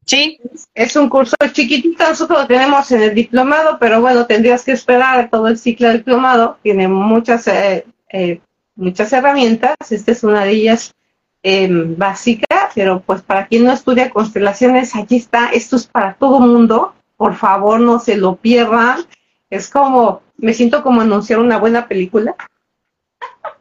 Sí. 0.05 0.41
Es 0.73 0.97
un 0.97 1.07
curso 1.07 1.37
chiquitito, 1.53 2.05
nosotros 2.05 2.41
lo 2.41 2.47
tenemos 2.47 2.91
en 2.91 3.01
el 3.01 3.15
diplomado, 3.15 3.77
pero 3.79 4.01
bueno, 4.01 4.25
tendrías 4.25 4.65
que 4.65 4.73
esperar 4.73 5.29
todo 5.29 5.47
el 5.47 5.57
ciclo 5.57 5.87
del 5.87 5.99
diplomado. 5.99 6.57
Tiene 6.61 6.89
muchas 6.89 7.47
eh, 7.47 7.85
eh, 8.09 8.41
muchas 8.75 9.13
herramientas, 9.13 9.75
esta 9.89 10.11
es 10.11 10.23
una 10.23 10.45
de 10.45 10.51
ellas 10.51 10.93
eh, 11.43 11.67
básica, 11.69 12.71
pero 12.73 13.01
pues 13.01 13.21
para 13.21 13.47
quien 13.47 13.65
no 13.65 13.73
estudia 13.73 14.09
constelaciones, 14.09 14.95
allí 14.95 15.17
está, 15.17 15.49
esto 15.49 15.75
es 15.75 15.87
para 15.87 16.13
todo 16.15 16.39
mundo, 16.39 16.93
por 17.17 17.35
favor 17.35 17.79
no 17.79 17.99
se 17.99 18.17
lo 18.17 18.35
pierdan, 18.35 19.05
es 19.49 19.69
como, 19.69 20.21
me 20.37 20.53
siento 20.53 20.81
como 20.83 21.01
anunciar 21.01 21.39
una 21.39 21.57
buena 21.57 21.87
película. 21.87 22.35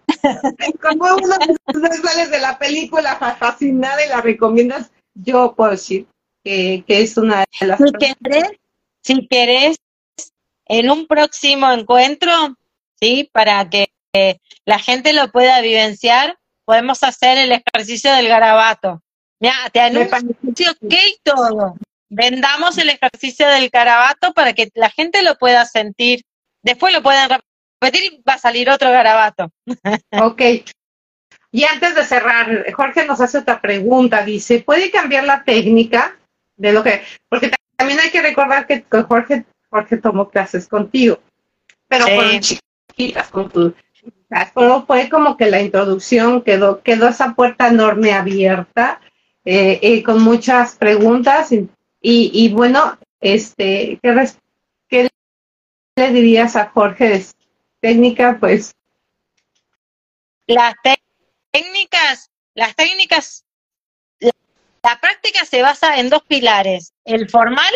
como 0.80 1.04
uno 1.16 1.88
de 1.88 1.96
sales 1.96 2.30
de 2.30 2.40
la 2.40 2.58
película 2.58 3.16
fascinada 3.38 4.04
y 4.04 4.08
la 4.08 4.20
recomiendas, 4.20 4.90
yo 5.14 5.54
puedo 5.54 5.72
decir 5.72 6.06
que, 6.44 6.84
es 6.86 7.16
una 7.16 7.44
de 7.60 7.66
las... 7.66 7.78
Si 7.78 7.92
querés, 7.92 8.52
si 9.02 9.26
querés, 9.26 9.76
en 10.66 10.90
un 10.90 11.06
próximo 11.06 11.70
encuentro, 11.70 12.32
¿sí? 13.00 13.28
Para 13.32 13.68
que 13.68 13.88
la 14.64 14.78
gente 14.78 15.12
lo 15.12 15.30
pueda 15.30 15.60
vivenciar, 15.60 16.38
podemos 16.64 17.02
hacer 17.02 17.38
el 17.38 17.52
ejercicio 17.52 18.12
del 18.12 18.28
garabato. 18.28 19.02
Mira, 19.40 19.54
te 19.72 19.80
anuncio 19.80 20.72
que 20.88 21.08
y 21.08 21.16
todo. 21.22 21.74
Vendamos 22.08 22.76
el 22.78 22.90
ejercicio 22.90 23.48
del 23.48 23.70
garabato 23.70 24.32
para 24.34 24.52
que 24.52 24.70
la 24.74 24.90
gente 24.90 25.22
lo 25.22 25.36
pueda 25.36 25.64
sentir. 25.64 26.22
Después 26.62 26.92
lo 26.92 27.02
pueden 27.02 27.28
repetir 27.80 28.12
y 28.12 28.22
va 28.22 28.34
a 28.34 28.38
salir 28.38 28.70
otro 28.70 28.90
garabato. 28.90 29.50
Ok. 30.20 30.42
Y 31.50 31.64
antes 31.64 31.94
de 31.94 32.04
cerrar, 32.04 32.72
Jorge 32.72 33.04
nos 33.06 33.20
hace 33.20 33.38
otra 33.38 33.60
pregunta. 33.60 34.22
Dice, 34.24 34.60
¿puede 34.60 34.90
cambiar 34.90 35.24
la 35.24 35.42
técnica 35.42 36.16
de 36.56 36.72
lo 36.72 36.82
que...? 36.82 37.02
Porque 37.28 37.50
también 37.76 37.98
hay 38.00 38.10
que 38.10 38.22
recordar 38.22 38.66
que 38.66 38.84
Jorge, 39.08 39.44
Jorge 39.68 39.96
tomó 39.96 40.30
clases 40.30 40.68
contigo, 40.68 41.20
pero 41.88 42.06
con 42.06 42.40
chiquitas, 42.40 43.28
con 43.28 43.50
tu 43.50 43.74
fue 44.86 45.08
como 45.08 45.36
que 45.36 45.50
la 45.50 45.60
introducción, 45.60 46.42
quedó, 46.42 46.82
quedó 46.82 47.08
esa 47.08 47.34
puerta 47.34 47.68
enorme 47.68 48.12
abierta, 48.12 49.00
eh, 49.44 49.78
eh, 49.82 50.02
con 50.02 50.22
muchas 50.22 50.76
preguntas 50.76 51.50
y, 52.00 52.52
bueno, 52.52 52.98
este, 53.20 53.98
¿qué, 54.88 55.08
le 55.96 56.10
dirías 56.12 56.56
a 56.56 56.70
Jorge 56.70 57.08
de 57.08 57.26
técnica? 57.80 58.38
Pues 58.40 58.72
las 60.46 60.74
técnicas, 61.52 62.30
las 62.54 62.74
técnicas, 62.74 63.44
la 64.20 65.00
práctica 65.00 65.44
se 65.44 65.62
basa 65.62 65.98
en 65.98 66.08
dos 66.08 66.22
pilares, 66.22 66.92
el 67.04 67.28
formal 67.28 67.72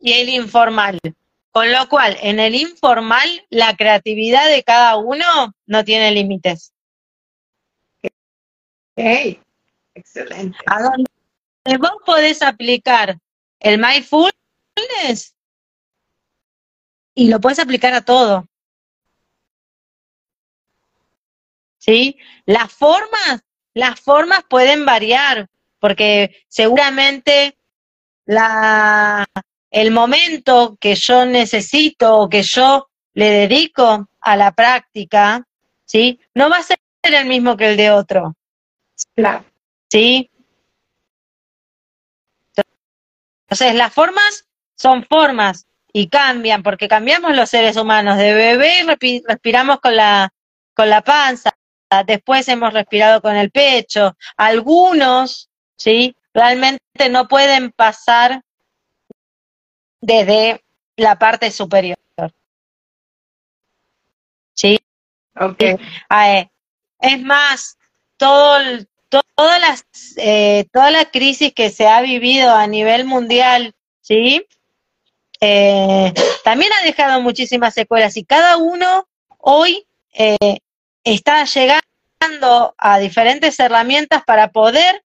y 0.00 0.12
el 0.12 0.28
informal. 0.30 0.98
Con 1.58 1.72
lo 1.72 1.88
cual, 1.88 2.16
en 2.20 2.38
el 2.38 2.54
informal, 2.54 3.28
la 3.50 3.74
creatividad 3.74 4.46
de 4.46 4.62
cada 4.62 4.96
uno 4.96 5.52
no 5.66 5.84
tiene 5.84 6.12
límites. 6.12 6.72
Ok, 8.00 9.40
excelente. 9.92 10.56
A 10.66 10.82
donde 10.82 11.08
vos 11.80 11.96
podés 12.06 12.42
aplicar 12.42 13.18
el 13.58 13.80
mindfulness 13.80 15.34
y 17.16 17.26
lo 17.26 17.40
puedes 17.40 17.58
aplicar 17.58 17.92
a 17.92 18.02
todo. 18.02 18.46
¿Sí? 21.78 22.20
Las 22.46 22.72
formas, 22.72 23.42
las 23.74 23.98
formas 23.98 24.44
pueden 24.48 24.86
variar, 24.86 25.48
porque 25.80 26.44
seguramente 26.46 27.58
la, 28.26 29.26
el 29.70 29.90
momento 29.90 30.76
que 30.80 30.94
yo 30.94 31.26
necesito 31.26 32.16
o 32.16 32.28
que 32.28 32.42
yo 32.42 32.88
le 33.14 33.30
dedico 33.30 34.08
a 34.20 34.36
la 34.36 34.52
práctica, 34.52 35.46
¿sí? 35.84 36.20
No 36.34 36.48
va 36.48 36.58
a 36.58 36.62
ser 36.62 36.78
el 37.02 37.26
mismo 37.26 37.56
que 37.56 37.70
el 37.70 37.76
de 37.76 37.90
otro. 37.90 38.34
Claro. 39.14 39.44
¿Sí? 39.90 40.30
Entonces, 43.48 43.74
las 43.74 43.92
formas 43.92 44.46
son 44.76 45.04
formas 45.04 45.66
y 45.92 46.08
cambian, 46.08 46.62
porque 46.62 46.86
cambiamos 46.86 47.34
los 47.34 47.48
seres 47.48 47.76
humanos. 47.76 48.18
De 48.18 48.34
bebé 48.34 48.84
respiramos 49.26 49.80
con 49.80 49.96
la, 49.96 50.32
con 50.74 50.90
la 50.90 51.02
panza, 51.02 51.50
después 52.06 52.46
hemos 52.48 52.72
respirado 52.72 53.22
con 53.22 53.36
el 53.36 53.50
pecho. 53.50 54.16
Algunos, 54.36 55.48
¿sí? 55.76 56.14
Realmente 56.34 57.08
no 57.10 57.26
pueden 57.26 57.72
pasar 57.72 58.42
desde 60.00 60.64
la 60.96 61.18
parte 61.18 61.50
superior. 61.50 61.98
¿Sí? 64.54 64.78
Ok. 65.38 65.62
Eh, 65.62 66.50
es 67.00 67.22
más, 67.22 67.78
todo, 68.16 68.58
todas 69.08 69.60
las, 69.60 69.86
eh, 70.16 70.66
toda 70.72 70.90
la 70.90 71.06
crisis 71.06 71.52
que 71.54 71.70
se 71.70 71.86
ha 71.86 72.00
vivido 72.00 72.54
a 72.54 72.66
nivel 72.66 73.04
mundial, 73.04 73.74
¿sí? 74.00 74.44
Eh, 75.40 76.12
también 76.42 76.72
ha 76.72 76.84
dejado 76.84 77.20
muchísimas 77.20 77.74
secuelas 77.74 78.16
y 78.16 78.24
cada 78.24 78.56
uno 78.56 79.06
hoy 79.38 79.86
eh, 80.12 80.58
está 81.04 81.44
llegando 81.44 82.74
a 82.76 82.98
diferentes 82.98 83.58
herramientas 83.60 84.24
para 84.24 84.50
poder 84.50 85.02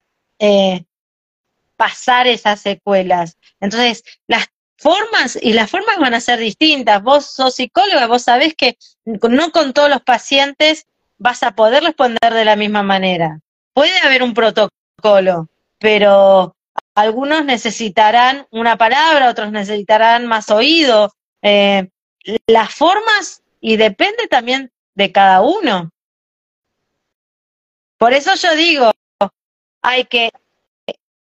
pasar 1.78 2.28
esas 2.28 2.60
secuelas. 2.60 3.38
Entonces, 3.62 4.04
las 4.28 4.48
formas 4.78 5.38
y 5.42 5.54
las 5.54 5.70
formas 5.70 5.98
van 5.98 6.14
a 6.14 6.22
ser 6.22 6.40
distintas. 6.40 7.02
Vos 7.02 7.26
sos 7.26 7.56
psicóloga, 7.56 8.08
vos 8.08 8.24
sabés 8.24 8.56
que 8.56 8.78
no 9.06 9.52
con 9.52 9.74
todos 9.74 9.90
los 9.90 10.02
pacientes 10.02 10.86
vas 11.18 11.44
a 11.44 11.56
poder 11.56 11.84
responder 11.84 12.34
de 12.34 12.46
la 12.46 12.56
misma 12.56 12.84
manera. 12.84 13.40
Puede 13.74 13.98
haber 14.00 14.24
un 14.24 14.34
protocolo, 14.34 15.48
pero 15.80 16.56
algunos 16.96 17.46
necesitarán 17.46 18.48
una 18.52 18.78
palabra, 18.78 19.30
otros 19.30 19.52
necesitarán 19.52 20.26
más 20.28 20.50
oído. 20.50 21.14
Eh, 21.42 21.90
las 22.48 22.74
formas, 22.74 23.42
y 23.60 23.78
depende 23.78 24.28
también 24.28 24.72
de 24.96 25.12
cada 25.12 25.42
uno. 25.42 25.92
Por 27.98 28.14
eso 28.14 28.36
yo 28.36 28.56
digo, 28.56 28.92
hay 29.82 30.04
que 30.06 30.32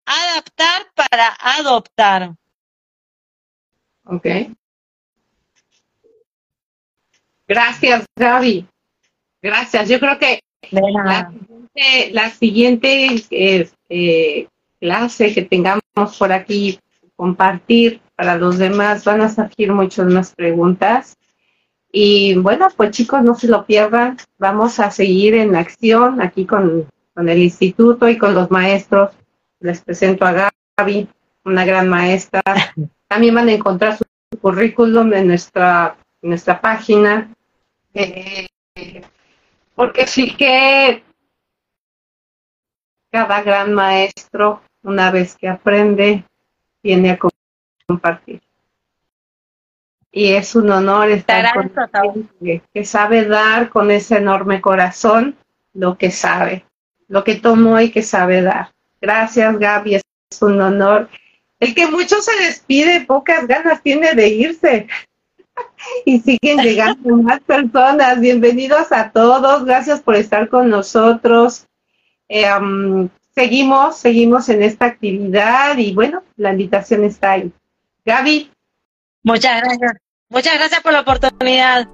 adaptar 0.05 0.87
para 0.93 1.37
adoptar. 1.39 2.35
Ok. 4.05 4.27
Gracias, 7.47 8.05
Gaby. 8.15 8.65
Gracias. 9.41 9.89
Yo 9.89 9.99
creo 9.99 10.17
que 10.17 10.39
la 10.71 11.29
siguiente, 11.29 12.11
la 12.11 12.29
siguiente 12.29 13.25
eh, 13.89 14.47
clase 14.79 15.33
que 15.33 15.43
tengamos 15.43 15.81
por 16.17 16.31
aquí, 16.31 16.79
compartir 17.15 18.01
para 18.15 18.37
los 18.37 18.57
demás, 18.57 19.03
van 19.03 19.21
a 19.21 19.29
surgir 19.29 19.71
muchas 19.71 20.07
más 20.07 20.33
preguntas. 20.33 21.17
Y 21.91 22.35
bueno, 22.35 22.69
pues 22.75 22.91
chicos, 22.91 23.21
no 23.21 23.35
se 23.35 23.47
lo 23.47 23.65
pierdan. 23.65 24.17
Vamos 24.39 24.79
a 24.79 24.89
seguir 24.89 25.35
en 25.35 25.55
acción 25.55 26.21
aquí 26.21 26.45
con, 26.45 26.87
con 27.13 27.29
el 27.29 27.39
instituto 27.39 28.09
y 28.09 28.17
con 28.17 28.33
los 28.33 28.49
maestros. 28.49 29.11
Les 29.59 29.81
presento 29.81 30.25
a 30.25 30.51
Gaby, 30.77 31.07
una 31.45 31.65
gran 31.65 31.87
maestra. 31.89 32.41
También 33.13 33.35
van 33.35 33.47
a 33.47 33.53
encontrar 33.53 33.95
su, 33.95 34.03
currículum 34.41 35.13
en 35.13 35.27
nuestra, 35.27 35.95
nuestra 36.23 36.59
página. 36.59 37.31
Eh, 37.93 38.47
porque 39.75 40.07
sí 40.07 40.35
que 40.35 41.03
cada 43.11 43.43
gran 43.43 43.71
maestro, 43.71 44.63
una 44.81 45.11
vez 45.11 45.37
que 45.37 45.47
aprende, 45.47 46.25
viene 46.81 47.11
a 47.11 47.19
compartir. 47.85 48.41
Y 50.11 50.33
es 50.33 50.55
un 50.55 50.71
honor 50.71 51.11
estar 51.11 51.53
con 51.53 51.71
alguien 51.93 52.63
que 52.73 52.83
sabe 52.83 53.25
dar 53.25 53.69
con 53.69 53.91
ese 53.91 54.17
enorme 54.17 54.59
corazón 54.59 55.37
lo 55.75 55.99
que 55.99 56.09
sabe, 56.09 56.65
lo 57.07 57.23
que 57.23 57.35
tomó 57.35 57.79
y 57.79 57.91
que 57.91 58.01
sabe 58.01 58.41
dar. 58.41 58.71
Gracias, 58.99 59.59
Gaby, 59.59 59.95
es 59.97 60.41
un 60.41 60.59
honor. 60.59 61.09
El 61.63 61.73
que 61.73 61.87
mucho 61.87 62.21
se 62.21 62.35
despide, 62.43 63.05
pocas 63.05 63.47
ganas 63.47 63.81
tiene 63.81 64.13
de 64.13 64.27
irse. 64.27 64.87
y 66.05 66.19
siguen 66.19 66.57
llegando 66.57 67.15
más 67.23 67.39
personas. 67.39 68.19
Bienvenidos 68.19 68.91
a 68.91 69.11
todos, 69.11 69.63
gracias 69.63 70.01
por 70.01 70.15
estar 70.15 70.49
con 70.49 70.69
nosotros. 70.69 71.65
Eh, 72.27 72.49
seguimos, 73.33 73.97
seguimos 73.97 74.49
en 74.49 74.63
esta 74.63 74.87
actividad 74.87 75.77
y 75.77 75.93
bueno, 75.93 76.21
la 76.35 76.51
invitación 76.51 77.05
está 77.05 77.31
ahí. 77.31 77.51
Gaby. 78.03 78.51
Muchas 79.23 79.61
gracias. 79.61 79.93
Muchas 80.27 80.55
gracias 80.55 80.81
por 80.81 80.91
la 80.91 80.99
oportunidad. 80.99 81.87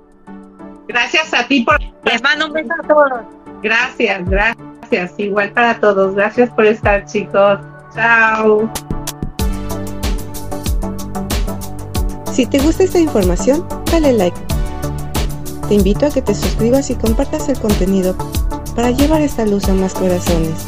Gracias 0.87 1.31
a 1.31 1.47
ti 1.47 1.61
por... 1.61 1.79
Les 2.05 2.23
mando 2.23 2.47
un 2.47 2.53
beso 2.53 2.73
a 2.73 2.87
todos. 2.87 3.21
Gracias, 3.61 4.27
gracias. 4.27 5.13
Igual 5.17 5.51
para 5.51 5.79
todos. 5.79 6.15
Gracias 6.15 6.49
por 6.49 6.65
estar, 6.65 7.05
chicos. 7.05 7.59
Chao. 7.93 8.71
Si 12.33 12.45
te 12.45 12.59
gusta 12.59 12.83
esta 12.83 12.99
información, 12.99 13.65
dale 13.91 14.13
like. 14.13 14.37
Te 15.67 15.75
invito 15.75 16.05
a 16.05 16.09
que 16.09 16.21
te 16.21 16.33
suscribas 16.33 16.89
y 16.89 16.95
compartas 16.95 17.49
el 17.49 17.59
contenido 17.59 18.15
para 18.75 18.91
llevar 18.91 19.21
esta 19.21 19.45
luz 19.45 19.67
a 19.67 19.73
más 19.73 19.93
corazones. 19.93 20.65